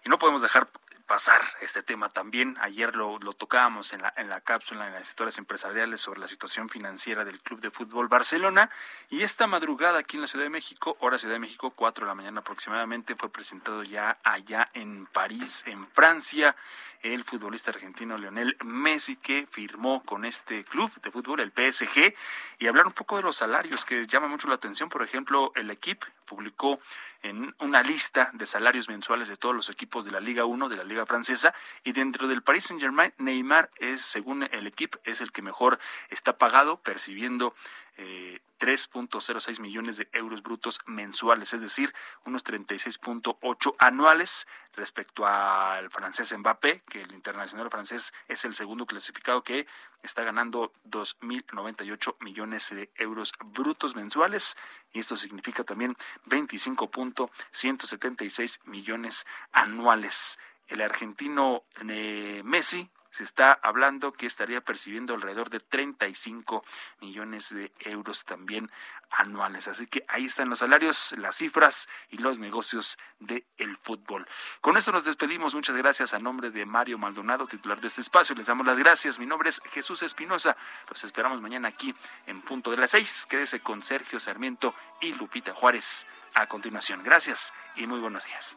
y 0.04 0.08
no 0.08 0.18
podemos 0.18 0.40
dejar 0.40 0.68
pasar 1.06 1.40
este 1.60 1.82
tema 1.82 2.08
también. 2.08 2.56
Ayer 2.60 2.96
lo, 2.96 3.18
tocábamos 3.34 3.92
en 3.92 4.02
la, 4.02 4.12
en 4.16 4.28
la 4.28 4.40
cápsula, 4.40 4.86
en 4.86 4.94
las 4.94 5.08
historias 5.08 5.38
empresariales 5.38 6.00
sobre 6.00 6.20
la 6.20 6.28
situación 6.28 6.68
financiera 6.68 7.24
del 7.24 7.40
Club 7.40 7.60
de 7.60 7.70
Fútbol 7.70 8.08
Barcelona. 8.08 8.70
Y 9.10 9.22
esta 9.22 9.46
madrugada 9.46 9.98
aquí 9.98 10.16
en 10.16 10.22
la 10.22 10.28
Ciudad 10.28 10.44
de 10.44 10.50
México, 10.50 10.96
hora 11.00 11.18
Ciudad 11.18 11.34
de 11.34 11.40
México, 11.40 11.70
4 11.70 12.04
de 12.04 12.08
la 12.08 12.14
mañana 12.14 12.40
aproximadamente, 12.40 13.16
fue 13.16 13.30
presentado 13.30 13.82
ya 13.82 14.18
allá 14.24 14.70
en 14.74 15.06
París, 15.06 15.62
en 15.66 15.86
Francia, 15.88 16.56
el 17.02 17.22
futbolista 17.24 17.70
argentino 17.70 18.16
Lionel 18.16 18.56
Messi, 18.64 19.16
que 19.16 19.46
firmó 19.50 20.02
con 20.04 20.24
este 20.24 20.64
club 20.64 20.90
de 21.02 21.10
fútbol, 21.10 21.40
el 21.40 21.52
PSG, 21.52 22.14
y 22.58 22.66
hablar 22.66 22.86
un 22.86 22.92
poco 22.92 23.16
de 23.16 23.22
los 23.22 23.36
salarios 23.36 23.84
que 23.84 24.06
llama 24.06 24.26
mucho 24.26 24.48
la 24.48 24.54
atención. 24.54 24.88
Por 24.88 25.02
ejemplo, 25.02 25.52
el 25.54 25.70
equipo 25.70 26.06
publicó 26.24 26.80
en 27.22 27.54
una 27.60 27.82
lista 27.82 28.30
de 28.34 28.46
salarios 28.46 28.88
mensuales 28.88 29.28
de 29.28 29.36
todos 29.36 29.54
los 29.54 29.70
equipos 29.70 30.04
de 30.04 30.10
la 30.10 30.20
Liga 30.20 30.44
1, 30.44 30.68
de 30.68 30.76
la 30.76 30.84
Liga 30.84 31.06
Francesa, 31.06 31.54
y 31.84 31.92
dentro 31.92 32.28
del 32.28 32.42
Paris 32.42 32.66
Saint-Germain, 32.66 33.12
Neymar 33.18 33.70
es, 33.78 34.02
según 34.02 34.42
el 34.42 34.66
equipo, 34.66 34.98
es 35.04 35.20
el 35.20 35.32
que 35.32 35.42
mejor 35.42 35.78
está 36.10 36.36
pagado, 36.38 36.80
percibiendo 36.80 37.54
eh, 37.96 38.40
3.06 38.58 39.60
millones 39.60 39.98
de 39.98 40.08
euros 40.12 40.42
brutos 40.42 40.80
mensuales, 40.86 41.52
es 41.52 41.60
decir, 41.60 41.94
unos 42.24 42.44
36.8 42.44 43.74
anuales 43.78 44.48
respecto 44.74 45.24
al 45.26 45.90
francés 45.90 46.34
Mbappé, 46.36 46.82
que 46.88 47.02
el 47.02 47.12
internacional 47.12 47.70
francés 47.70 48.12
es 48.28 48.44
el 48.44 48.54
segundo 48.54 48.86
clasificado 48.86 49.44
que 49.44 49.66
está 50.02 50.24
ganando 50.24 50.72
2.098 50.88 52.16
millones 52.20 52.70
de 52.70 52.90
euros 52.96 53.34
brutos 53.44 53.94
mensuales 53.96 54.56
y 54.92 55.00
esto 55.00 55.16
significa 55.16 55.64
también 55.64 55.96
25.176 56.26 58.60
millones 58.64 59.26
anuales. 59.52 60.38
El 60.68 60.80
argentino 60.80 61.64
eh, 61.86 62.40
Messi 62.44 62.88
se 63.14 63.22
está 63.22 63.52
hablando 63.52 64.12
que 64.12 64.26
estaría 64.26 64.60
percibiendo 64.60 65.14
alrededor 65.14 65.48
de 65.48 65.60
35 65.60 66.64
millones 67.00 67.54
de 67.54 67.70
euros 67.78 68.24
también 68.24 68.68
anuales. 69.08 69.68
Así 69.68 69.86
que 69.86 70.04
ahí 70.08 70.24
están 70.24 70.50
los 70.50 70.58
salarios, 70.58 71.14
las 71.16 71.36
cifras 71.36 71.88
y 72.10 72.18
los 72.18 72.40
negocios 72.40 72.98
del 73.20 73.46
el 73.56 73.76
fútbol. 73.76 74.26
Con 74.60 74.76
eso 74.76 74.90
nos 74.90 75.04
despedimos. 75.04 75.54
Muchas 75.54 75.76
gracias 75.76 76.12
a 76.12 76.18
nombre 76.18 76.50
de 76.50 76.66
Mario 76.66 76.98
Maldonado, 76.98 77.46
titular 77.46 77.80
de 77.80 77.86
este 77.86 78.00
espacio. 78.00 78.34
Les 78.34 78.48
damos 78.48 78.66
las 78.66 78.78
gracias. 78.78 79.20
Mi 79.20 79.26
nombre 79.26 79.48
es 79.48 79.62
Jesús 79.66 80.02
Espinosa. 80.02 80.56
Los 80.90 81.04
esperamos 81.04 81.40
mañana 81.40 81.68
aquí 81.68 81.94
en 82.26 82.42
punto 82.42 82.72
de 82.72 82.78
las 82.78 82.90
seis. 82.90 83.26
Quédese 83.30 83.60
con 83.60 83.84
Sergio 83.84 84.18
Sarmiento 84.18 84.74
y 85.00 85.12
Lupita 85.12 85.54
Juárez 85.54 86.08
a 86.34 86.48
continuación. 86.48 87.04
Gracias 87.04 87.52
y 87.76 87.86
muy 87.86 88.00
buenos 88.00 88.26
días. 88.26 88.56